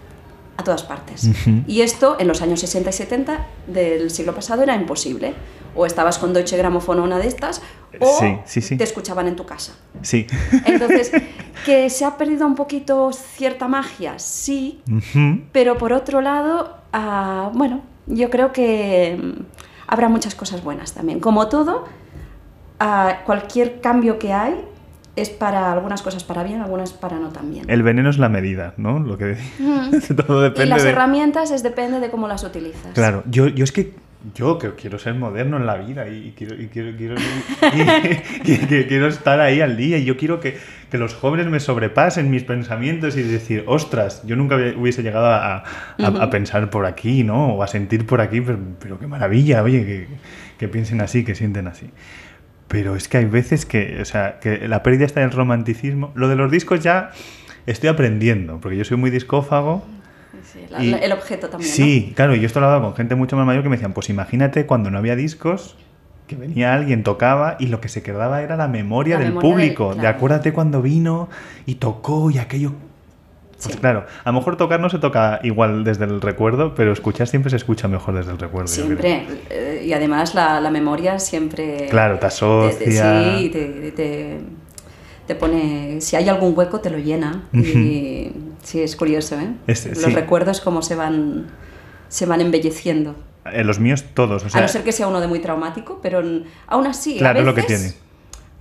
a 0.57 0.63
todas 0.63 0.83
partes. 0.83 1.23
Ujú. 1.23 1.63
Y 1.67 1.81
esto 1.81 2.17
en 2.19 2.27
los 2.27 2.41
años 2.41 2.59
60 2.59 2.89
y 2.89 2.93
70 2.93 3.47
del 3.67 4.11
siglo 4.11 4.35
pasado 4.35 4.61
era 4.61 4.75
imposible. 4.75 5.33
O 5.75 5.85
estabas 5.85 6.17
con 6.17 6.33
Deutsche 6.33 6.57
Grammophon 6.57 6.99
o 6.99 7.03
una 7.03 7.19
de 7.19 7.27
estas, 7.27 7.61
o 7.99 8.17
Sí, 8.19 8.37
sí, 8.45 8.59
sí. 8.61 8.75
te 8.77 8.83
escuchaban 8.83 9.27
en 9.27 9.35
tu 9.35 9.45
casa. 9.45 9.73
Sí. 10.01 10.25
Entonces, 10.65 11.11
que 11.65 11.89
se 11.91 12.05
ha 12.05 12.17
perdido 12.17 12.45
un 12.47 12.55
poquito 12.55 13.11
cierta 13.13 13.67
magia, 13.67 14.17
sí, 14.17 14.81
Ujú. 14.91 15.41
pero 15.51 15.77
por 15.77 15.93
otro 15.93 16.21
lado, 16.21 16.78
ah, 16.93 17.51
bueno, 17.53 17.81
yo 18.07 18.29
creo 18.29 18.51
que 18.51 19.19
mm, 19.21 19.43
habrá 19.87 20.09
muchas 20.09 20.35
cosas 20.35 20.63
buenas 20.63 20.93
también. 20.93 21.19
Como 21.19 21.47
todo, 21.47 21.85
ah, 22.79 23.19
cualquier 23.25 23.81
cambio 23.81 24.19
que 24.19 24.33
hay 24.33 24.65
es 25.15 25.29
para 25.29 25.71
algunas 25.71 26.01
cosas 26.01 26.23
para 26.23 26.43
bien, 26.43 26.61
algunas 26.61 26.93
para 26.93 27.17
no 27.17 27.29
tan 27.29 27.51
bien. 27.51 27.69
El 27.69 27.83
veneno 27.83 28.09
es 28.09 28.17
la 28.17 28.29
medida, 28.29 28.73
¿no? 28.77 28.99
Lo 28.99 29.17
que 29.17 29.37
todo 30.27 30.41
depende 30.41 30.65
y 30.65 30.69
las 30.69 30.83
de... 30.83 30.89
herramientas 30.89 31.51
es 31.51 31.63
depende 31.63 31.99
de 31.99 32.09
cómo 32.09 32.27
las 32.27 32.43
utilizas. 32.43 32.93
Claro, 32.93 33.23
yo, 33.29 33.47
yo 33.47 33.63
es 33.63 33.71
que 33.71 33.93
yo 34.35 34.57
que 34.57 34.71
quiero 34.75 34.99
ser 34.99 35.13
moderno 35.15 35.55
en 35.57 35.65
la 35.65 35.75
vida 35.77 36.07
y, 36.09 36.33
quiero, 36.37 36.61
y 36.61 36.67
quiero, 36.67 36.95
quiero, 36.97 37.15
y- 37.15 38.57
quiero 38.87 39.07
estar 39.07 39.39
ahí 39.39 39.61
al 39.61 39.77
día 39.77 39.97
y 39.97 40.05
yo 40.05 40.17
quiero 40.17 40.39
que, 40.39 40.57
que 40.91 40.97
los 40.97 41.13
jóvenes 41.15 41.47
me 41.47 41.59
sobrepasen 41.59 42.29
mis 42.29 42.43
pensamientos 42.43 43.15
y 43.17 43.23
decir, 43.23 43.63
ostras, 43.67 44.21
yo 44.25 44.35
nunca 44.35 44.55
hubiese 44.77 45.03
llegado 45.03 45.27
a, 45.27 45.57
a- 45.57 45.63
a 45.97 46.29
pensar 46.29 46.69
por 46.69 46.85
aquí, 46.85 47.23
¿no? 47.23 47.53
O 47.55 47.63
a 47.63 47.67
sentir 47.67 48.05
por 48.05 48.19
aquí, 48.21 48.41
pero, 48.41 48.59
pero 48.79 48.99
qué 48.99 49.07
maravilla, 49.07 49.63
oye, 49.63 49.85
que, 49.85 50.07
que 50.57 50.67
piensen 50.67 51.01
así, 51.01 51.23
que 51.23 51.35
sienten 51.35 51.67
así. 51.67 51.89
Pero 52.67 52.95
es 52.95 53.07
que 53.07 53.17
hay 53.17 53.25
veces 53.25 53.65
que, 53.65 53.99
o 54.01 54.05
sea, 54.05 54.39
que 54.39 54.67
la 54.67 54.83
pérdida 54.83 55.05
está 55.05 55.21
en 55.21 55.27
el 55.29 55.31
romanticismo. 55.31 56.11
Lo 56.15 56.27
de 56.27 56.35
los 56.35 56.51
discos 56.51 56.81
ya 56.81 57.11
estoy 57.65 57.89
aprendiendo, 57.89 58.59
porque 58.61 58.77
yo 58.77 58.83
soy 58.85 58.97
muy 58.97 59.09
discófago. 59.09 59.85
Sí, 60.43 60.59
la- 60.69 60.83
Y- 60.83 60.91
la- 60.91 60.97
el 60.99 61.11
objeto 61.11 61.49
también. 61.49 61.69
¿no? 61.69 61.75
Sí, 61.75 62.13
claro, 62.15 62.35
y 62.35 62.39
yo 62.39 62.45
esto 62.47 62.59
lo 62.59 62.67
hablaba 62.67 62.85
con 62.85 62.95
gente 62.95 63.15
mucho 63.15 63.35
más 63.35 63.45
mayor 63.45 63.63
que 63.63 63.69
me 63.69 63.75
decían, 63.77 63.93
pues 63.93 64.09
imagínate 64.09 64.65
cuando 64.65 64.91
no 64.91 64.97
había 64.97 65.15
discos, 65.15 65.75
que 66.27 66.35
venía 66.35 66.73
alguien, 66.75 67.01
tocaba 67.03 67.57
y 67.59 67.67
lo 67.67 67.81
que 67.81 67.89
se 67.89 68.03
quedaba 68.03 68.43
era 68.43 68.55
la 68.55 68.67
memoria 68.67 69.15
La 69.15 69.21
del 69.21 69.29
memoria 69.29 69.49
del- 69.49 69.55
público. 69.75 69.93
De 69.95 70.01
claro. 70.01 70.15
acuérdate 70.17 70.53
cuando 70.53 70.81
vino 70.81 71.29
y 71.65 71.75
tocó 71.75 72.29
y 72.29 72.37
aquello... 72.37 72.73
Pues 73.61 73.73
Sí. 73.73 73.79
claro, 73.81 74.05
a 74.23 74.29
lo 74.31 74.37
mejor 74.37 74.55
tocar 74.55 74.79
no 74.79 74.89
se 74.89 74.99
toca 74.99 75.39
igual 75.43 75.83
desde 75.83 76.05
el 76.05 76.21
recuerdo, 76.21 76.75
pero 76.75 76.93
escuchar 76.93 77.27
siempre 77.27 77.49
se 77.49 77.57
escucha 77.57 77.87
mejor 77.89 78.15
desde 78.15 78.31
el 78.31 78.37
recuerdo. 78.37 78.67
Siempre. 78.69 79.25
eh, 79.49 79.83
y 79.85 79.91
además 79.91 80.33
la, 80.35 80.61
la 80.61 80.69
memoria 80.71 81.19
siempre... 81.19 81.87
Claro, 81.89 82.19
te 82.19 82.27
asocia. 82.27 82.77
te- 82.79 82.91
sí, 83.39 83.49
te, 83.49 83.91
te- 83.91 84.39
te 85.27 85.35
pone, 85.35 85.99
si 85.99 86.15
hay 86.15 86.29
algún 86.29 86.57
hueco, 86.57 86.79
te 86.79 86.89
lo 86.89 86.99
llena. 86.99 87.43
Y 87.51 88.31
sí, 88.63 88.81
es 88.81 88.95
curioso, 88.95 89.39
¿eh? 89.39 89.51
Este, 89.67 89.89
Los 89.89 89.99
sí. 90.03 90.11
recuerdos 90.13 90.61
cómo 90.61 90.81
se 90.81 90.95
van, 90.95 91.47
se 92.07 92.25
van 92.25 92.41
embelleciendo. 92.41 93.15
Eh, 93.51 93.63
los 93.63 93.79
míos 93.79 94.03
todos, 94.13 94.43
o 94.43 94.47
a 94.47 94.49
sea, 94.49 94.61
no 94.61 94.67
ser 94.67 94.83
que 94.83 94.91
sea 94.91 95.07
uno 95.07 95.21
de 95.21 95.27
muy 95.27 95.39
traumático, 95.39 95.99
pero 96.01 96.21
aún 96.67 96.87
así, 96.87 97.17
Claro, 97.17 97.37
a 97.37 97.41
es 97.41 97.45
lo 97.45 97.53
veces, 97.53 97.67
que 97.67 97.75
tiene. 97.77 97.93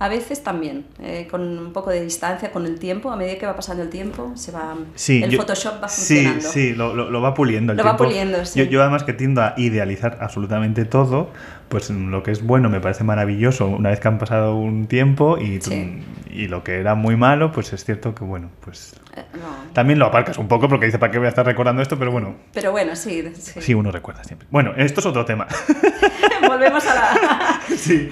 A 0.01 0.07
veces 0.07 0.41
también, 0.43 0.85
eh, 1.01 1.27
con 1.29 1.41
un 1.59 1.73
poco 1.73 1.89
de 1.89 2.01
distancia, 2.01 2.53
con 2.53 2.65
el 2.65 2.79
tiempo, 2.79 3.11
a 3.11 3.17
medida 3.17 3.37
que 3.37 3.45
va 3.45 3.55
pasando 3.57 3.83
el 3.83 3.89
tiempo, 3.89 4.31
se 4.35 4.53
va, 4.53 4.75
Sí, 4.95 5.21
el 5.21 5.29
yo- 5.29 5.39
Photoshop 5.39 5.83
va 5.83 5.89
sí, 5.89 6.15
funcionando. 6.15 6.49
Sí, 6.49 6.73
lo, 6.73 6.95
lo- 6.95 7.11
lo 7.11 7.21
va 7.21 7.33
puliendo 7.33 7.73
el 7.73 7.77
Lo 7.77 7.83
va 7.83 7.91
tiempo. 7.97 8.05
puliendo, 8.05 8.45
sí. 8.45 8.59
Yo, 8.59 8.65
yo 8.65 8.81
además 8.81 9.03
que 9.03 9.11
tiendo 9.11 9.41
a 9.41 9.53
idealizar 9.57 10.17
absolutamente 10.21 10.85
todo, 10.85 11.31
pues 11.69 11.89
lo 11.91 12.23
que 12.23 12.31
es 12.31 12.43
bueno 12.45 12.67
me 12.69 12.79
parece 12.81 13.03
maravilloso 13.03 13.67
una 13.67 13.89
vez 13.89 13.99
que 13.99 14.07
han 14.07 14.17
pasado 14.17 14.55
un 14.55 14.87
tiempo 14.87 15.37
y, 15.37 15.61
Sí. 15.61 16.03
y 16.31 16.47
lo 16.47 16.63
que 16.63 16.79
era 16.79 16.95
muy 16.95 17.15
malo, 17.15 17.51
pues 17.51 17.71
es 17.73 17.85
cierto 17.85 18.13
que 18.15 18.23
bueno, 18.23 18.49
pues 18.65 18.95
Eh, 19.15 19.23
no. 19.33 19.71
también 19.73 19.99
lo 19.99 20.05
aparcas 20.07 20.37
un 20.37 20.47
poco 20.47 20.67
porque 20.67 20.87
dice, 20.87 20.97
¿para 20.99 21.11
qué 21.11 21.17
voy 21.19 21.27
a 21.27 21.29
estar 21.29 21.45
recordando 21.45 21.81
esto? 21.81 21.97
Pero 21.99 22.11
bueno, 22.11 22.35
Pero 22.53 22.71
bueno, 22.71 22.95
sí, 22.95 23.23
sí. 23.35 23.61
sí, 23.61 23.73
uno 23.73 23.91
recuerda 23.91 24.23
siempre. 24.23 24.47
Bueno, 24.51 24.73
esto 24.77 24.99
es 24.99 25.05
otro 25.05 25.25
tema. 25.25 25.47
Volvemos 26.47 26.85
a 26.87 26.95
la... 26.95 27.59
Sí, 27.77 28.09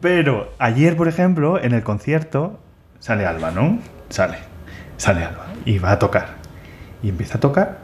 pero 0.00 0.52
ayer, 0.58 0.96
por 0.96 1.08
ejemplo, 1.08 1.60
en 1.62 1.72
el 1.74 1.82
concierto 1.82 2.60
sale 3.00 3.26
Alba, 3.26 3.50
¿no? 3.50 3.78
Sale, 4.08 4.38
sale 4.96 5.24
Alba 5.24 5.46
y 5.64 5.78
va 5.78 5.92
a 5.92 5.98
tocar. 5.98 6.28
Y 7.02 7.08
empieza 7.08 7.38
a 7.38 7.40
tocar 7.40 7.78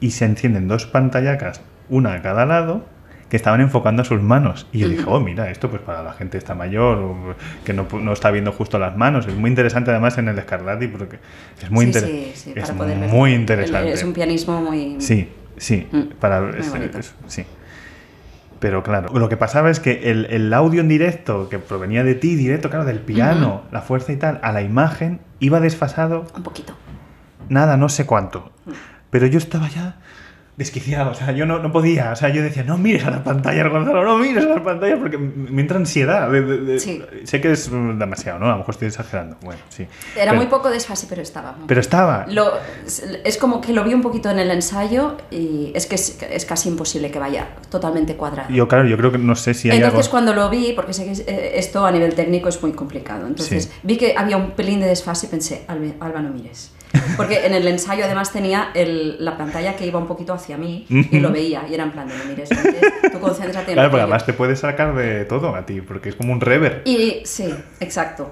y 0.00 0.10
se 0.12 0.24
encienden 0.26 0.68
dos 0.68 0.86
pantallacas, 0.86 1.62
una 1.88 2.14
a 2.14 2.22
cada 2.22 2.44
lado, 2.46 2.84
que 3.30 3.36
estaban 3.36 3.60
enfocando 3.62 4.02
a 4.02 4.04
sus 4.04 4.20
manos. 4.20 4.66
Y 4.72 4.80
yo 4.80 4.88
dije, 4.88 5.04
oh, 5.06 5.20
mira, 5.20 5.50
esto 5.50 5.70
pues 5.70 5.80
para 5.80 6.02
la 6.02 6.12
gente 6.12 6.36
está 6.36 6.54
mayor, 6.54 6.98
o 6.98 7.34
que 7.64 7.72
no, 7.72 7.86
no 8.00 8.12
está 8.12 8.30
viendo 8.30 8.52
justo 8.52 8.78
las 8.78 8.96
manos. 8.96 9.26
Es 9.26 9.34
muy 9.36 9.48
interesante 9.48 9.90
además 9.92 10.18
en 10.18 10.28
el 10.28 10.38
Scarlatti 10.40 10.88
porque 10.88 11.18
es 11.62 11.70
muy, 11.70 11.84
sí, 11.84 11.88
inter- 11.88 12.04
sí, 12.06 12.32
sí, 12.34 12.52
es 12.56 12.76
ver. 12.78 12.96
muy 13.08 13.32
interesante. 13.32 13.92
Es 13.92 14.02
un 14.04 14.12
pianismo 14.12 14.60
muy... 14.60 14.96
Sí, 15.00 15.28
sí, 15.56 15.86
Mm, 15.92 16.00
para 16.20 16.40
muy 16.42 16.58
es- 16.58 16.70
bonito. 16.70 16.98
es- 16.98 17.14
sí. 17.28 17.44
Pero 18.58 18.82
claro, 18.82 19.16
lo 19.18 19.28
que 19.30 19.38
pasaba 19.38 19.70
es 19.70 19.80
que 19.80 20.10
el, 20.10 20.26
el 20.26 20.52
audio 20.52 20.82
en 20.82 20.88
directo 20.88 21.48
que 21.48 21.58
provenía 21.58 22.04
de 22.04 22.14
ti, 22.14 22.34
directo, 22.34 22.68
claro, 22.68 22.84
del 22.84 22.98
piano, 22.98 23.62
la 23.72 23.80
fuerza 23.80 24.12
y 24.12 24.16
tal, 24.16 24.38
a 24.42 24.52
la 24.52 24.60
imagen, 24.60 25.20
iba 25.38 25.60
desfasado 25.60 26.26
Un 26.36 26.42
poquito. 26.42 26.76
nada, 27.48 27.78
no 27.78 27.88
sé 27.88 28.04
cuánto. 28.04 28.52
Mm. 28.66 28.70
Pero 29.08 29.26
yo 29.26 29.38
estaba 29.38 29.68
ya 29.68 29.96
desquiciado, 30.60 31.10
o 31.10 31.14
sea, 31.14 31.32
yo 31.32 31.44
no, 31.46 31.58
no 31.58 31.72
podía, 31.72 32.12
o 32.12 32.16
sea, 32.16 32.28
yo 32.28 32.42
decía, 32.42 32.62
no 32.62 32.78
mires 32.78 33.04
a 33.04 33.10
la 33.10 33.24
pantalla, 33.24 33.66
Gonzalo, 33.68 34.04
no 34.04 34.18
mires 34.18 34.44
a 34.44 34.48
la 34.50 34.62
pantalla, 34.62 34.96
porque 34.98 35.18
me 35.18 35.60
entra 35.62 35.76
ansiedad. 35.78 36.30
de- 36.30 36.42
de- 36.42 36.58
de- 36.58 36.78
Sí. 36.78 37.02
Sé 37.24 37.40
que 37.40 37.50
es 37.52 37.70
mm, 37.70 37.98
demasiado, 37.98 38.38
¿no? 38.38 38.46
A 38.46 38.50
lo 38.52 38.58
mejor 38.58 38.74
estoy 38.74 38.88
exagerando. 38.88 39.36
Bueno, 39.42 39.60
sí. 39.70 39.86
Era 40.14 40.26
Pero- 40.32 40.34
muy 40.36 40.46
poco 40.46 40.70
desfase, 40.70 41.06
pero 41.08 41.22
estaba. 41.22 41.56
Pero 41.66 41.80
estaba. 41.80 42.26
Lo- 42.28 42.52
es 43.24 43.36
como 43.38 43.60
que 43.60 43.72
lo 43.72 43.82
vi 43.84 43.94
un 43.94 44.02
poquito 44.02 44.30
en 44.30 44.38
el 44.38 44.50
ensayo 44.50 45.16
y 45.30 45.72
es 45.74 45.86
que 45.86 45.94
es, 45.96 46.18
es 46.22 46.44
casi 46.44 46.68
imposible 46.68 47.10
que 47.10 47.18
vaya 47.18 47.48
totalmente 47.70 48.14
cuadrado. 48.16 48.50
Yo, 48.50 48.68
claro, 48.68 48.86
yo 48.86 48.96
creo 48.96 49.10
que 49.10 49.18
no 49.18 49.34
sé 49.34 49.54
si 49.54 49.70
hay 49.70 49.78
Entonces 49.78 50.00
algo... 50.06 50.10
cuando 50.10 50.34
lo 50.34 50.50
vi, 50.50 50.72
porque 50.74 50.92
sé 50.92 51.04
que 51.06 51.12
eh, 51.12 51.52
esto 51.56 51.84
a 51.86 51.90
nivel 51.90 52.14
técnico 52.14 52.48
es 52.50 52.62
muy 52.62 52.72
complicado, 52.72 53.26
entonces 53.26 53.64
Sí. 53.64 53.78
vi 53.82 53.96
que 53.96 54.14
había 54.16 54.36
un 54.36 54.50
pelín 54.52 54.80
de 54.80 54.86
desfase 54.86 55.26
y 55.26 55.28
pensé, 55.30 55.64
Alba, 55.66 56.20
no 56.20 56.30
mires. 56.30 56.72
Porque 57.16 57.46
en 57.46 57.54
el 57.54 57.66
ensayo 57.68 58.04
además 58.04 58.32
tenía 58.32 58.70
el- 58.74 59.16
la 59.24 59.36
pantalla 59.36 59.76
que 59.76 59.86
iba 59.86 59.98
un 59.98 60.06
poquito 60.06 60.32
hacia 60.32 60.56
mí 60.56 60.86
y 60.88 61.20
lo 61.20 61.30
veía 61.30 61.64
y 61.70 61.74
era 61.74 61.84
en 61.84 61.92
plan 61.92 62.08
de 62.08 62.16
no 62.16 62.24
mires, 62.24 62.48
tú 63.12 63.20
concéntrate 63.20 63.70
en 63.72 63.74
Claro, 63.74 63.90
porque 63.90 64.00
que 64.02 64.08
yo". 64.08 64.12
además 64.14 64.26
te 64.26 64.32
puedes 64.32 64.58
sacar 64.60 64.94
de 64.94 65.24
todo 65.26 65.54
a 65.54 65.66
ti, 65.66 65.80
porque 65.80 66.08
es 66.10 66.14
como 66.16 66.32
un 66.32 66.40
rever. 66.40 66.82
Y 66.84 67.22
sí, 67.24 67.54
exacto. 67.80 68.30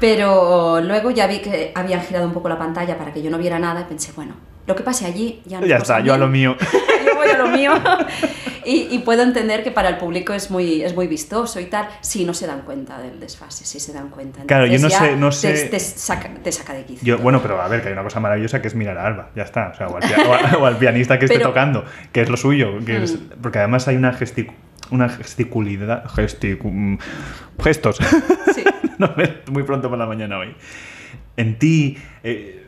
Pero 0.00 0.80
luego 0.80 1.10
ya 1.10 1.26
vi 1.26 1.38
que 1.38 1.72
habían 1.74 2.00
girado 2.02 2.26
un 2.26 2.32
poco 2.32 2.48
la 2.48 2.58
pantalla 2.58 2.98
para 2.98 3.12
que 3.12 3.22
yo 3.22 3.30
no 3.30 3.38
viera 3.38 3.58
nada 3.58 3.82
y 3.82 3.84
pensé, 3.84 4.12
bueno, 4.16 4.34
lo 4.66 4.74
que 4.76 4.82
pase 4.82 5.06
allí 5.06 5.42
ya 5.46 5.60
no 5.60 5.66
Ya 5.66 5.76
está, 5.78 6.00
yo 6.00 6.14
a 6.14 6.18
lo 6.18 6.28
mío. 6.28 6.56
yo 7.06 7.14
voy 7.16 7.28
a 7.30 7.38
lo 7.38 7.48
mío. 7.48 7.72
Y, 8.66 8.88
y 8.90 9.00
puedo 9.00 9.22
entender 9.22 9.62
que 9.62 9.70
para 9.70 9.90
el 9.90 9.98
público 9.98 10.32
es 10.32 10.50
muy, 10.50 10.80
es 10.80 10.94
muy 10.94 11.06
vistoso 11.06 11.60
y 11.60 11.66
tal, 11.66 11.86
si 12.00 12.24
no 12.24 12.32
se 12.32 12.46
dan 12.46 12.62
cuenta 12.62 12.98
del 12.98 13.20
desfase, 13.20 13.66
si 13.66 13.78
se 13.78 13.92
dan 13.92 14.08
cuenta. 14.08 14.40
Claro, 14.46 14.64
yo 14.64 14.78
no 14.78 14.86
Entonces 14.86 14.98
sé- 15.00 15.16
no 15.16 15.28
te- 15.28 15.34
sé- 15.58 15.68
Te, 15.68 15.78
saca, 15.80 16.30
te 16.42 16.50
saca 16.50 16.72
de 16.72 16.84
quicio. 16.86 17.04
Yo, 17.04 17.18
bueno, 17.22 17.42
pero 17.42 17.60
a 17.60 17.68
ver, 17.68 17.82
que 17.82 17.88
hay 17.88 17.92
una 17.92 18.02
cosa 18.04 18.20
maravillosa 18.20 18.62
que 18.62 18.68
es 18.68 18.74
mirar 18.74 18.96
a 18.96 19.06
Alba, 19.06 19.28
ya 19.36 19.42
está. 19.42 19.68
O, 19.68 19.74
sea, 19.74 19.88
o, 19.88 19.96
al, 19.98 20.54
o 20.56 20.62
o 20.62 20.64
al 20.64 20.78
pianista 20.78 21.18
que 21.18 21.26
esté 21.26 21.36
Pero- 21.36 21.50
tocando, 21.50 21.84
que 22.10 22.22
es 22.22 22.30
lo 22.30 22.38
suyo. 22.38 22.78
Que 22.86 23.04
es, 23.04 23.12
Mm. 23.20 23.32
porque 23.42 23.58
además 23.58 23.86
hay 23.86 23.96
una, 23.96 24.14
gestic, 24.14 24.50
una 24.90 25.10
gesticulidad. 25.10 26.08
Gesticu, 26.08 26.70
mm, 26.70 26.98
gestos. 27.62 27.98
Sí. 28.54 28.64
no, 28.98 29.14
es 29.18 29.30
muy 29.50 29.64
pronto 29.64 29.90
por 29.90 29.98
la 29.98 30.06
mañana 30.06 30.38
hoy. 30.38 30.56
En 31.36 31.58
ti, 31.58 31.98
eh, 32.22 32.66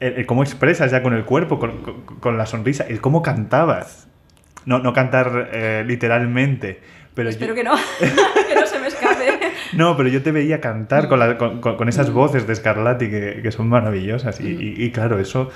el, 0.00 0.14
el 0.14 0.26
cómo 0.26 0.42
expresas 0.42 0.90
ya 0.90 1.02
con 1.02 1.14
el 1.14 1.24
cuerpo, 1.24 1.58
con, 1.58 1.78
con- 1.82 2.02
con 2.20 2.38
la 2.38 2.46
sonrisa, 2.46 2.84
el 2.88 3.00
cómo 3.00 3.22
cantabas. 3.22 4.08
No, 4.66 4.78
no 4.80 4.92
cantar 4.92 5.48
eh, 5.52 5.84
literalmente. 5.86 6.80
Pero 7.14 7.30
Espero 7.30 7.54
yo- 7.54 7.56
que 7.56 7.64
no, 7.64 7.74
que 8.48 8.54
no 8.54 8.66
se 8.66 8.78
me 8.78 8.86
escape. 8.88 9.38
no, 9.72 9.96
pero 9.96 10.08
yo 10.08 10.22
te 10.22 10.30
veía 10.32 10.60
cantar 10.60 11.08
con, 11.08 11.18
la- 11.18 11.36
con- 11.38 11.60
con- 11.60 11.76
con 11.76 11.86
Mm. 11.86 11.90
esas 11.90 12.10
voces 12.12 12.46
de 12.46 12.54
Scarlatti 12.54 13.08
que, 13.10 13.40
que 13.42 13.50
son 13.52 13.68
maravillosas. 13.68 14.40
Y, 14.40 14.48
y- 14.48 14.84
y 14.84 14.90
claro, 14.92 15.18
eso 15.18 15.50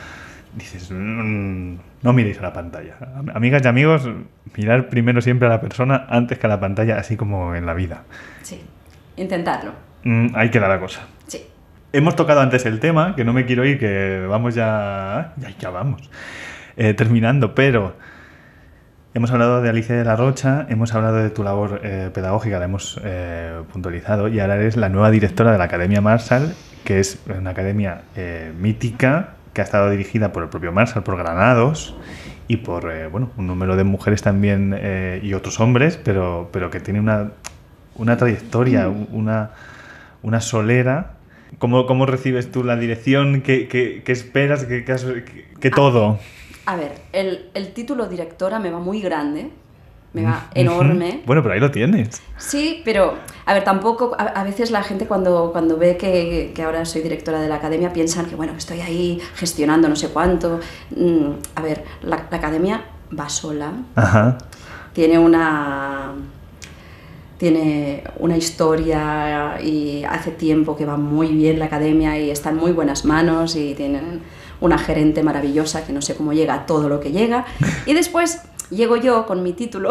dices, 0.54 0.90
"Mm, 0.90 1.76
no 2.02 2.12
miréis 2.12 2.38
a 2.38 2.42
la 2.42 2.52
pantalla. 2.52 2.96
Am- 3.16 3.30
Amigas 3.34 3.62
y 3.64 3.68
amigos, 3.68 4.08
mirar 4.56 4.88
primero 4.88 5.20
siempre 5.20 5.46
a 5.46 5.50
la 5.50 5.60
persona 5.60 6.06
antes 6.08 6.38
que 6.38 6.46
a 6.46 6.50
la 6.50 6.60
pantalla, 6.60 6.98
así 6.98 7.16
como 7.16 7.54
en 7.54 7.64
la 7.66 7.74
vida. 7.74 8.02
Sí, 8.42 8.60
intentarlo. 9.16 9.72
Mm, 10.04 10.28
ahí 10.34 10.50
queda 10.50 10.68
la 10.68 10.80
cosa. 10.80 11.06
Hemos 11.92 12.16
tocado 12.16 12.40
antes 12.40 12.64
el 12.64 12.80
tema, 12.80 13.14
que 13.16 13.24
no 13.24 13.32
me 13.32 13.44
quiero 13.44 13.64
ir, 13.64 13.78
que 13.78 14.24
vamos 14.28 14.54
ya. 14.54 15.34
Ya, 15.36 15.50
ya 15.58 15.70
vamos. 15.70 16.10
Eh, 16.76 16.94
terminando, 16.94 17.54
pero. 17.54 17.96
Hemos 19.14 19.30
hablado 19.30 19.60
de 19.60 19.68
Alicia 19.68 19.94
de 19.94 20.04
la 20.06 20.16
Rocha, 20.16 20.64
hemos 20.70 20.94
hablado 20.94 21.16
de 21.16 21.28
tu 21.28 21.42
labor 21.44 21.82
eh, 21.84 22.08
pedagógica, 22.14 22.58
la 22.58 22.64
hemos 22.64 22.98
eh, 23.04 23.60
puntualizado, 23.70 24.28
y 24.28 24.40
ahora 24.40 24.56
eres 24.56 24.78
la 24.78 24.88
nueva 24.88 25.10
directora 25.10 25.52
de 25.52 25.58
la 25.58 25.64
Academia 25.64 26.00
Marshall, 26.00 26.54
que 26.82 26.98
es 26.98 27.18
una 27.28 27.50
academia 27.50 28.00
mítica 28.58 29.34
que 29.52 29.60
ha 29.60 29.64
estado 29.64 29.90
dirigida 29.90 30.32
por 30.32 30.44
el 30.44 30.48
propio 30.48 30.72
Marshall, 30.72 31.02
por 31.02 31.18
Granados 31.18 31.94
y 32.48 32.56
por 32.56 32.84
bueno, 33.10 33.30
un 33.36 33.46
número 33.46 33.76
de 33.76 33.84
mujeres 33.84 34.22
también 34.22 34.80
y 35.22 35.34
otros 35.34 35.60
hombres, 35.60 36.00
pero, 36.02 36.48
pero 36.50 36.70
que 36.70 36.80
tiene 36.80 36.98
una, 36.98 37.32
una 37.96 38.16
trayectoria, 38.16 38.88
un- 38.88 39.08
una, 39.12 39.50
una 40.22 40.40
solera. 40.40 41.10
¿Cómo, 41.58 41.86
¿Cómo 41.86 42.06
recibes 42.06 42.50
tú 42.50 42.64
la 42.64 42.76
dirección? 42.76 43.42
¿Qué, 43.42 43.68
qué- 43.68 44.02
qué 44.04 44.12
esperas? 44.12 44.64
¿Qué, 44.64 44.84
qué 44.84 44.94
qué 45.60 45.70
todo? 45.70 46.18
A 46.66 46.76
ver, 46.76 46.92
el, 47.12 47.50
el 47.54 47.72
título 47.72 48.06
directora 48.08 48.58
me 48.58 48.70
va 48.70 48.78
muy 48.78 49.00
grande, 49.00 49.50
me 50.12 50.24
va 50.24 50.48
enorme. 50.54 51.22
Bueno, 51.26 51.42
pero 51.42 51.54
ahí 51.54 51.60
lo 51.60 51.70
tienes. 51.70 52.20
Sí, 52.36 52.82
pero 52.84 53.14
a 53.46 53.54
ver, 53.54 53.64
tampoco, 53.64 54.14
a, 54.18 54.22
a 54.24 54.44
veces 54.44 54.70
la 54.70 54.82
gente 54.82 55.06
cuando, 55.06 55.50
cuando 55.52 55.76
ve 55.76 55.96
que, 55.96 56.52
que 56.54 56.62
ahora 56.62 56.84
soy 56.84 57.02
directora 57.02 57.40
de 57.40 57.48
la 57.48 57.56
academia 57.56 57.92
piensan 57.92 58.26
que, 58.26 58.34
bueno, 58.36 58.52
estoy 58.56 58.80
ahí 58.80 59.20
gestionando 59.36 59.88
no 59.88 59.96
sé 59.96 60.08
cuánto. 60.08 60.60
Mm, 60.96 61.30
a 61.54 61.62
ver, 61.62 61.84
la, 62.02 62.26
la 62.30 62.36
academia 62.36 62.84
va 63.18 63.28
sola, 63.28 63.72
Ajá. 63.94 64.38
tiene 64.94 65.18
una, 65.18 66.12
tiene 67.46 68.04
una 68.20 68.36
historia 68.36 69.58
y 69.60 70.04
hace 70.04 70.30
tiempo 70.30 70.76
que 70.76 70.86
va 70.86 70.96
muy 70.96 71.26
bien 71.26 71.58
la 71.58 71.64
academia 71.64 72.16
y 72.16 72.30
está 72.30 72.50
en 72.50 72.56
muy 72.58 72.70
buenas 72.70 73.04
manos 73.04 73.56
y 73.56 73.74
tienen 73.74 74.20
una 74.60 74.78
gerente 74.78 75.24
maravillosa 75.24 75.84
que 75.84 75.92
no 75.92 76.00
sé 76.02 76.14
cómo 76.14 76.32
llega 76.32 76.54
a 76.54 76.66
todo 76.66 76.88
lo 76.88 77.00
que 77.00 77.10
llega. 77.10 77.44
Y 77.86 77.94
después 77.94 78.42
llego 78.70 78.94
yo 78.96 79.26
con 79.26 79.42
mi 79.42 79.54
título 79.54 79.90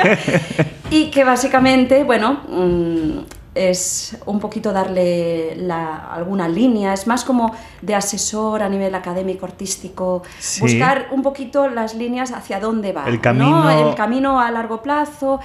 y 0.90 1.10
que 1.10 1.24
básicamente, 1.24 2.04
bueno, 2.04 2.40
mm, 2.48 3.18
es 3.54 4.16
un 4.24 4.40
poquito 4.40 4.72
darle 4.72 5.54
la- 5.56 6.10
alguna 6.10 6.48
línea, 6.48 6.94
es 6.94 7.06
más 7.06 7.22
como 7.22 7.54
de 7.82 7.94
asesor 7.94 8.62
a 8.62 8.68
nivel 8.70 8.94
académico, 8.94 9.44
artístico, 9.44 10.22
Sí. 10.38 10.62
buscar 10.62 11.08
un 11.10 11.20
poquito 11.22 11.68
las 11.68 11.94
líneas 11.94 12.32
hacia 12.32 12.60
dónde 12.60 12.92
va. 12.94 13.04
El 13.06 13.16
¿no? 13.16 13.20
camino- 13.20 13.88
El 13.90 13.94
camino 13.94 14.40
a 14.40 14.50
largo 14.50 14.80
plazo, 14.80 15.38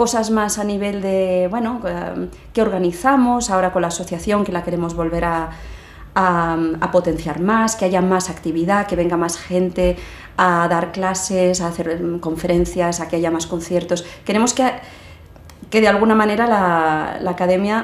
cosas 0.00 0.30
más 0.30 0.58
a 0.58 0.64
nivel 0.64 1.02
de, 1.02 1.46
bueno, 1.50 1.78
eh, 1.86 2.28
que 2.54 2.62
organizamos 2.62 3.50
ahora 3.50 3.70
con 3.70 3.82
la 3.82 3.88
asociación, 3.88 4.44
que 4.44 4.52
la 4.52 4.62
queremos 4.62 4.94
volver 4.94 5.26
a, 5.26 5.50
a- 6.14 6.90
potenciar 6.90 7.38
más, 7.40 7.76
que 7.76 7.84
haya 7.84 8.00
más 8.00 8.30
actividad, 8.30 8.86
que 8.86 8.96
venga 8.96 9.18
más 9.18 9.36
gente 9.36 9.96
a 10.38 10.68
dar 10.70 10.90
clases, 10.92 11.60
a 11.60 11.66
hacer 11.66 12.02
mm, 12.02 12.18
conferencias, 12.20 13.00
a 13.00 13.08
que 13.08 13.16
haya 13.16 13.30
más 13.30 13.46
conciertos. 13.46 14.06
Queremos 14.24 14.54
que, 14.54 14.64
que 15.68 15.82
de 15.82 15.88
alguna 15.88 16.14
manera 16.14 16.46
la, 16.46 17.18
la 17.20 17.30
academia, 17.32 17.76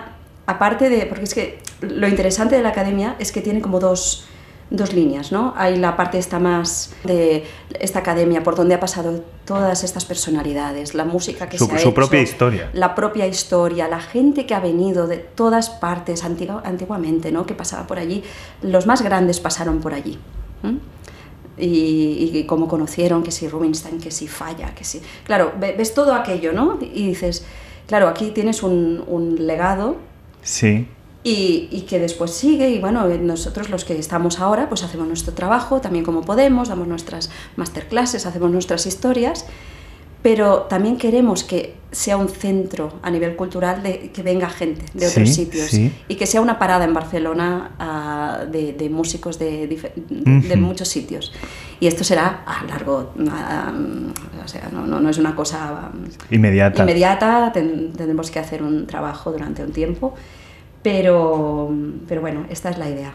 aparte 0.47 0.89
de, 0.89 1.05
porque 1.05 1.25
es 1.25 1.35
que 1.35 1.59
lo 1.83 2.09
interesante 2.09 2.57
de 2.57 2.63
la 2.63 2.71
academia 2.71 3.15
es 3.19 3.31
que 3.31 3.43
tiene 3.43 3.61
como 3.61 3.79
dos, 3.79 4.25
dos 4.71 4.93
líneas, 4.93 5.31
¿no? 5.31 5.55
Hay 5.57 5.77
la 5.77 5.97
parte 5.97 6.19
esta 6.19 6.39
más 6.41 6.93
de 7.05 7.45
esta 7.79 8.01
academia 8.01 8.43
por 8.43 8.57
donde 8.57 8.75
ha 8.75 8.81
pasado 8.81 9.23
todas 9.45 9.85
estas 9.85 10.05
personalidades, 10.05 10.95
la 10.95 11.05
música 11.05 11.49
que 11.49 11.57
Su- 11.57 11.67
se 11.67 11.75
ha 11.75 11.79
su 11.79 11.89
hecho, 11.89 11.95
propia 11.95 12.21
historia. 12.21 12.71
la 12.73 12.95
propia 12.97 13.27
historia, 13.29 13.87
la 13.87 14.01
gente 14.01 14.45
que 14.45 14.55
ha 14.55 14.61
venido 14.61 15.07
de 15.07 15.19
todas 15.19 15.71
partes 15.71 16.25
antigua- 16.25 16.63
antiguamente, 16.65 17.31
¿no? 17.31 17.47
Que 17.47 17.55
pasaba 17.55 17.87
por 17.87 17.99
allí, 18.01 18.25
los 18.63 18.87
más 18.87 19.03
grandes 19.03 19.39
pasaron 19.39 19.81
por 19.81 19.95
allí. 19.95 20.19
¿m? 20.65 20.79
Y, 21.59 22.33
y 22.35 22.45
cómo 22.45 22.69
conocieron, 22.69 23.23
que 23.23 23.31
si 23.31 23.49
Rubinstein, 23.49 23.99
que 24.01 24.11
si 24.11 24.29
Falla, 24.29 24.75
que 24.75 24.85
si... 24.85 25.01
Claro, 25.25 25.53
ve- 25.59 25.75
ves 25.79 25.95
todo 25.95 26.13
aquello, 26.13 26.53
¿no? 26.53 26.79
Y 26.83 27.07
dices, 27.07 27.47
claro, 27.87 28.09
aquí 28.09 28.31
tienes 28.33 28.63
un, 28.63 29.03
un 29.07 29.47
legado 29.47 29.97
Sí. 30.43 30.87
Y, 31.27 31.69
y 31.73 31.81
que 31.89 31.99
después 31.99 32.31
sigue 32.31 32.71
y 32.71 32.79
bueno, 32.79 33.09
nosotros 33.09 33.69
los 33.69 33.85
que 33.85 33.99
estamos 33.99 34.39
ahora 34.39 34.69
pues 34.69 34.85
hacemos 34.85 35.09
nuestro 35.09 35.35
trabajo 35.35 35.81
también 35.81 36.05
como 36.05 36.21
podemos, 36.23 36.69
damos 36.69 36.87
nuestras 36.87 37.31
masterclasses, 37.57 38.27
hacemos 38.27 38.51
nuestras 38.53 38.87
historias, 38.87 39.45
pero 40.23 40.63
también 40.69 40.97
queremos 40.99 41.43
que 41.43 41.75
sea 41.91 42.17
un 42.17 42.29
centro 42.29 42.93
a 43.03 43.11
nivel 43.11 43.35
cultural 43.37 43.83
de 43.83 44.11
que 44.13 44.23
venga 44.23 44.49
gente 44.51 44.85
de 44.95 45.07
otros 45.09 45.29
Sí, 45.29 45.35
sitios 45.35 45.67
sí. 45.69 45.93
y 46.09 46.15
que 46.15 46.27
sea 46.27 46.41
una 46.41 46.59
parada 46.59 46.85
en 46.85 46.95
Barcelona 46.95 47.73
ah, 47.79 48.45
de, 48.51 48.73
de 48.73 48.89
músicos 48.89 49.39
de, 49.39 49.67
de 49.67 50.55
Ujú. 50.55 50.57
muchos 50.61 50.89
sitios. 50.89 51.33
Y 51.81 51.87
esto 51.89 52.05
será 52.05 52.43
a 52.47 52.65
largo, 52.65 53.13
ah, 53.31 53.73
o 54.45 54.49
sea, 54.49 54.69
no, 54.73 54.87
no, 54.87 55.01
no 55.01 55.09
es 55.11 55.19
una 55.19 55.35
cosa 55.35 55.59
ah, 55.87 55.93
Inmediata. 56.31 56.83
inmediata, 56.83 57.51
ten- 57.53 57.93
tendremos 57.93 58.31
que 58.31 58.39
hacer 58.39 58.63
un 58.63 58.87
trabajo 58.87 59.33
durante 59.33 59.63
un 59.65 59.73
tiempo, 59.73 60.15
pero, 60.91 61.71
pero 62.09 62.21
bueno, 62.21 62.47
esta 62.49 62.71
es 62.71 62.79
la 62.79 62.89
idea. 62.89 63.13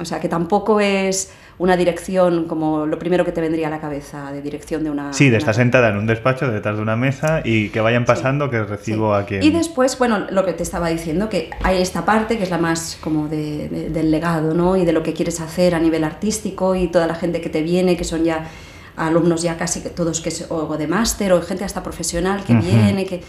O 0.00 0.04
sea, 0.04 0.20
que 0.20 0.28
tampoco 0.28 0.78
es 0.80 1.32
una 1.56 1.76
dirección 1.76 2.46
como 2.48 2.84
lo 2.84 2.98
primero 2.98 3.24
que 3.24 3.30
te 3.32 3.40
vendría 3.40 3.68
a 3.68 3.70
la 3.70 3.80
cabeza 3.80 4.30
de 4.32 4.42
dirección 4.42 4.82
de 4.84 4.90
una... 4.90 5.12
Sí, 5.12 5.24
de 5.26 5.30
una- 5.30 5.38
estar 5.38 5.54
sentada 5.54 5.88
en 5.88 5.96
un 5.96 6.06
despacho 6.06 6.50
detrás 6.50 6.76
de 6.76 6.82
una 6.82 6.96
mesa 6.96 7.42
y 7.44 7.68
que 7.70 7.80
vayan 7.80 8.04
pasando, 8.04 8.50
que 8.50 8.62
recibo 8.64 9.16
Sí. 9.16 9.22
a 9.22 9.26
quien. 9.26 9.42
Y 9.42 9.50
después, 9.50 9.96
bueno, 9.98 10.26
lo 10.30 10.44
que 10.44 10.52
te 10.52 10.64
estaba 10.64 10.88
diciendo, 10.88 11.28
que 11.28 11.50
hay 11.62 11.80
esta 11.80 12.04
parte 12.04 12.36
que 12.36 12.42
es 12.44 12.50
la 12.50 12.58
más 12.58 12.98
como 13.00 13.28
de- 13.28 13.68
de- 13.68 13.88
del 13.90 14.10
legado, 14.10 14.52
¿no? 14.52 14.76
Y 14.76 14.84
de 14.84 14.92
lo 14.92 15.02
que 15.04 15.12
quieres 15.14 15.40
hacer 15.40 15.74
a 15.74 15.78
nivel 15.78 16.02
artístico 16.04 16.74
y 16.74 16.88
toda 16.88 17.06
la 17.06 17.14
gente 17.14 17.40
que 17.40 17.48
te 17.48 17.62
viene, 17.62 17.96
que 17.96 18.04
son 18.04 18.24
ya 18.24 18.48
alumnos 18.96 19.42
ya 19.42 19.56
casi 19.56 19.80
que 19.80 19.90
todos 19.90 20.20
que 20.20 20.28
es- 20.30 20.46
o 20.50 20.76
de 20.76 20.86
máster 20.88 21.32
o 21.32 21.40
gente 21.40 21.64
hasta 21.64 21.82
profesional 21.82 22.42
que 22.44 22.54
viene, 22.54 23.06
que... 23.06 23.22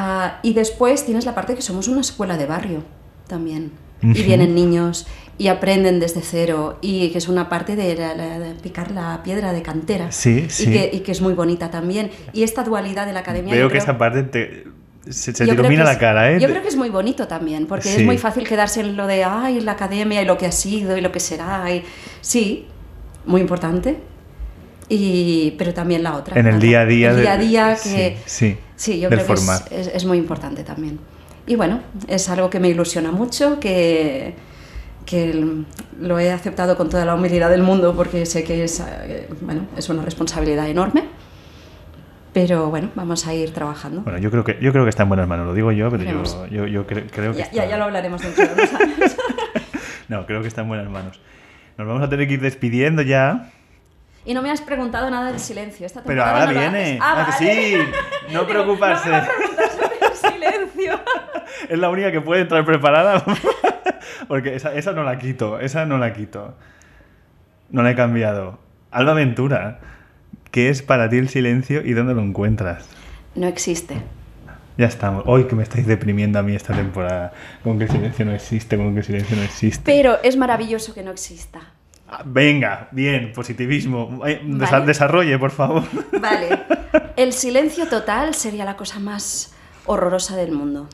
Ah, 0.00 0.38
y 0.42 0.52
después 0.54 1.04
tienes 1.04 1.24
la 1.26 1.34
parte 1.34 1.54
que 1.54 1.62
somos 1.62 1.88
una 1.88 2.00
escuela 2.00 2.36
de 2.36 2.46
barrio 2.46 2.82
también. 3.26 3.72
Y 4.00 4.10
Ujú. 4.12 4.22
vienen 4.22 4.54
niños 4.54 5.06
y 5.38 5.48
aprenden 5.48 5.98
desde 5.98 6.20
cero 6.22 6.78
y 6.80 7.10
que 7.10 7.18
es 7.18 7.26
una 7.28 7.48
parte 7.48 7.74
de, 7.74 7.96
la- 7.96 8.14
la- 8.14 8.38
de 8.38 8.54
picar 8.54 8.92
la 8.92 9.22
piedra 9.24 9.52
de 9.52 9.62
cantera. 9.62 10.12
Sí, 10.12 10.44
Y 10.46 10.50
sí. 10.50 10.70
que, 10.72 10.90
y 10.92 11.00
que 11.00 11.10
es 11.10 11.20
muy 11.20 11.32
bonita 11.32 11.68
también. 11.70 12.10
Y 12.32 12.44
esta 12.44 12.62
dualidad 12.62 13.06
de 13.06 13.12
la 13.12 13.20
academia... 13.20 13.54
Veo 13.54 13.66
que 13.66 13.72
creo- 13.72 13.82
esa 13.82 13.98
parte 13.98 14.22
te, 14.22 14.64
se, 15.08 15.32
se 15.32 15.44
te 15.46 15.52
ilumina 15.52 15.82
la 15.82 15.92
es- 15.92 15.98
cara, 15.98 16.30
¿eh? 16.32 16.38
Yo 16.40 16.48
creo 16.48 16.62
que 16.62 16.68
es 16.68 16.76
muy 16.76 16.90
bonito 16.90 17.26
también, 17.26 17.66
porque 17.66 17.88
Sí. 17.88 18.00
es 18.00 18.06
muy 18.06 18.18
fácil 18.18 18.46
quedarse 18.46 18.80
en 18.82 18.96
lo 18.96 19.08
de, 19.08 19.24
ay, 19.24 19.60
la 19.60 19.72
academia 19.72 20.22
y 20.22 20.24
lo 20.26 20.38
que 20.38 20.46
ha 20.46 20.52
sido 20.52 20.96
y 20.96 21.00
lo 21.00 21.10
que 21.10 21.18
será. 21.20 21.68
Y... 21.74 21.82
Sí, 22.20 22.66
muy 23.26 23.40
importante. 23.40 23.98
Y, 24.88 25.54
pero 25.58 25.74
también 25.74 26.02
la 26.02 26.14
otra. 26.16 26.38
En 26.38 26.46
el 26.46 26.58
día 26.58 26.80
a 26.80 26.86
día 26.86 27.10
El 27.10 27.20
día 27.20 27.32
a 27.32 27.36
día 27.38 27.76
que... 27.82 28.16
sí, 28.16 28.22
sí, 28.26 28.58
Sí, 28.76 29.00
yo 29.00 29.08
creo 29.08 29.26
que 29.26 29.32
es, 29.34 29.88
es- 29.88 29.94
es 29.94 30.04
muy 30.04 30.18
importante 30.18 30.62
también. 30.64 30.98
Y 31.46 31.56
bueno, 31.56 31.80
es 32.06 32.28
algo 32.28 32.48
que 32.50 32.60
me 32.60 32.68
ilusiona 32.68 33.10
mucho, 33.10 33.58
que, 33.58 34.34
que 35.04 35.44
lo 36.00 36.18
he 36.18 36.30
aceptado 36.30 36.76
con 36.76 36.88
toda 36.88 37.04
la 37.04 37.14
humildad 37.14 37.50
del 37.50 37.62
mundo 37.62 37.94
porque 37.96 38.24
sé 38.26 38.44
que 38.44 38.64
es, 38.64 38.80
eh, 38.80 39.28
bueno, 39.40 39.62
es 39.76 39.88
una 39.88 40.02
responsabilidad 40.02 40.68
enorme. 40.68 41.04
Pero 42.32 42.68
bueno, 42.70 42.90
vamos 42.94 43.26
a 43.26 43.34
ir 43.34 43.52
trabajando. 43.52 44.02
Bueno, 44.02 44.18
yo 44.18 44.30
creo 44.30 44.44
que 44.44 44.58
yo 44.60 44.70
creo 44.70 44.84
que 44.84 44.90
está 44.90 45.02
en 45.02 45.08
buenas 45.08 45.26
manos, 45.26 45.46
lo 45.46 45.54
digo 45.54 45.72
yo, 45.72 45.90
pero 45.90 46.04
yo, 46.04 46.46
yo, 46.48 46.66
yo 46.66 46.86
cre- 46.86 47.06
creo 47.10 47.32
que 47.32 47.38
ya, 47.38 47.44
está- 47.44 47.56
ya, 47.56 47.66
ya 47.70 47.76
lo 47.78 47.84
hablaremos 47.84 48.22
dentro 48.22 48.46
de 48.46 48.52
unos 48.54 48.72
años. 48.74 49.16
No, 50.08 50.24
creo 50.24 50.40
que 50.40 50.48
está 50.48 50.62
en 50.62 50.68
buenas 50.68 50.88
manos. 50.88 51.20
Nos 51.76 51.86
vamos 51.86 52.02
a 52.02 52.08
tener 52.08 52.26
que 52.28 52.34
ir 52.34 52.40
despidiendo 52.40 53.02
ya, 53.02 53.50
Y 54.28 54.34
no 54.34 54.42
me 54.42 54.50
has 54.50 54.60
preguntado 54.60 55.10
nada 55.10 55.30
del 55.30 55.40
silencio. 55.40 55.86
Esta 55.86 56.02
pero 56.02 56.22
ahora 56.22 56.44
no 56.52 56.60
viene. 56.60 56.98
Ah, 57.00 57.24
Ah, 57.26 57.30
vale. 57.30 57.32
sí, 57.38 57.78
no 58.30 58.46
preocuparse. 58.46 59.08
No 59.08 59.14
me 59.14 59.20
va 59.20 59.24
a 59.24 59.28
preguntar 59.36 59.70
sobre 59.70 59.96
el 60.06 60.32
silencio. 60.32 61.00
Es 61.70 61.78
la 61.78 61.88
única 61.88 62.12
que 62.12 62.20
puede 62.20 62.42
entrar 62.42 62.62
preparada. 62.66 63.24
Porque 64.28 64.54
esa, 64.54 64.74
esa 64.74 64.92
no 64.92 65.02
la 65.02 65.18
quito, 65.18 65.58
esa 65.60 65.86
no 65.86 65.96
la 65.96 66.12
quito. 66.12 66.54
No 67.70 67.82
la 67.82 67.90
he 67.92 67.94
cambiado. 67.94 68.58
Alba 68.90 69.14
Ventura, 69.14 69.80
¿qué 70.50 70.68
es 70.68 70.82
para 70.82 71.08
ti 71.08 71.16
el 71.16 71.30
silencio 71.30 71.80
y 71.84 71.94
dónde 71.94 72.12
lo 72.12 72.20
encuentras? 72.22 72.86
No 73.34 73.46
existe. 73.46 73.96
Ya 74.76 74.86
estamos. 74.86 75.24
Hoy 75.26 75.44
que 75.44 75.56
me 75.56 75.62
estáis 75.62 75.86
deprimiendo 75.86 76.38
a 76.38 76.42
mí 76.42 76.54
esta 76.54 76.74
temporada. 76.74 77.32
Con 77.64 77.78
que 77.78 77.84
el 77.84 77.90
silencio 77.90 78.26
no 78.26 78.32
existe, 78.32 78.76
con 78.76 78.92
que 78.92 79.00
el 79.00 79.06
silencio 79.06 79.36
no 79.38 79.42
existe. 79.42 79.82
Pero 79.84 80.18
es 80.22 80.36
maravilloso 80.36 80.92
que 80.92 81.02
no 81.02 81.10
exista. 81.12 81.60
Venga, 82.24 82.88
bien, 82.92 83.32
positivismo. 83.32 84.20
Eh, 84.26 84.40
Vale. 84.44 84.86
Desarrolle, 84.86 85.38
por 85.38 85.50
favor. 85.50 85.82
Vale. 86.20 86.60
El 87.16 87.32
silencio 87.32 87.86
total 87.88 88.34
sería 88.34 88.64
la 88.64 88.76
cosa 88.76 88.98
más 88.98 89.52
horrorosa 89.86 90.36
del 90.36 90.52
mundo. 90.52 90.88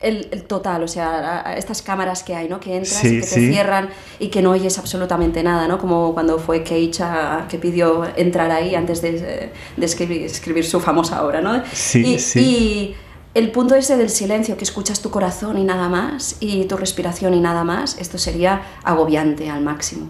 El, 0.00 0.28
el 0.30 0.44
total, 0.44 0.84
o 0.84 0.88
sea, 0.88 1.54
estas 1.56 1.82
cámaras 1.82 2.22
que 2.22 2.32
hay, 2.36 2.48
¿no? 2.48 2.60
Que 2.60 2.76
entras 2.76 2.94
Sí, 3.00 3.08
y 3.08 3.20
que 3.20 3.26
te 3.26 3.26
sí. 3.26 3.48
cierran 3.50 3.88
y 4.20 4.28
que 4.28 4.42
no 4.42 4.50
oyes 4.52 4.78
absolutamente 4.78 5.42
nada, 5.42 5.66
¿no? 5.66 5.78
Como 5.78 6.14
cuando 6.14 6.38
fue 6.38 6.62
Cage 6.62 7.02
a- 7.02 7.46
que 7.48 7.58
pidió 7.58 8.04
entrar 8.16 8.50
ahí 8.52 8.76
antes 8.76 9.02
de, 9.02 9.50
de 9.76 9.84
escribir, 9.86 10.22
escribir 10.22 10.64
su 10.64 10.78
famosa 10.78 11.24
obra, 11.24 11.40
¿no? 11.40 11.60
Sí, 11.72 12.14
y, 12.14 12.18
sí. 12.20 12.40
y 12.40 12.96
el 13.38 13.50
punto 13.52 13.74
ese 13.76 13.96
del 13.96 14.10
silencio, 14.10 14.56
que 14.56 14.64
escuchas 14.64 15.00
tu 15.00 15.10
corazón 15.10 15.58
y 15.58 15.64
nada 15.64 15.88
más, 15.88 16.36
y 16.40 16.64
tu 16.64 16.76
respiración 16.76 17.34
y 17.34 17.40
nada 17.40 17.62
más, 17.64 17.96
esto 17.98 18.18
sería 18.18 18.62
agobiante 18.82 19.48
al 19.48 19.62
máximo. 19.62 20.08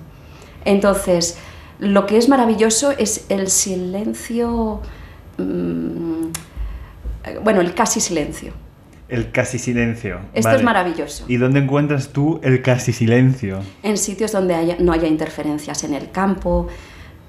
Entonces, 0.64 1.36
lo 1.78 2.06
que 2.06 2.16
es 2.16 2.28
maravilloso 2.28 2.90
es 2.92 3.26
el 3.28 3.48
silencio, 3.48 4.80
mm, 5.36 6.24
bueno, 7.44 7.60
el 7.60 7.74
casi 7.74 8.00
silencio. 8.00 8.52
El 9.08 9.30
casi 9.30 9.58
silencio. 9.58 10.20
Esto 10.34 10.48
Vale. 10.48 10.58
es 10.58 10.64
maravilloso. 10.64 11.24
¿Y 11.28 11.36
dónde 11.36 11.60
encuentras 11.60 12.08
tú 12.08 12.40
el 12.42 12.60
casi 12.62 12.92
silencio? 12.92 13.60
En 13.82 13.96
sitios 13.96 14.32
donde 14.32 14.54
haya- 14.54 14.76
no 14.80 14.92
haya 14.92 15.06
interferencias 15.08 15.84
en 15.84 15.94
el 15.94 16.10
campo, 16.10 16.68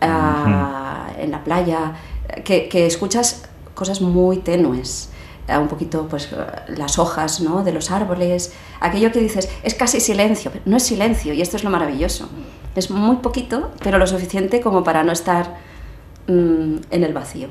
ah, 0.02 1.08
en 1.18 1.32
la 1.32 1.44
playa, 1.44 1.94
que, 2.44 2.68
que 2.70 2.86
escuchas 2.86 3.44
cosas 3.76 4.02
muy 4.02 4.38
tenues. 4.40 5.10
Un 5.58 5.68
poquito, 5.68 6.08
pues, 6.08 6.30
las 6.68 7.00
hojas 7.00 7.42
¿no? 7.42 7.64
de 7.64 7.72
los 7.72 7.90
árboles, 7.92 8.54
aquello 8.80 9.12
que 9.12 9.20
dices, 9.20 9.50
es 9.64 9.74
casi 9.74 10.00
silencio, 10.00 10.52
pero 10.52 10.64
no 10.68 10.78
es 10.78 10.84
silencio, 10.84 11.34
y 11.34 11.42
esto 11.42 11.58
es 11.58 11.64
lo 11.64 11.70
maravilloso. 11.70 12.30
Es 12.76 12.92
muy 12.92 13.18
poquito, 13.18 13.72
pero 13.84 13.98
lo 13.98 14.06
suficiente 14.06 14.62
como 14.62 14.84
para 14.84 15.04
no 15.04 15.12
estar 15.12 15.58
mm, 16.28 16.76
en 16.92 17.04
el 17.04 17.14
vacío. 17.14 17.48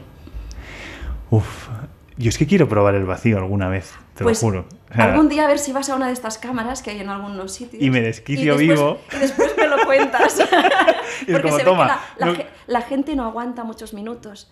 Uf, 1.30 1.68
yo 2.16 2.28
es 2.28 2.38
que 2.38 2.46
quiero 2.46 2.68
probar 2.68 2.94
el 2.94 3.04
vacío 3.04 3.36
alguna 3.38 3.68
vez, 3.68 3.92
te 4.14 4.24
Pues, 4.24 4.42
lo 4.42 4.48
juro. 4.48 4.66
O 4.90 4.94
sea, 4.94 5.04
algún 5.12 5.28
día 5.28 5.44
a 5.44 5.48
ver 5.48 5.58
si 5.58 5.72
vas 5.72 5.90
a 5.90 5.96
una 5.96 6.06
de 6.06 6.12
estas 6.14 6.38
cámaras 6.38 6.82
que 6.82 6.90
hay 6.90 7.00
en 7.00 7.10
algunos 7.10 7.52
sitios. 7.52 7.82
Y 7.82 7.90
me 7.90 8.00
desquicio 8.00 8.58
y 8.60 8.66
después- 8.66 8.78
vivo. 8.78 8.98
Y 9.14 9.16
después 9.18 9.52
me 9.56 9.66
lo 9.68 9.84
cuentas. 9.84 10.38
Es 11.26 11.32
Porque 11.32 11.42
como, 11.42 11.58
se 11.58 11.64
toma, 11.64 11.84
ve 11.84 11.90
que 11.90 12.20
la, 12.24 12.26
la 12.26 12.32
no- 12.38 12.44
la 12.68 12.80
gente 12.82 13.16
no 13.16 13.24
aguanta 13.24 13.64
muchos 13.64 13.92
minutos. 13.92 14.50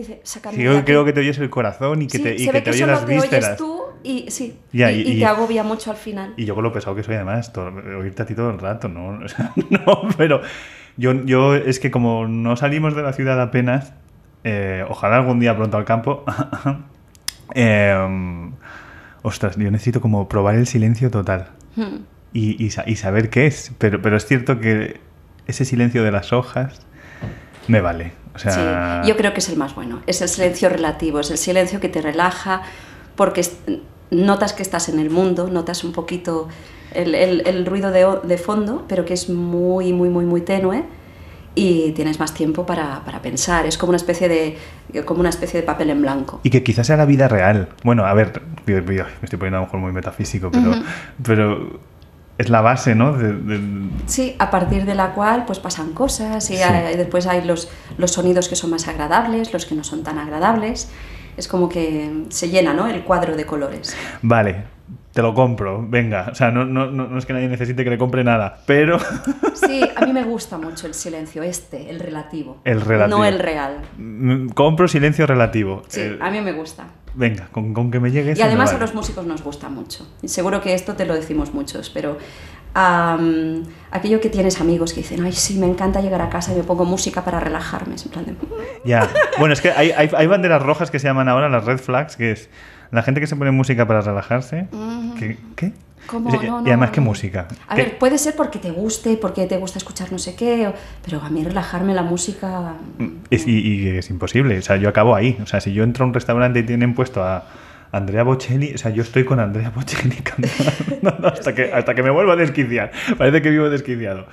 Dice, 0.00 0.20
sácame 0.24 0.56
sí, 0.56 0.62
yo 0.62 0.72
aquí". 0.76 0.84
creo 0.84 1.04
que 1.04 1.12
te 1.12 1.20
oyes 1.20 1.38
el 1.38 1.50
corazón 1.50 2.02
y 2.02 2.06
que 2.06 2.18
Sí, 2.18 2.22
te, 2.24 2.34
y 2.34 2.46
que 2.46 2.52
te 2.52 2.62
que 2.62 2.70
oyes 2.70 2.86
las 2.86 3.06
vísceras. 3.06 3.56
tú 3.56 3.80
y, 4.02 4.26
sí, 4.30 4.56
Ya, 4.72 4.90
y, 4.90 5.00
y- 5.02 5.12
y 5.12 5.18
te 5.18 5.26
agobia 5.26 5.62
mucho 5.62 5.90
al 5.90 5.96
final. 5.96 6.32
Y 6.36 6.44
yo 6.46 6.54
con 6.54 6.64
lo 6.64 6.72
pesado 6.72 6.96
que 6.96 7.02
soy 7.02 7.16
además, 7.16 7.52
todo- 7.52 7.72
oírte 7.98 8.22
a 8.22 8.26
ti 8.26 8.34
todo 8.34 8.50
el 8.50 8.58
rato, 8.58 8.88
¿no? 8.88 9.18
O 9.24 9.28
sea, 9.28 9.52
no, 9.68 10.02
pero 10.16 10.40
yo, 10.96 11.12
yo 11.24 11.54
es 11.54 11.80
que 11.80 11.90
como 11.90 12.26
no 12.26 12.56
salimos 12.56 12.94
de 12.96 13.02
la 13.02 13.12
ciudad 13.12 13.40
apenas, 13.40 13.92
eh, 14.44 14.84
ojalá 14.88 15.16
algún 15.16 15.38
día 15.40 15.54
pronto 15.56 15.76
al 15.76 15.84
campo, 15.84 16.24
eh, 17.54 18.50
ostras, 19.22 19.56
yo 19.56 19.70
necesito 19.70 20.00
como 20.00 20.28
probar 20.28 20.54
el 20.54 20.66
silencio 20.66 21.10
total 21.10 21.48
Hmm. 21.76 21.98
y, 22.32 22.64
y 22.64 22.96
saber 22.96 23.30
qué 23.30 23.46
es, 23.46 23.72
pero, 23.78 24.02
pero 24.02 24.16
es 24.16 24.26
cierto 24.26 24.58
que 24.60 24.98
ese 25.46 25.64
silencio 25.64 26.02
de 26.02 26.10
las 26.10 26.32
hojas 26.32 26.84
me 27.68 27.80
vale. 27.80 28.12
O 28.34 28.38
sea, 28.38 29.00
Sí, 29.02 29.08
yo 29.08 29.16
creo 29.16 29.32
que 29.32 29.40
es 29.40 29.48
el 29.48 29.56
más 29.56 29.74
bueno. 29.74 30.00
Es 30.06 30.22
el 30.22 30.28
silencio 30.28 30.68
relativo, 30.68 31.20
es 31.20 31.30
el 31.30 31.38
silencio 31.38 31.80
que 31.80 31.88
te 31.88 32.00
relaja 32.00 32.62
porque 33.16 33.44
notas 34.10 34.52
que 34.52 34.62
estás 34.62 34.88
en 34.88 34.98
el 34.98 35.10
mundo, 35.10 35.48
notas 35.50 35.84
un 35.84 35.92
poquito 35.92 36.48
el, 36.92 37.14
el- 37.14 37.46
el 37.46 37.66
ruido 37.66 37.90
de, 37.90 38.06
de 38.24 38.38
fondo, 38.38 38.84
pero 38.88 39.04
que 39.04 39.14
es 39.14 39.28
muy, 39.28 39.92
muy, 39.92 40.08
muy, 40.08 40.24
muy 40.24 40.40
tenue 40.40 40.84
y 41.54 41.90
tienes 41.92 42.18
más 42.20 42.32
tiempo 42.32 42.64
para, 42.64 43.04
para 43.04 43.20
pensar. 43.20 43.66
Es 43.66 43.76
como 43.76 43.90
una 43.90 43.96
especie 43.96 44.28
de 44.28 44.56
como 45.04 45.20
una 45.20 45.28
especie 45.28 45.60
de 45.60 45.66
papel 45.66 45.90
en 45.90 46.00
blanco. 46.02 46.40
Y 46.42 46.50
que 46.50 46.62
quizás 46.62 46.86
sea 46.86 46.96
la 46.96 47.04
vida 47.04 47.28
real. 47.28 47.68
Bueno, 47.84 48.04
a 48.06 48.14
ver, 48.14 48.40
me 48.66 48.74
estoy 49.22 49.38
poniendo 49.38 49.58
a 49.58 49.60
lo 49.60 49.66
mejor 49.66 49.80
muy 49.80 49.92
metafísico, 49.92 50.50
pero, 50.50 50.72
pero 51.22 51.80
es 52.40 52.48
la 52.48 52.60
base, 52.62 52.94
¿no? 52.94 53.12
De, 53.16 53.32
de- 53.34 53.90
Sí, 54.06 54.34
a 54.38 54.50
partir 54.50 54.84
de 54.86 54.94
la 54.94 55.12
cual 55.12 55.44
pues 55.44 55.58
pasan 55.58 55.92
cosas 55.92 56.50
y 56.50 56.56
Sí. 56.56 56.62
hay- 56.62 56.96
después 56.96 57.26
hay 57.26 57.44
los, 57.44 57.68
los 57.98 58.10
sonidos 58.12 58.48
que 58.48 58.56
son 58.56 58.70
más 58.70 58.88
agradables, 58.88 59.52
los 59.52 59.66
que 59.66 59.74
no 59.74 59.84
son 59.84 60.02
tan 60.02 60.18
agradables. 60.18 60.90
Es 61.36 61.46
como 61.48 61.68
que 61.68 62.24
se 62.30 62.48
llena 62.48 62.72
¿no? 62.74 62.86
el 62.88 63.04
cuadro 63.04 63.36
de 63.36 63.44
colores. 63.46 63.94
Vale, 64.22 64.64
te 65.12 65.22
lo 65.22 65.34
compro, 65.34 65.84
venga. 65.88 66.28
O 66.30 66.34
sea, 66.34 66.50
no, 66.50 66.64
no, 66.64 66.86
no, 66.90 67.18
es 67.18 67.26
que 67.26 67.32
nadie 67.32 67.48
necesite 67.48 67.82
que 67.82 67.90
le 67.90 67.98
compre 67.98 68.22
nada, 68.22 68.60
pero 68.66 68.98
Sí, 69.54 69.82
a 69.96 70.06
mí 70.06 70.12
me 70.12 70.22
gusta 70.24 70.56
mucho 70.58 70.86
el 70.86 70.94
silencio, 70.94 71.42
este, 71.42 71.90
el 71.90 71.98
relativo. 72.00 72.60
El 72.64 72.80
relativo. 72.80 73.18
No 73.18 73.24
el 73.24 73.38
real. 73.38 73.78
mm, 73.98 74.48
compro 74.50 74.86
silencio 74.88 75.26
relativo. 75.26 75.82
Sí, 75.88 76.00
Eh, 76.02 76.18
a 76.20 76.30
mí 76.30 76.40
me 76.40 76.52
gusta. 76.52 76.84
Venga, 77.14 77.48
con, 77.50 77.74
con 77.74 77.90
que 77.90 77.98
me 77.98 78.12
llegue 78.12 78.34
Y 78.36 78.42
además 78.42 78.72
a 78.72 78.78
los 78.78 78.94
músicos 78.94 79.26
nos 79.26 79.42
gusta 79.42 79.68
mucho. 79.68 80.06
Seguro 80.24 80.60
que 80.60 80.74
esto 80.74 80.94
te 80.94 81.04
lo 81.06 81.14
decimos 81.14 81.52
muchos, 81.52 81.90
pero 81.90 82.16
am, 82.74 83.64
aquello 83.90 84.20
que 84.20 84.28
tienes 84.30 84.60
amigos 84.60 84.92
que 84.92 85.00
dicen, 85.00 85.24
ay, 85.24 85.32
sí, 85.32 85.58
me 85.58 85.66
encanta 85.66 86.00
llegar 86.00 86.22
a 86.22 86.28
casa 86.28 86.52
y 86.52 86.56
me 86.56 86.62
pongo 86.62 86.84
música 86.84 87.24
para 87.24 87.40
relajarme. 87.40 87.96
Es 87.96 88.06
en 88.06 88.12
plan 88.12 88.24
de, 88.26 88.34
Ya. 88.84 89.08
Bueno, 89.40 89.54
es 89.54 89.60
que 89.60 89.72
hay, 89.72 89.90
hay, 89.90 90.08
hay 90.16 90.26
banderas 90.28 90.62
rojas 90.62 90.90
que 90.92 91.00
se 91.00 91.08
llaman 91.08 91.28
ahora 91.28 91.48
las 91.48 91.64
red 91.64 91.78
flags, 91.78 92.16
que 92.16 92.30
es 92.32 92.48
la 92.90 93.02
gente 93.02 93.20
que 93.20 93.26
se 93.26 93.36
pone 93.36 93.50
música 93.50 93.86
para 93.86 94.00
relajarse. 94.00 94.68
¿Qué? 95.18 95.36
¿Qué? 95.56 95.72
¿Cómo? 96.06 96.28
Y- 96.30 96.32
No, 96.32 96.42
y 96.42 96.46
no, 96.46 96.58
además, 96.58 96.88
no. 96.88 96.92
¿qué 96.94 97.00
música? 97.00 97.46
A 97.68 97.74
¿Qué? 97.76 97.82
ver, 97.82 97.98
puede 97.98 98.18
ser 98.18 98.34
porque 98.34 98.58
te 98.58 98.70
guste, 98.70 99.16
porque 99.16 99.46
te 99.46 99.56
gusta 99.58 99.78
escuchar 99.78 100.10
no 100.10 100.18
sé 100.18 100.34
qué, 100.34 100.72
pero 101.04 101.20
a 101.20 101.28
mí 101.30 101.44
relajarme 101.44 101.94
la 101.94 102.02
música... 102.02 102.74
Es, 103.30 103.46
y, 103.46 103.58
y 103.60 103.88
es 103.88 104.10
imposible. 104.10 104.58
O 104.58 104.62
sea, 104.62 104.76
yo 104.76 104.88
acabo 104.88 105.14
ahí. 105.14 105.38
O 105.42 105.46
sea, 105.46 105.60
si 105.60 105.72
yo 105.72 105.84
entro 105.84 106.04
a 106.04 106.08
un 106.08 106.14
restaurante 106.14 106.58
y 106.60 106.62
tienen 106.64 106.94
puesto 106.94 107.22
a 107.22 107.46
Andrea 107.92 108.22
Bocelli, 108.22 108.72
o 108.74 108.78
sea, 108.78 108.90
yo 108.92 109.02
estoy 109.02 109.24
con 109.24 109.38
Andrea 109.40 109.70
Bocelli 109.74 110.16
cantando 110.16 111.28
hasta 111.32 111.54
que, 111.54 111.72
hasta 111.72 111.94
que 111.94 112.02
me 112.02 112.10
vuelva 112.10 112.32
a 112.32 112.36
desquiciar. 112.36 112.90
Parece 113.18 113.42
que 113.42 113.50
vivo 113.50 113.68
desquiciado. 113.68 114.26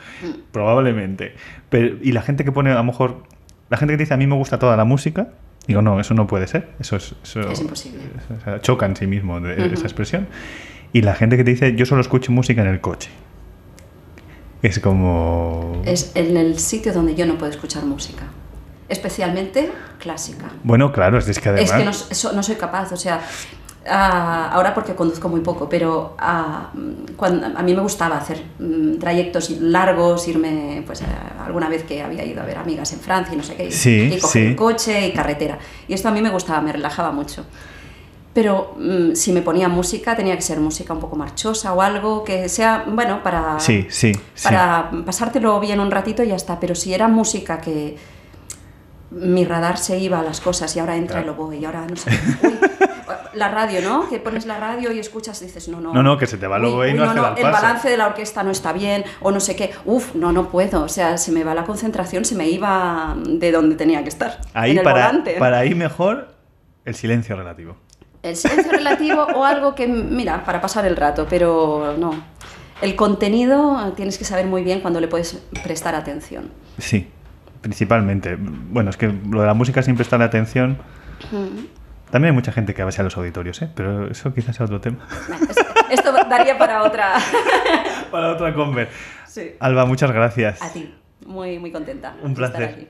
Probablemente. 0.51 1.35
Pero, 1.69 1.97
y 2.01 2.11
la 2.11 2.21
gente 2.21 2.43
que 2.43 2.51
pone, 2.51 2.71
a 2.71 2.75
lo 2.75 2.83
mejor, 2.83 3.23
la 3.69 3.77
gente 3.77 3.93
que 3.93 3.97
dice 3.97 4.13
a 4.13 4.17
mí 4.17 4.25
me 4.27 4.35
gusta 4.35 4.57
toda 4.59 4.77
la 4.77 4.85
música, 4.85 5.27
digo, 5.67 5.81
no, 5.81 5.99
eso 5.99 6.13
no 6.13 6.27
puede 6.27 6.47
ser. 6.47 6.69
Eso 6.79 6.95
es, 6.95 7.15
eso- 7.23 7.49
Es 7.49 7.59
imposible. 7.61 7.99
o 8.39 8.43
sea, 8.43 8.61
choca 8.61 8.85
en 8.85 8.95
sí 8.95 9.07
mismo 9.07 9.39
de, 9.39 9.73
esa 9.73 9.83
expresión. 9.83 10.27
Y 10.93 11.01
la 11.01 11.13
gente 11.15 11.37
que 11.37 11.43
te 11.43 11.51
dice, 11.51 11.75
yo 11.75 11.85
solo 11.85 12.01
escucho 12.01 12.31
música 12.31 12.61
en 12.61 12.67
el 12.67 12.81
coche. 12.81 13.09
Es 14.61 14.79
como... 14.79 15.81
Es 15.85 16.11
en 16.15 16.35
el 16.37 16.57
sitio 16.57 16.93
donde 16.93 17.15
yo 17.15 17.25
no 17.25 17.37
puedo 17.37 17.51
escuchar 17.51 17.85
música, 17.85 18.23
especialmente 18.89 19.71
clásica. 19.99 20.45
Bueno, 20.63 20.91
claro, 20.91 21.17
es 21.19 21.39
que 21.39 21.49
además... 21.49 22.07
Es 22.09 22.21
que 22.21 22.27
no, 22.27 22.33
no 22.33 22.43
soy 22.43 22.55
capaz, 22.55 22.91
o 22.91 22.97
sea, 22.97 23.21
ah, 23.89 24.49
ahora 24.51 24.73
porque 24.73 24.95
conduzco 24.95 25.29
muy 25.29 25.41
poco, 25.41 25.67
pero 25.69 26.15
ah, 26.19 26.71
cuando, 27.15 27.45
a 27.57 27.61
mí 27.63 27.73
me 27.73 27.81
gustaba 27.81 28.17
hacer 28.17 28.43
mm, 28.59 28.97
trayectos 28.99 29.49
largos, 29.51 30.27
irme, 30.27 30.83
pues 30.85 31.01
a- 31.03 31.45
alguna 31.45 31.69
vez 31.69 31.83
que 31.83 32.01
había 32.03 32.23
ido 32.25 32.41
a 32.41 32.45
ver 32.45 32.57
amigas 32.57 32.91
en 32.93 32.99
Francia 32.99 33.33
y 33.33 33.37
no 33.37 33.43
sé 33.43 33.55
qué, 33.55 33.67
y- 33.67 33.71
Sí, 33.71 34.11
y 34.15 34.19
coger 34.19 34.49
sí. 34.49 34.55
coche 34.55 35.07
y 35.07 35.13
carretera. 35.13 35.57
Y 35.87 35.93
esto 35.93 36.07
a 36.09 36.11
mí 36.11 36.21
me 36.21 36.29
gustaba, 36.29 36.61
me 36.61 36.71
relajaba 36.73 37.11
mucho. 37.11 37.45
Pero 38.33 38.75
mm, 38.77 39.13
si 39.15 39.31
me 39.31 39.41
ponía 39.41 39.67
música, 39.67 40.15
tenía 40.15 40.35
que 40.35 40.43
ser 40.43 40.59
música 40.59 40.93
un 40.93 40.99
poco 40.99 41.15
marchosa 41.15 41.73
o 41.73 41.81
algo 41.81 42.23
que 42.23 42.49
sea, 42.49 42.83
bueno, 42.87 43.23
para, 43.23 43.59
sí. 43.59 43.87
para 44.43 44.91
pasártelo 45.05 45.59
bien 45.59 45.79
un 45.79 45.89
ratito 45.89 46.21
y 46.23 46.27
ya 46.27 46.35
está. 46.35 46.59
Pero 46.59 46.75
si 46.75 46.93
era 46.93 47.07
música 47.07 47.59
que 47.59 47.97
mi 49.09 49.45
radar 49.45 49.77
se 49.77 49.97
iba 49.97 50.19
a 50.19 50.23
las 50.23 50.41
cosas 50.41 50.75
y 50.75 50.79
ahora 50.79 50.97
entra 50.97 51.23
Claro. 51.23 51.33
el 51.33 51.39
oboe 51.39 51.57
y 51.57 51.65
ahora 51.65 51.87
no 51.89 51.95
sé. 51.95 52.11
uy, 52.43 52.59
la 53.37 53.49
radio, 53.49 53.81
¿no? 53.81 54.09
Que 54.09 54.19
pones 54.19 54.45
la 54.45 54.59
radio 54.59 54.91
y 54.91 54.99
escuchas 54.99 55.41
y 55.41 55.45
dices, 55.45 55.67
no, 55.67 55.79
no. 55.79 55.93
No, 55.93 56.03
no, 56.03 56.17
que 56.17 56.27
se 56.27 56.37
te 56.37 56.47
va 56.47 56.57
oboe 56.57 56.89
y 56.89 56.93
uy, 56.93 56.97
no 56.97 57.05
hace 57.05 57.15
no, 57.15 57.35
el 57.35 57.43
balance 57.43 57.89
de 57.89 57.97
la 57.97 58.07
orquesta 58.07 58.43
no 58.43 58.51
está 58.51 58.73
bien 58.73 59.03
o 59.21 59.31
no 59.31 59.39
sé 59.39 59.55
qué. 59.55 59.71
Uf, 59.85 60.15
no, 60.15 60.31
no 60.31 60.49
puedo. 60.49 60.83
O 60.83 60.89
sea, 60.89 61.17
se 61.17 61.31
me 61.31 61.43
va 61.43 61.53
la 61.53 61.63
concentración, 61.63 62.25
se 62.25 62.35
me 62.35 62.49
iba 62.49 63.15
de 63.25 63.51
donde 63.51 63.75
tenía 63.75 64.03
que 64.03 64.09
estar. 64.09 64.41
Ahí 64.53 64.71
en 64.71 64.79
el 64.79 64.83
para, 64.83 65.07
volante. 65.07 65.35
para 65.39 65.59
ahí 65.59 65.75
mejor 65.75 66.33
el 66.85 66.95
silencio 66.95 67.35
relativo. 67.35 67.77
El 68.23 68.35
silencio 68.35 68.71
relativo 68.71 69.23
o 69.35 69.45
algo 69.45 69.75
que, 69.75 69.87
mira, 69.87 70.43
para 70.43 70.59
pasar 70.59 70.85
el 70.85 70.95
rato, 70.95 71.27
pero 71.29 71.95
no. 71.97 72.13
El 72.81 72.95
contenido 72.95 73.93
tienes 73.95 74.17
que 74.17 74.25
saber 74.25 74.45
muy 74.45 74.63
bien 74.63 74.81
cuando 74.81 74.99
le 74.99 75.07
puedes 75.07 75.41
prestar 75.63 75.95
atención. 75.95 76.49
Sí, 76.77 77.07
principalmente. 77.61 78.37
Bueno, 78.37 78.89
es 78.89 78.97
que 78.97 79.07
lo 79.29 79.41
de 79.41 79.47
la 79.47 79.53
música 79.53 79.81
sin 79.81 79.95
prestarle 79.95 80.25
atención. 80.25 80.77
También 82.11 82.31
hay 82.31 82.35
mucha 82.35 82.51
gente 82.51 82.73
que 82.73 82.83
va 82.83 82.89
a 82.89 82.91
los 83.03 83.17
auditorios, 83.17 83.61
¿eh? 83.61 83.69
pero 83.75 84.09
eso 84.09 84.33
quizás 84.33 84.55
sea 84.55 84.65
otro 84.65 84.79
tema. 84.79 85.05
Es- 85.49 85.57
Esto 85.99 86.11
daría 86.29 86.57
para 86.57 86.83
otra. 86.83 87.13
Para 88.11 88.31
otra 88.31 88.53
conver. 88.53 88.89
Sí. 89.27 89.55
Alba, 89.59 89.85
muchas 89.85 90.11
gracias. 90.11 90.61
A 90.61 90.69
ti. 90.71 90.93
Muy, 91.25 91.59
muy 91.59 91.71
contenta. 91.71 92.15
Un 92.23 92.33
de 92.33 92.43
estar 92.45 92.57
placer. 92.61 92.69
aquí. 92.75 92.87